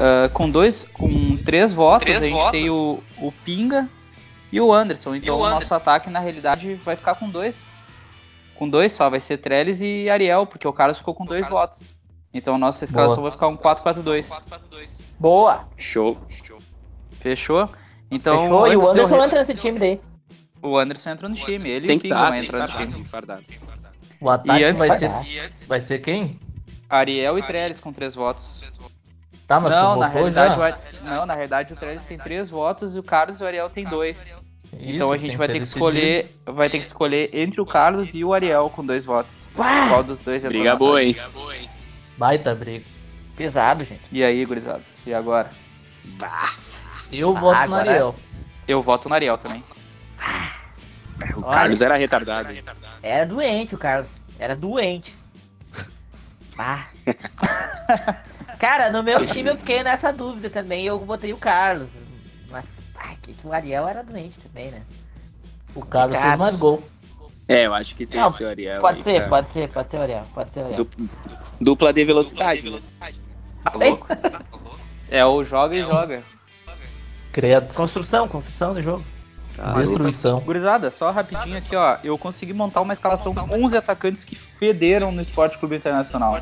Ah, 0.00 0.28
com 0.28 0.50
dois, 0.50 0.84
com 0.92 1.36
três 1.36 1.72
votos, 1.72 2.08
a 2.08 2.20
gente 2.20 2.50
tem 2.50 2.70
o, 2.70 3.02
o 3.18 3.32
Pinga 3.44 3.88
e 4.50 4.60
o 4.60 4.72
Anderson. 4.72 5.14
Então, 5.14 5.38
o 5.38 5.48
nosso 5.48 5.72
ataque 5.74 6.10
na 6.10 6.18
realidade 6.18 6.74
vai 6.84 6.96
ficar 6.96 7.14
com 7.14 7.28
dois, 7.28 7.76
com 8.54 8.68
dois 8.68 8.92
só, 8.92 9.08
vai 9.08 9.20
ser 9.20 9.38
Trellis 9.38 9.80
e 9.80 10.10
Ariel, 10.10 10.46
porque 10.46 10.66
o 10.66 10.72
Carlos 10.72 10.98
ficou 10.98 11.14
com 11.14 11.24
dois 11.24 11.46
votos. 11.48 11.94
Então, 12.32 12.56
a 12.56 12.58
nossa 12.58 12.84
escalação 12.84 13.22
vai 13.22 13.32
ficar 13.32 13.48
um 13.48 13.56
4-4-2. 13.56 15.02
Boa. 15.18 15.66
Show. 15.76 16.18
Fechou? 17.20 17.68
Então, 18.10 18.38
Fechou. 18.38 18.66
E 18.66 18.70
antes 18.72 18.84
o 18.84 18.90
Anderson 18.90 19.24
entra 19.24 19.38
nesse 19.38 19.54
time 19.54 19.78
daí. 19.78 20.00
O 20.62 20.76
Anderson 20.78 21.10
entra 21.10 21.28
no 21.28 21.34
time, 21.34 21.68
ele 21.70 21.86
Tem 21.86 21.96
o 21.96 22.00
que 22.00 22.06
estar, 22.08 22.30
vai 22.30 22.40
tem 22.40 22.40
que 22.40 22.46
entrar 22.56 22.68
no 22.68 22.72
time. 22.78 22.92
tem 22.94 23.02
que 23.02 23.08
fardar. 23.08 23.40
O 24.20 24.28
ataque 24.30 24.60
E 24.60 24.64
antes 24.64 24.78
vai 24.86 24.90
ser, 24.98 25.10
vai 25.66 25.80
ser 25.80 25.98
quem? 26.00 26.38
Ariel 26.90 27.38
e 27.38 27.42
Trellis 27.42 27.78
com 27.80 27.92
três 27.92 28.14
votos. 28.14 28.64
Tá, 29.46 29.60
mas 29.60 29.70
não, 29.72 29.94
tu 29.94 30.00
na 30.00 30.06
votou 30.08 30.20
realidade, 30.22 30.54
já? 30.54 30.60
o 30.60 30.62
Ar- 30.62 30.80
não, 31.02 31.26
na 31.26 31.34
realidade 31.34 31.72
o 31.72 31.76
Trellis 31.76 32.02
tem 32.02 32.18
três 32.18 32.50
votos 32.50 32.96
e 32.96 32.98
o 32.98 33.02
Carlos 33.02 33.40
e 33.40 33.44
o 33.44 33.46
Ariel 33.46 33.70
tem 33.70 33.84
dois. 33.84 34.38
então 34.72 34.80
Isso, 34.90 35.12
a 35.12 35.16
gente 35.16 35.28
tem 35.30 35.36
vai 35.38 35.46
ter 35.46 35.52
que 35.54 35.58
decidido. 35.60 35.86
escolher, 35.88 36.36
vai 36.44 36.68
ter 36.68 36.78
que 36.80 36.86
escolher 36.86 37.30
entre 37.32 37.60
o 37.60 37.64
Carlos 37.66 38.14
e 38.14 38.24
o 38.24 38.34
Ariel 38.34 38.68
com 38.74 38.84
dois 38.84 39.04
votos. 39.04 39.48
Qual 39.54 40.02
dos 40.02 40.22
dois 40.24 40.44
entrou 40.44 40.60
Briga 40.60 40.76
boa, 40.76 41.02
hein? 41.02 41.16
Baita 42.18 42.54
briga. 42.54 42.84
Pesado, 43.36 43.84
gente. 43.84 44.02
E 44.10 44.22
aí, 44.24 44.44
gurizada? 44.44 44.82
E 45.06 45.14
agora? 45.14 45.50
Eu 47.12 47.34
Ah, 47.36 47.40
voto 47.40 47.56
no 47.56 47.62
agora- 47.76 47.90
Ariel. 47.90 48.14
Eu 48.66 48.82
voto 48.82 49.08
no 49.08 49.14
Ariel 49.14 49.38
também. 49.38 49.62
O 51.36 51.40
Olha. 51.42 51.50
Carlos 51.52 51.80
era 51.82 51.96
retardado. 51.96 52.48
Era 53.02 53.24
doente 53.26 53.74
o 53.74 53.78
Carlos. 53.78 54.08
Era 54.38 54.54
doente. 54.56 55.14
Ah. 56.60 56.86
Cara, 58.58 58.90
no 58.90 59.00
meu 59.04 59.24
time 59.24 59.48
eu 59.50 59.56
fiquei 59.56 59.82
nessa 59.84 60.12
dúvida 60.12 60.50
também. 60.50 60.84
Eu 60.84 60.98
botei 60.98 61.32
o 61.32 61.36
Carlos. 61.36 61.88
Mas, 62.50 62.64
ai, 62.96 63.16
que, 63.22 63.32
que 63.32 63.46
o 63.46 63.52
Ariel 63.52 63.86
era 63.86 64.02
doente 64.02 64.40
também, 64.40 64.70
né? 64.72 64.82
O 65.74 65.84
Carlos 65.84 66.18
fez 66.20 66.36
mais 66.36 66.56
gol. 66.56 66.82
É, 67.46 67.66
eu 67.66 67.74
acho 67.74 67.94
que 67.94 68.04
tem 68.04 68.20
Não, 68.20 68.26
o 68.28 68.46
Ariel. 68.48 68.80
Pode 68.80 68.98
aí, 68.98 69.04
ser, 69.04 69.14
cara. 69.18 69.28
pode 69.28 69.52
ser, 69.52 69.68
pode 69.68 69.90
ser 69.90 69.96
o 69.96 70.00
Ariel. 70.02 70.26
Pode 70.34 70.52
ser 70.52 70.60
o 70.60 70.64
Ariel. 70.64 70.84
Du- 70.84 71.10
Dupla 71.60 71.92
de 71.92 72.04
velocidade. 72.04 72.68
né? 72.68 72.78
Tá 73.62 73.72
louco? 73.74 74.06
É 75.08 75.24
o 75.24 75.44
joga 75.44 75.76
e 75.76 75.80
joga. 75.80 76.24
Credo. 77.32 77.72
Construção, 77.72 78.26
construção 78.26 78.74
do 78.74 78.82
jogo. 78.82 79.04
Destruição. 79.76 80.40
Gurizada, 80.40 80.90
só 80.90 81.10
rapidinho 81.10 81.58
aqui, 81.58 81.74
ó. 81.74 81.98
Eu 82.04 82.16
consegui 82.16 82.52
montar 82.52 82.80
uma 82.80 82.92
escalação 82.92 83.34
com 83.34 83.40
11 83.54 83.76
atacantes 83.76 84.24
que 84.24 84.36
federam 84.36 85.10
no 85.10 85.20
Esporte 85.20 85.58
Clube 85.58 85.76
Internacional. 85.76 86.40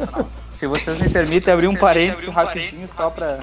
Se 0.52 0.66
vocês 0.66 0.98
me 0.98 1.10
permitem 1.10 1.52
abrir 1.52 1.68
um 1.68 1.76
parênteses 1.76 2.28
rapidinho 2.28 2.88
só 2.88 3.10
pra 3.10 3.40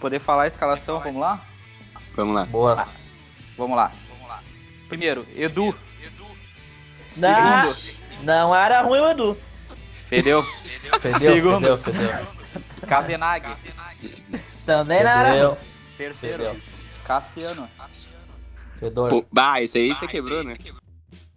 poder 0.00 0.20
falar 0.20 0.44
a 0.44 0.46
escalação, 0.46 1.00
vamos 1.00 1.20
lá? 1.20 1.40
Vamos 2.16 2.34
lá. 2.34 2.44
Boa. 2.46 2.84
Vamos 3.56 3.76
lá. 3.76 3.92
Primeiro, 4.88 5.26
Edu. 5.36 5.74
Não, 7.16 7.72
Segundo, 7.74 7.98
não 8.22 8.54
era 8.54 8.80
ruim 8.80 9.00
o 9.00 9.10
Edu. 9.10 9.36
Fedeu. 10.08 10.42
Fedeu, 11.00 11.18
Segundo. 11.18 11.76
fedeu, 11.76 11.76
fedeu. 11.76 12.26
Kabenag. 12.86 13.46
Também 14.64 15.04
não 15.04 15.10
era. 15.10 15.58
Terceiro, 15.96 16.44
Fedeu. 16.44 16.60
Cassiano. 17.08 17.66
Fedor. 18.78 19.08
Pô, 19.08 19.24
bah, 19.32 19.62
esse 19.62 19.78
aí 19.78 19.94
você 19.94 20.06
quebrou, 20.06 20.44
né? 20.44 20.56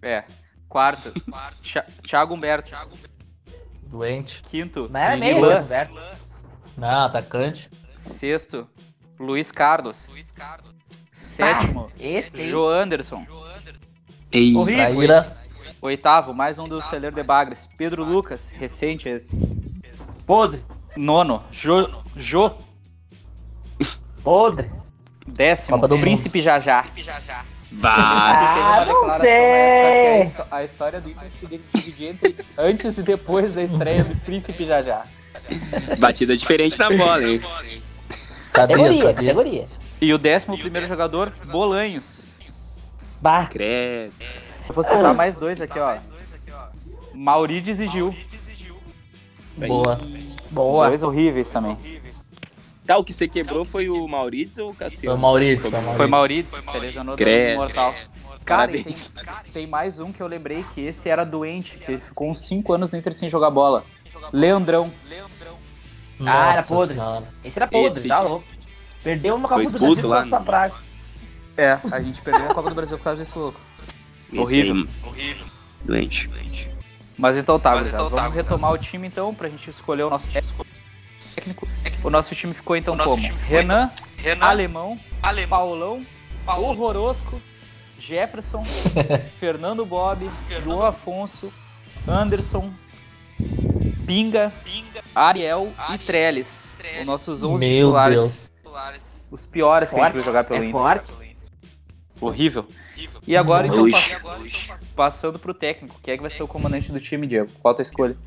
É. 0.02 0.26
Quarto, 0.68 1.12
Thi- 1.64 1.82
Thiago 2.06 2.34
Humberto. 2.34 2.72
Doente. 3.84 4.42
Quinto, 4.44 4.90
Não 4.90 5.00
era 5.00 5.16
meio. 5.16 5.40
Roberto. 5.40 5.94
Não, 6.78 7.06
atacante. 7.06 7.70
Sexto, 7.96 8.68
Luiz 9.18 9.50
Carlos. 9.52 10.14
Sétimo, 11.12 11.90
Esse 12.00 12.32
aí. 12.36 12.50
Joe 12.50 12.74
Anderson. 12.82 13.26
Ei. 14.32 14.54
Traíra. 14.66 15.38
Oitavo, 15.82 16.34
mais 16.34 16.60
um 16.60 16.68
do 16.68 16.82
celeiro 16.82 17.16
de 17.16 17.24
Bagres. 17.24 17.68
Pedro 17.78 18.04
Lucas, 18.04 18.50
recente 18.50 19.08
esse. 19.08 19.38
Podre. 20.26 20.64
Nono, 20.98 21.44
Jo. 21.52 22.04
Jo. 22.18 22.52
Podre. 24.24 24.70
Décimo, 25.28 25.76
Copa 25.78 25.88
do 25.88 25.96
Mundo. 25.96 26.04
Príncipe 26.04 26.42
Jajá. 26.42 26.84
bah. 27.72 27.92
Ah, 27.94 28.86
não 28.86 29.20
sei. 29.20 30.32
A 30.50 30.64
história 30.64 31.00
do 31.00 31.10
Inter 31.10 31.30
se 31.32 31.46
divide 31.48 32.06
entre 32.06 32.36
antes 32.58 32.98
e 32.98 33.04
depois 33.04 33.54
da 33.54 33.62
estreia 33.64 34.04
do 34.04 34.16
Príncipe 34.22 34.66
Jajá. 34.66 35.06
Batida 36.00 36.36
diferente 36.36 36.78
na 36.78 36.90
bola, 36.90 37.24
hein? 37.24 37.42
Sabia, 37.42 37.82
Categoria, 38.52 38.94
sabia. 39.02 39.14
categoria. 39.14 39.68
E 40.02 40.14
o 40.14 40.18
décimo 40.18 40.58
primeiro 40.58 40.88
jogador, 40.88 41.32
Bolanhos. 41.52 42.34
Bah. 43.22 43.46
Credo. 43.46 44.14
Eu 44.68 44.74
vou 44.76 44.84
citar 44.84 45.14
mais 45.14 45.36
dois 45.36 45.62
aqui, 45.62 45.80
ó. 45.80 45.98
Maurides 47.14 47.80
e 47.80 47.88
Gil. 47.88 48.16
Boa. 49.58 50.00
Boa. 50.50 50.88
Dois 50.88 51.04
horríveis 51.04 51.50
também. 51.50 51.78
Tá, 52.86 52.98
o 52.98 53.04
que 53.04 53.14
você 53.14 53.28
quebrou 53.28 53.64
foi 53.64 53.90
o 53.90 54.08
Maurício 54.08 54.66
ou 54.66 54.72
o 54.72 54.74
Foi 54.74 54.88
o 54.88 54.90
Cassiano? 54.90 55.18
Maurício. 55.18 55.72
Foi 55.96 56.06
o 56.06 56.10
Maurício. 56.10 56.62
Se 56.72 56.80
lesionou 56.80 57.16
do 57.16 57.18
Credo. 57.18 57.58
mortal. 57.58 57.94
Cara, 58.44 58.68
tem, 58.68 58.84
Parabéns. 58.84 59.14
tem 59.54 59.68
mais 59.68 60.00
um 60.00 60.12
que 60.12 60.22
eu 60.22 60.28
lembrei 60.28 60.64
que 60.74 60.82
esse 60.82 61.08
era 61.08 61.24
doente, 61.24 61.78
que 61.78 61.92
ele 61.92 62.02
ficou 62.02 62.30
uns 62.30 62.40
5 62.40 62.74
anos 62.74 62.90
no 62.90 62.98
Inter 62.98 63.14
sem 63.14 63.30
jogar 63.30 63.52
bola. 63.52 63.84
Leandrão. 64.34 64.92
Ah, 66.20 66.54
era 66.54 66.64
podre. 66.64 66.96
Senhora. 66.96 67.28
Esse 67.44 67.58
era 67.60 67.68
podre, 67.68 67.88
Esse 68.00 68.08
tá 68.08 68.20
louco. 68.22 68.46
Perdeu 69.04 69.36
uma 69.36 69.48
Copa 69.48 69.62
do 69.62 69.66
expulso 69.66 70.08
Brasil 70.08 70.10
lá 70.10 70.20
pra 70.22 70.30
sua 70.30 70.40
praga. 70.42 70.76
É, 71.58 71.80
a 71.92 72.02
gente 72.02 72.22
perdeu 72.22 72.50
a 72.52 72.54
Copa 72.54 72.70
do 72.70 72.76
Brasil 72.76 72.98
por 72.98 73.04
causa 73.04 73.24
desse 73.24 73.38
louco. 73.38 73.60
Esse 74.32 74.40
Horrível. 74.40 74.88
aí, 75.14 75.38
Doente. 75.86 76.30
Mas 77.18 77.38
então 77.38 77.60
tá, 77.60 77.76
gurizada, 77.76 78.10
vamos 78.10 78.34
retomar 78.34 78.72
o 78.72 78.78
time 78.78 79.08
então, 79.08 79.34
pra 79.34 79.50
gente 79.50 79.70
escolher 79.70 80.04
o 80.04 80.10
nosso 80.10 80.32
técnico. 81.36 81.68
O 82.04 82.10
nosso 82.10 82.36
time 82.36 82.54
ficou 82.54 82.76
então 82.76 82.98
como? 82.98 83.22
Renan, 83.48 83.92
Alemão, 84.40 85.00
Paulão, 85.50 86.06
Horrorosco, 86.46 87.42
Jefferson, 88.00 88.64
Fernando 89.38 89.86
Bob, 89.86 90.30
João 90.64 90.84
Afonso, 90.86 91.52
Anderson, 92.08 92.72
Pinga, 94.06 94.52
Ariel 95.16 95.72
e 95.94 95.98
Trellis. 96.00 96.74
Os 97.00 97.06
nossos 97.06 97.44
11 97.44 97.60
Meu 97.60 97.88
titulares. 97.88 98.18
Deus. 98.18 98.52
Os 99.30 99.46
piores 99.48 99.90
que 99.90 99.96
a 99.96 99.98
gente 100.00 100.04
Forte, 100.06 100.14
viu 100.16 100.24
jogar 100.24 100.46
pelo 100.46 100.64
é 100.64 100.68
Inter. 100.68 100.82
forte. 100.82 101.14
Horrível. 102.20 102.68
E 103.26 103.36
agora, 103.36 103.66
então, 103.66 103.86
passando 104.96 105.40
pro 105.40 105.54
técnico, 105.54 106.00
quem 106.04 106.14
é 106.14 106.18
que 106.18 106.22
vai 106.22 106.30
ser 106.30 106.44
o 106.44 106.48
comandante 106.48 106.92
do 106.92 107.00
time, 107.00 107.26
Diego? 107.26 107.50
Qual 107.62 107.72
a 107.72 107.76
tua 107.76 107.82
escolha? 107.82 108.18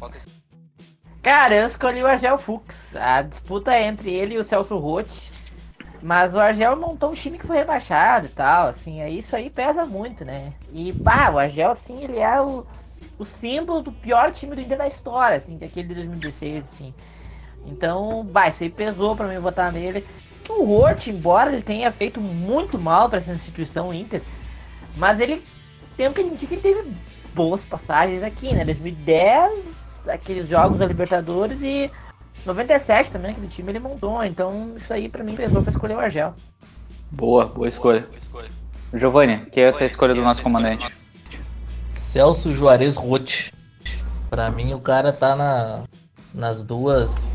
Cara, 1.25 1.55
eu 1.55 1.67
escolhi 1.67 2.03
o 2.03 2.07
Argel 2.07 2.37
Fux. 2.37 2.95
A 2.95 3.23
disputa 3.23 3.73
é 3.73 3.87
entre 3.87 4.13
ele 4.13 4.35
e 4.35 4.39
o 4.39 4.45
Celso 4.45 4.77
Rotti. 4.77 5.33
Mas 6.03 6.35
o 6.35 6.39
Argel 6.39 6.77
montou 6.77 7.13
um 7.13 7.15
time 7.15 7.39
que 7.39 7.47
foi 7.47 7.57
rebaixado 7.57 8.27
e 8.27 8.29
tal, 8.29 8.69
assim, 8.69 9.01
aí 9.01 9.21
isso 9.21 9.35
aí 9.35 9.49
pesa 9.49 9.87
muito, 9.87 10.23
né? 10.23 10.53
E, 10.71 10.93
pá, 10.93 11.31
o 11.31 11.39
Argel, 11.39 11.71
assim, 11.71 12.05
ele 12.05 12.19
é 12.19 12.39
o, 12.43 12.67
o 13.19 13.25
símbolo 13.25 13.81
do 13.81 13.91
pior 13.91 14.33
time 14.33 14.55
do 14.55 14.61
Inter 14.61 14.77
da 14.77 14.87
história, 14.87 15.39
assim, 15.39 15.57
daquele 15.57 15.89
de 15.89 15.95
2016, 15.95 16.63
assim. 16.63 16.95
Então, 17.65 18.23
bah, 18.23 18.49
isso 18.49 18.63
aí 18.63 18.69
pesou 18.69 19.17
pra 19.17 19.27
mim 19.27 19.39
votar 19.39 19.73
nele. 19.73 20.07
Que 20.45 20.53
o 20.53 20.63
Rotti, 20.63 21.11
embora 21.11 21.51
ele 21.51 21.63
tenha 21.63 21.91
feito 21.91 22.21
muito 22.21 22.79
mal 22.79 23.09
pra 23.09 23.17
essa 23.17 23.33
instituição 23.33 23.95
Inter, 23.95 24.21
mas 24.95 25.19
ele, 25.19 25.43
tem 25.97 26.13
que 26.13 26.21
admitir 26.21 26.47
que 26.47 26.55
ele 26.57 26.61
teve 26.61 26.93
boas 27.35 27.65
passagens 27.65 28.23
aqui, 28.23 28.53
né? 28.53 28.63
2010 28.63 29.84
aqueles 30.09 30.49
jogos 30.49 30.79
da 30.79 30.87
Libertadores 30.87 31.63
e 31.63 31.91
97 32.45 33.13
também, 33.13 33.33
aquele 33.33 33.49
time 33.49 33.73
ele 33.73 33.79
montou. 33.79 34.23
Então 34.25 34.75
isso 34.77 34.93
aí 34.93 35.09
pra 35.09 35.25
mim 35.25 35.35
pesou 35.35 35.63
pra 35.63 35.71
escolher 35.71 35.95
o 35.95 36.01
Argel. 36.01 36.35
Boa, 37.11 37.47
boa 37.47 37.69
escolha. 37.69 38.07
Giovanni, 38.93 39.47
que 39.47 39.61
é 39.61 39.69
a 39.69 39.73
tua 39.73 39.87
escolha 39.87 40.15
do 40.15 40.23
nosso 40.23 40.43
comandante? 40.43 40.87
Celso 41.95 42.53
Juarez 42.53 42.97
Roth. 42.97 43.53
Pra 44.31 44.51
mim 44.51 44.75
o 44.75 44.81
cara 44.81 45.13
tá 45.13 45.35
na, 45.37 45.85
nas 46.35 46.63
duas 46.63 47.27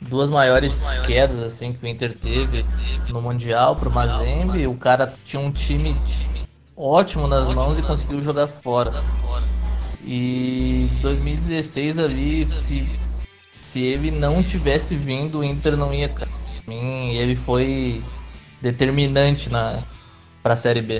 duas 0.00 0.30
maiores 0.30 0.90
quedas 1.06 1.36
assim 1.36 1.72
que 1.72 1.84
o 1.84 1.88
Inter 1.88 2.16
teve 2.18 2.66
no 3.08 3.22
mundial 3.22 3.76
pro 3.76 3.90
Mazembe, 3.90 4.66
o 4.66 4.74
cara 4.74 5.12
tinha 5.24 5.40
um 5.40 5.50
time 5.52 5.96
ótimo 6.76 7.26
nas 7.26 7.46
mãos 7.48 7.78
e 7.78 7.82
conseguiu 7.82 8.20
jogar 8.20 8.46
fora. 8.46 8.92
E 10.04 10.88
2016 11.00 11.98
ali 11.98 12.44
se 12.44 12.86
se 13.62 13.80
ele 13.80 14.10
não 14.10 14.42
tivesse 14.42 14.96
vindo, 14.96 15.38
o 15.38 15.44
Inter 15.44 15.76
não 15.76 15.94
ia 15.94 16.08
cair. 16.08 16.28
Pra 16.28 16.74
mim, 16.74 17.14
ele 17.14 17.36
foi 17.36 18.02
determinante 18.60 19.48
na 19.48 19.84
pra 20.42 20.56
Série 20.56 20.82
B. 20.82 20.98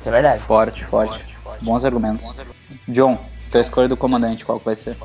Isso 0.00 0.08
é 0.08 0.10
verdade. 0.10 0.42
Forte, 0.42 0.84
forte. 0.84 1.24
Bons 1.62 1.84
argumentos. 1.84 2.40
John, 2.88 3.24
tua 3.52 3.60
escolha 3.60 3.86
do 3.86 3.96
comandante, 3.96 4.44
qual 4.44 4.58
que 4.58 4.66
vai 4.66 4.74
ser? 4.74 4.96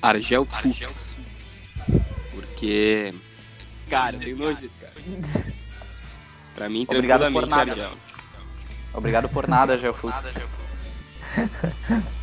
Argel 0.00 0.44
Fux. 0.44 1.16
Porque. 2.32 3.12
Cara, 3.90 4.14
eu 4.14 4.20
tenho 4.20 4.38
nojo 4.38 4.60
desse 4.60 4.78
cara. 4.78 4.92
Pra 6.54 6.68
mim, 6.68 6.86
Obrigado 6.88 7.32
por 7.32 7.46
nada. 7.46 7.72
Argel. 7.72 7.90
Obrigado 8.94 9.28
por 9.28 9.48
nada, 9.48 9.72
Argel 9.72 9.94
Fux. 9.94 10.14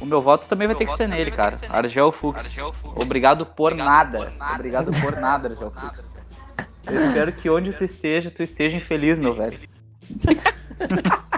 O 0.00 0.06
meu 0.06 0.22
voto 0.22 0.46
também 0.46 0.68
vai 0.68 0.76
ter 0.76 0.86
que 0.86 0.96
ser 0.96 1.08
nele, 1.08 1.32
cara. 1.32 1.58
Argel 1.68 2.12
Fux. 2.12 2.56
Obrigado 2.84 3.44
por 3.44 3.74
nada. 3.74 4.32
Obrigado 4.54 4.92
por 5.00 5.16
nada, 5.16 5.48
Argel 5.48 5.72
Fux. 5.72 6.08
Eu 6.86 6.96
espero 6.98 7.32
que 7.32 7.50
onde 7.50 7.72
tu 7.72 7.82
esteja, 7.82 8.30
tu 8.30 8.42
esteja 8.42 8.76
infeliz, 8.76 9.18
meu 9.18 9.34
velho. 9.34 9.58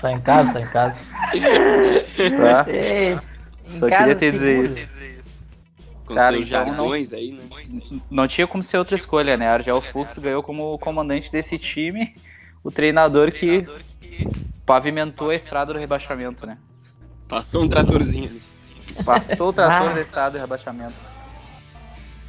Tá 0.00 0.12
em 0.12 0.20
casa, 0.20 0.52
tá 0.52 0.60
em 0.60 0.66
casa. 0.66 1.04
Tá? 1.04 2.70
Ei, 2.70 3.18
em 3.66 3.78
Só 3.78 3.88
casa 3.88 4.14
queria 4.14 4.14
te 4.14 4.30
dizer 4.30 4.64
isso. 4.64 4.88
Com 6.06 6.14
Cara, 6.14 6.36
seus 6.36 6.46
então 6.46 6.66
não- 6.66 6.92
aí, 6.92 7.32
né? 7.32 8.00
Não 8.08 8.28
tinha 8.28 8.46
como 8.46 8.62
ser 8.62 8.78
outra 8.78 8.94
escolha, 8.94 9.36
né? 9.36 9.48
Argel 9.48 9.82
Fux 9.82 10.16
ganhou 10.18 10.40
como 10.42 10.78
comandante 10.78 11.32
desse 11.32 11.58
time, 11.58 12.14
o 12.62 12.70
treinador 12.70 13.32
que 13.32 13.66
pavimentou 14.68 15.30
a 15.30 15.34
estrada 15.34 15.72
do 15.72 15.78
rebaixamento, 15.78 16.46
né? 16.46 16.58
Passou 17.26 17.62
um 17.64 17.68
tratorzinho 17.68 18.28
ali. 18.28 18.42
Passou 19.02 19.48
o 19.48 19.52
trator 19.52 19.90
Ah. 19.90 19.94
da 19.94 20.00
estrada 20.02 20.32
do 20.32 20.40
rebaixamento. 20.42 20.94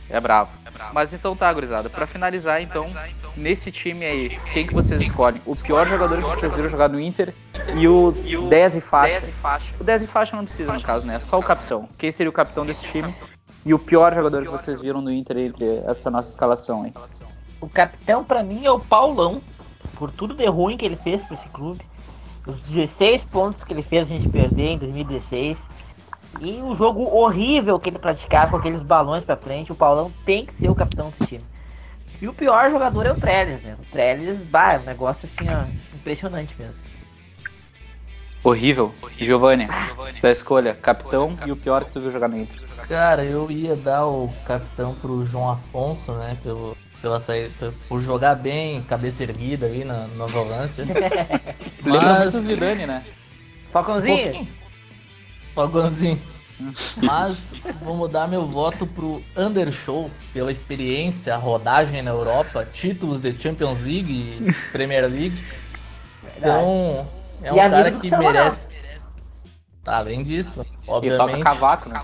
É 0.09 0.19
bravo. 0.19 0.49
Mas 0.93 1.13
então 1.13 1.35
tá, 1.35 1.51
gurizada. 1.53 1.89
Pra 1.89 2.07
finalizar, 2.07 2.61
então, 2.61 2.85
nesse 3.35 3.71
time 3.71 4.05
aí, 4.05 4.39
quem 4.53 4.65
que 4.65 4.73
vocês 4.73 5.01
escolhem? 5.01 5.41
O 5.45 5.53
pior 5.53 5.85
jogador 5.87 6.15
que 6.17 6.23
vocês 6.23 6.53
viram 6.53 6.69
jogar 6.69 6.89
no 6.89 6.99
Inter 6.99 7.33
e 7.75 7.87
o 7.87 8.13
10 8.49 8.77
e 8.77 8.81
faixa. 8.81 9.31
O 9.79 9.83
10 9.83 10.03
e 10.03 10.07
faixa 10.07 10.35
não 10.35 10.45
precisa, 10.45 10.73
no 10.73 10.81
caso, 10.81 11.05
né? 11.05 11.19
Só 11.19 11.37
o 11.37 11.43
capitão. 11.43 11.89
Quem 11.97 12.11
seria 12.11 12.29
o 12.29 12.33
capitão 12.33 12.65
desse 12.65 12.87
time? 12.87 13.13
E 13.65 13.73
o 13.73 13.77
pior 13.77 14.13
jogador 14.13 14.41
que 14.43 14.49
vocês 14.49 14.79
viram 14.79 15.01
no 15.01 15.11
Inter 15.11 15.37
entre 15.37 15.65
essa 15.85 16.09
nossa 16.09 16.29
escalação 16.31 16.83
aí? 16.83 16.93
O 17.59 17.67
capitão 17.67 18.23
pra 18.23 18.41
mim 18.41 18.65
é 18.65 18.71
o 18.71 18.79
Paulão, 18.79 19.41
por 19.95 20.09
tudo 20.09 20.33
de 20.33 20.45
ruim 20.47 20.77
que 20.77 20.85
ele 20.85 20.95
fez 20.95 21.21
pra 21.23 21.33
esse 21.33 21.49
clube. 21.49 21.85
Os 22.49 22.59
16 22.61 23.25
pontos 23.25 23.63
que 23.63 23.73
ele 23.73 23.81
fez 23.81 24.03
a 24.03 24.13
gente 24.13 24.27
perder 24.27 24.71
em 24.71 24.77
2016. 24.77 25.69
E 26.41 26.61
o 26.61 26.75
jogo 26.75 27.03
horrível 27.03 27.79
que 27.79 27.89
ele 27.89 27.99
praticava 27.99 28.51
com 28.51 28.57
aqueles 28.57 28.81
balões 28.81 29.23
pra 29.23 29.35
frente, 29.35 29.71
o 29.71 29.75
Paulão 29.75 30.11
tem 30.25 30.45
que 30.45 30.53
ser 30.53 30.69
o 30.69 30.75
capitão 30.75 31.09
desse 31.09 31.27
time. 31.27 31.43
E 32.21 32.27
o 32.27 32.33
pior 32.33 32.69
jogador 32.69 33.05
é 33.05 33.11
o 33.11 33.15
Trellis, 33.15 33.61
né? 33.61 33.77
O 33.79 33.91
Trellis, 33.91 34.41
bah, 34.43 34.73
é 34.73 34.79
um 34.79 34.83
negócio 34.83 35.25
assim, 35.25 35.47
ó, 35.49 35.63
impressionante 35.95 36.55
mesmo. 36.57 36.75
Horrível. 38.43 38.93
Giovanni, 39.17 39.67
tua 40.21 40.31
escolha, 40.31 40.73
capitão 40.73 41.37
e 41.45 41.51
o 41.51 41.57
pior 41.57 41.83
que 41.83 41.91
tu 41.91 41.99
viu 41.99 42.11
jogar 42.11 42.27
no 42.27 42.37
Inter. 42.37 42.59
Cara, 42.87 43.23
eu 43.23 43.51
ia 43.51 43.75
dar 43.75 44.05
o 44.05 44.29
capitão 44.45 44.95
pro 44.95 45.25
João 45.25 45.49
Afonso, 45.49 46.13
né? 46.13 46.37
Pelo, 46.41 46.75
pela 47.01 47.19
saída, 47.19 47.73
por- 47.87 47.99
jogar 48.01 48.35
bem, 48.35 48.81
cabeça 48.83 49.23
erguida 49.23 49.65
ali 49.65 49.83
na, 49.83 50.07
na 50.07 50.25
volância. 50.25 50.85
Muito 51.81 51.97
o 52.05 52.05
Mas. 52.05 52.31
Zidane, 52.33 52.85
né? 52.85 53.05
Falcãozinho, 53.71 54.23
pouquinho. 54.23 54.47
Falcãozinho. 55.55 56.21
Mas 56.97 57.53
vou 57.81 57.95
mudar 57.95 58.27
meu 58.27 58.45
voto 58.45 58.85
pro 58.85 59.23
Undershow 59.37 60.11
pela 60.33 60.51
experiência, 60.51 61.35
rodagem 61.37 62.01
na 62.01 62.11
Europa, 62.11 62.65
títulos 62.71 63.21
de 63.21 63.33
Champions 63.39 63.81
League 63.81 64.11
e 64.11 64.53
Premier 64.71 65.05
League. 65.07 65.37
Então, 66.37 67.07
é 67.41 67.53
um 67.53 67.55
E 67.55 67.69
cara 67.69 67.91
que 67.91 68.11
merece. 68.17 68.67
Além 69.87 70.21
disso, 70.23 70.61
E 70.61 70.65
toca 70.85 70.91
obviamente, 70.91 71.43
cavaco, 71.43 71.89
né? 71.89 72.01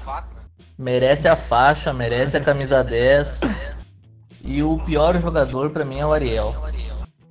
merece 0.77 1.27
a 1.27 1.35
faixa, 1.35 1.91
merece 1.93 2.37
a 2.37 2.41
camisa 2.41 2.81
10. 2.83 3.41
E 4.45 4.61
o 4.61 4.77
pior 4.79 5.19
jogador 5.19 5.71
pra 5.71 5.83
mim 5.83 5.99
é 5.99 6.05
o 6.05 6.13
Ariel. 6.13 6.55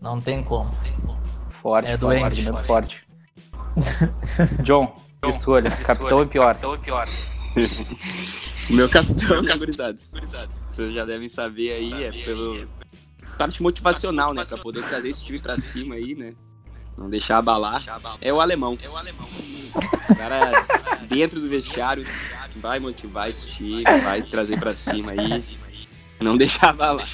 Não 0.01 0.21
tem 0.21 0.43
como. 0.43 0.75
Forte, 1.62 1.89
É 1.91 1.97
forte, 1.97 2.01
doente. 2.01 2.25
argumento 2.25 2.67
forte. 2.67 3.05
John, 4.62 4.95
escolha, 5.27 5.71
capitão 5.71 6.23
e 6.23 6.27
pior. 6.27 6.59
O 8.71 8.73
meu 8.73 8.89
capitão, 8.89 9.43
né, 9.43 9.55
gurizada? 9.59 9.99
Vocês 10.69 10.95
já 10.95 11.05
devem 11.05 11.29
saber 11.29 11.73
aí, 11.73 12.05
é 12.05 12.11
pelo 12.25 12.67
parte 13.37 13.62
motivacional, 13.62 14.33
né? 14.33 14.43
Pra 14.43 14.57
poder 14.57 14.83
trazer 14.85 15.11
esse 15.11 15.23
time 15.23 15.39
pra 15.39 15.59
cima 15.59 15.97
aí, 15.97 16.15
né? 16.15 16.33
Não 16.97 17.11
deixar 17.11 17.37
abalar. 17.39 17.83
É 18.23 18.33
o 18.33 18.41
alemão. 18.41 18.79
O 20.09 20.15
cara 20.15 20.65
dentro 21.07 21.41
do 21.41 21.49
vestiário 21.49 22.07
vai 22.57 22.79
motivar 22.81 23.29
esse 23.29 23.47
time, 23.49 23.85
vai 23.85 24.23
trazer 24.23 24.59
pra 24.59 24.75
cima 24.75 25.12
aí. 25.12 25.45
Não 26.21 26.37
deixar 26.37 26.71
abalar. 26.71 27.07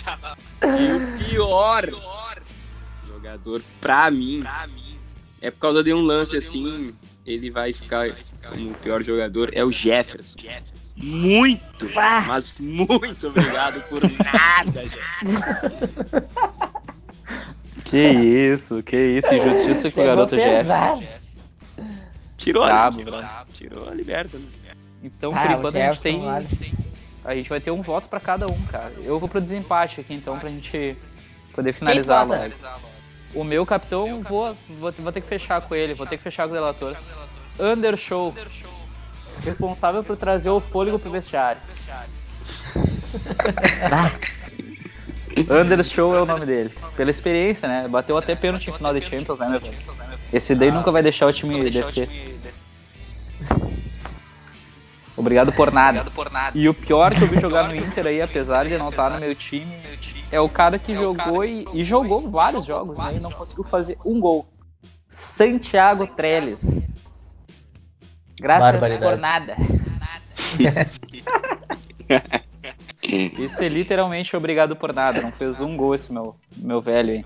E 0.63 0.93
o 0.93 1.17
pior 1.19 1.89
jogador 3.07 3.63
pra 3.81 4.11
mim 4.11 4.45
é 5.41 5.51
por 5.51 5.59
causa 5.59 5.83
de 5.83 5.93
um 5.93 6.01
lance 6.01 6.37
assim, 6.37 6.95
ele 7.27 7.51
vai 7.51 7.73
ficar 7.73 8.11
como 8.49 8.71
o 8.71 8.75
pior 8.75 9.03
jogador, 9.03 9.51
é 9.53 9.65
o 9.65 9.73
Jefferson. 9.73 10.39
Muito, 10.97 11.89
Ah. 11.97 12.25
mas 12.27 12.59
muito 12.59 13.27
obrigado 13.29 13.81
por 13.89 14.03
nada, 14.03 14.83
Jefferson. 14.87 16.27
Que 17.85 17.99
isso, 18.55 18.83
que 18.83 18.97
isso, 18.97 19.35
injustiça 19.35 19.91
com 19.91 20.01
o 20.03 20.05
garoto 20.05 20.37
Pegou 20.37 20.45
Jeff. 20.47 20.63
pesado. 20.63 21.03
Tirou? 22.37 22.65
Brabo, 22.65 22.99
tirou, 23.53 23.89
a 23.89 23.95
liberta, 23.95 24.39
né? 24.39 24.47
Então, 25.03 25.33
Ah, 25.35 25.41
por 25.43 25.51
o 25.55 25.59
enquanto, 25.59 25.77
a 25.77 25.81
gente 25.81 25.95
Jefferson, 26.03 26.03
tem. 26.61 26.90
A 27.25 27.35
gente 27.35 27.49
vai 27.49 27.61
ter 27.61 27.71
um 27.71 27.83
voto 27.83 28.09
pra 28.09 28.21
cada 28.21 28.47
um, 28.47 28.63
cara. 28.67 28.93
Eu 29.05 29.19
vou 29.19 29.29
pro 29.29 29.41
desempate 29.41 30.01
aqui, 30.01 30.15
então, 30.15 30.39
pra 30.39 30.49
gente 30.49 30.97
poder 31.55 31.73
finalizar 31.73 32.23
a 32.23 32.25
live. 32.25 32.55
O 33.35 33.45
meu 33.45 33.65
capitão, 33.67 34.23
vou, 34.23 34.57
vou, 34.69 34.93
vou 34.93 35.13
ter 35.13 35.21
que 35.21 35.27
fechar 35.27 35.61
com 35.61 35.75
ele, 35.75 35.95
vou 35.95 36.07
ter 36.07 36.17
que 36.17 36.23
fechar 36.23 36.45
com 36.45 36.51
o 36.51 36.55
delator. 36.55 36.97
Undershow. 37.59 38.35
Responsável 39.45 40.03
por 40.03 40.17
trazer 40.17 40.51
o 40.51 40.61
fôlego 40.61 40.99
pro 40.99 41.11
vestiário. 41.11 41.61
Undershow 45.49 46.17
é 46.17 46.23
o 46.23 46.27
nome 46.27 46.45
dele. 46.45 46.75
Pela 46.97 47.11
experiência, 47.11 47.69
né? 47.69 47.87
Bateu 47.89 48.17
até 48.17 48.35
pênalti 48.35 48.71
em 48.71 48.73
final 48.73 48.93
de 48.93 49.03
Champions, 49.03 49.39
né, 49.39 49.49
meu 49.49 49.61
velho? 49.61 49.77
Esse 50.33 50.55
daí 50.55 50.71
nunca 50.71 50.91
vai 50.91 51.03
deixar 51.03 51.27
o 51.27 51.33
time 51.33 51.69
descer. 51.71 52.09
Obrigado 55.17 55.53
por 55.53 55.73
nada. 55.73 56.05
E 56.55 56.69
o 56.69 56.75
pior 56.75 57.15
que 57.15 57.23
eu 57.23 57.29
vi 57.29 57.39
jogar 57.41 57.69
no 57.69 57.77
Inter 57.77 58.07
aí, 58.07 58.23
apesar 58.23 58.67
de 58.67 58.79
não 58.79 58.91
estar 58.91 59.11
no 59.11 59.21
meu 59.21 59.35
time, 59.35 59.77
é 60.31 60.41
o 60.41 60.49
cara 60.49 60.79
que 60.79 60.95
jogou 60.95 61.45
e, 61.45 61.67
e 61.75 61.85
jogou 61.85 62.31
vários 62.31 62.65
jogos, 62.65 62.99
né? 62.99 63.17
E 63.17 63.21
não 63.21 63.31
conseguiu 63.31 63.65
fazer 63.65 63.99
um 64.05 64.19
gol. 64.21 64.49
Santiago 65.09 66.07
Trellis. 66.07 66.87
Graças 68.41 68.81
por 68.99 69.19
nada. 69.19 69.57
Isso 73.03 73.63
é 73.63 73.69
literalmente 73.69 74.35
obrigado 74.37 74.77
por 74.77 74.93
nada. 74.93 75.21
Não 75.21 75.33
fez 75.33 75.61
um 75.61 75.77
gol 75.77 75.95
esse 75.95 76.13
meu, 76.13 76.37
meu 76.57 76.81
velho 76.81 77.13
aí. 77.13 77.25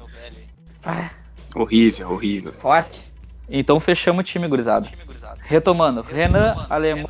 Horrível, 1.55 2.11
horrível. 2.11 2.53
Forte. 2.55 3.13
Então 3.49 3.79
fechamos 3.79 4.21
o 4.21 4.25
time, 4.25 4.49
gurizada. 4.49 4.89
Retomando, 5.41 6.01
Renan, 6.01 6.67
Alemão, 6.71 7.09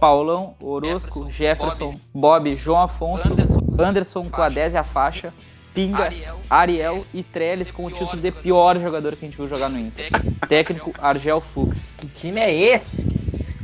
Paulão, 0.00 0.54
Orosco, 0.60 1.28
Jefferson, 1.30 1.94
Bob, 2.12 2.52
João 2.54 2.82
Afonso, 2.82 3.34
Anderson 3.78 4.28
com 4.28 4.42
a 4.42 4.48
10 4.48 4.74
e 4.74 4.76
a 4.76 4.84
faixa, 4.84 5.32
Pinga, 5.74 6.10
Ariel 6.48 7.04
e 7.12 7.22
Trellis 7.22 7.70
com 7.70 7.86
o 7.86 7.90
título 7.90 8.22
de 8.22 8.30
pior 8.30 8.78
jogador 8.78 9.16
que 9.16 9.24
a 9.24 9.28
gente 9.28 9.36
viu 9.36 9.48
jogar 9.48 9.68
no 9.68 9.78
Inter. 9.78 10.08
Técnico 10.48 10.92
Argel 10.98 11.40
Fux. 11.40 11.96
Que 11.98 12.06
time 12.06 12.40
é 12.40 12.54
esse? 12.54 12.96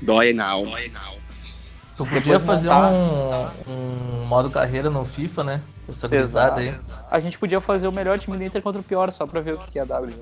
Dói 0.02 0.36
alma. 0.40 0.76
Tu 1.96 2.04
podia 2.04 2.20
Depois 2.20 2.42
fazer 2.42 2.70
montar. 2.70 3.54
um, 3.68 4.22
um 4.22 4.28
modo 4.28 4.50
carreira 4.50 4.90
no 4.90 5.04
FIFA, 5.04 5.44
né? 5.44 5.62
Essa 5.88 6.08
gurizada 6.08 6.60
aí. 6.60 6.74
A 7.10 7.20
gente 7.20 7.38
podia 7.38 7.60
fazer 7.60 7.86
o 7.86 7.92
melhor 7.92 8.18
time 8.18 8.36
do 8.36 8.42
Inter 8.42 8.62
contra 8.62 8.80
o 8.80 8.84
pior, 8.84 9.12
só 9.12 9.26
pra 9.26 9.40
ver 9.40 9.54
o 9.54 9.58
que 9.58 9.70
que 9.70 9.78
ia 9.78 9.86
dar. 9.86 10.00
Bruno. 10.00 10.16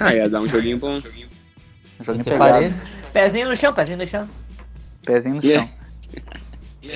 Ah, 0.00 0.14
ia 0.14 0.28
dar 0.30 0.40
um 0.40 0.48
joguinho 0.48 0.78
bom. 0.78 0.98
Joguinho 2.00 2.24
pegado. 2.24 2.50
parede. 2.50 2.76
Pezinho 3.12 3.48
no 3.48 3.56
chão, 3.56 3.72
pezinho 3.72 3.98
no 3.98 4.06
chão. 4.06 4.28
Pezinho 5.04 5.34
no 5.36 5.42
chão. 5.42 5.50
Yeah. 5.50 5.70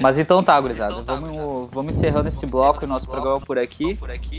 Mas 0.00 0.18
então 0.18 0.42
tá, 0.42 0.60
gurizada. 0.60 1.02
Vamos, 1.02 1.68
vamos 1.72 1.96
encerrando 1.96 2.28
esse 2.28 2.46
bloco 2.46 2.84
e 2.84 2.88
nosso 2.88 3.08
programa 3.08 3.40
por 3.40 3.58
aqui. 3.58 3.98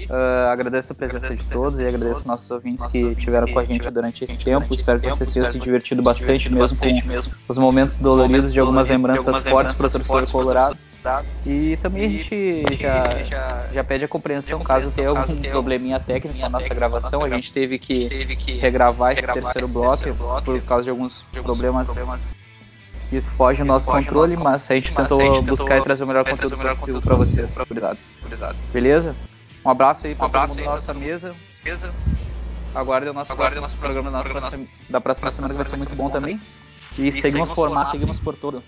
Ah, 0.09 0.51
agradeço 0.51 0.93
a 0.93 0.95
presença 0.95 1.35
de 1.35 1.45
todos 1.47 1.79
e 1.79 1.85
agradeço 1.85 2.19
aos 2.19 2.25
nossos 2.25 2.51
ouvintes 2.51 2.85
que 2.85 2.99
estiveram 2.99 3.51
com 3.51 3.59
a 3.59 3.65
gente 3.65 3.89
durante 3.89 4.23
esse 4.23 4.39
tempo. 4.39 4.73
Espero 4.73 4.99
que 4.99 5.09
vocês 5.09 5.29
tenham 5.33 5.47
se 5.47 5.59
divertido 5.59 6.01
bastante, 6.01 6.49
mesmo 6.49 7.33
com 7.33 7.37
os 7.49 7.57
momentos 7.57 7.97
doloridos 7.97 8.53
de 8.53 8.59
algumas 8.59 8.87
lembranças 8.87 9.37
fortes 9.45 9.77
para 9.77 9.87
o 9.87 9.91
torcedor 9.91 10.75
colorado. 11.01 11.27
E 11.45 11.77
também 11.77 12.05
a 12.05 12.09
gente 12.09 12.63
já, 12.79 13.67
já 13.73 13.83
pede 13.83 14.05
a 14.05 14.07
compreensão 14.07 14.59
caso 14.63 14.93
tenha 14.95 15.09
algum 15.09 15.41
probleminha 15.41 15.99
técnico 15.99 16.37
na 16.37 16.49
nossa 16.49 16.73
gravação. 16.73 17.23
A 17.23 17.29
gente 17.29 17.51
teve 17.51 17.77
que 17.79 18.07
regravar 18.59 19.13
esse 19.13 19.27
terceiro 19.27 19.67
bloco 19.69 20.03
por 20.43 20.61
causa 20.61 20.83
de 20.85 20.89
alguns 20.89 21.23
problemas 21.43 22.35
que 23.09 23.19
fogem 23.21 23.65
do 23.65 23.67
nosso 23.67 23.87
controle, 23.87 24.37
mas 24.37 24.69
a 24.71 24.75
gente 24.75 24.93
tentou 24.93 25.41
buscar 25.43 25.77
e 25.77 25.81
trazer 25.81 26.03
o 26.03 26.07
melhor 26.07 26.23
conteúdo 26.23 26.57
possível 26.57 27.01
para 27.01 27.15
vocês. 27.15 27.55
Gurizada. 27.67 27.97
Beleza? 28.71 29.15
Um 29.63 29.69
abraço 29.69 30.07
aí 30.07 30.15
para 30.15 30.29
todo 30.29 30.47
mundo 30.49 30.57
da 30.63 30.71
nossa 30.71 30.93
mesa. 30.93 31.35
Aguardem 32.73 33.09
o 33.09 33.13
nosso, 33.13 33.35
próximo, 33.35 33.67
programa, 33.77 34.09
da 34.09 34.17
nossa 34.19 34.29
próxima- 34.29 34.67
da 34.89 35.01
próxima 35.01 35.29
semana 35.29 35.53
que 35.53 35.57
vai 35.57 35.65
ser 35.67 35.77
muito 35.77 35.93
bom 35.95 36.09
também. 36.09 36.39
E 36.97 37.11
seguimos 37.11 37.49
por 37.49 37.69
mar, 37.69 37.85
seguimos 37.87 38.17
por 38.17 38.35
todo. 38.35 38.63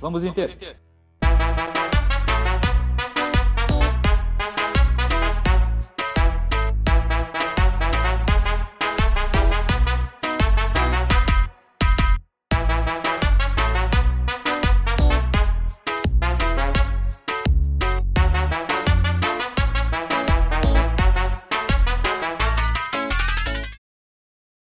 Vamos 0.00 0.24
Inter! 0.24 0.78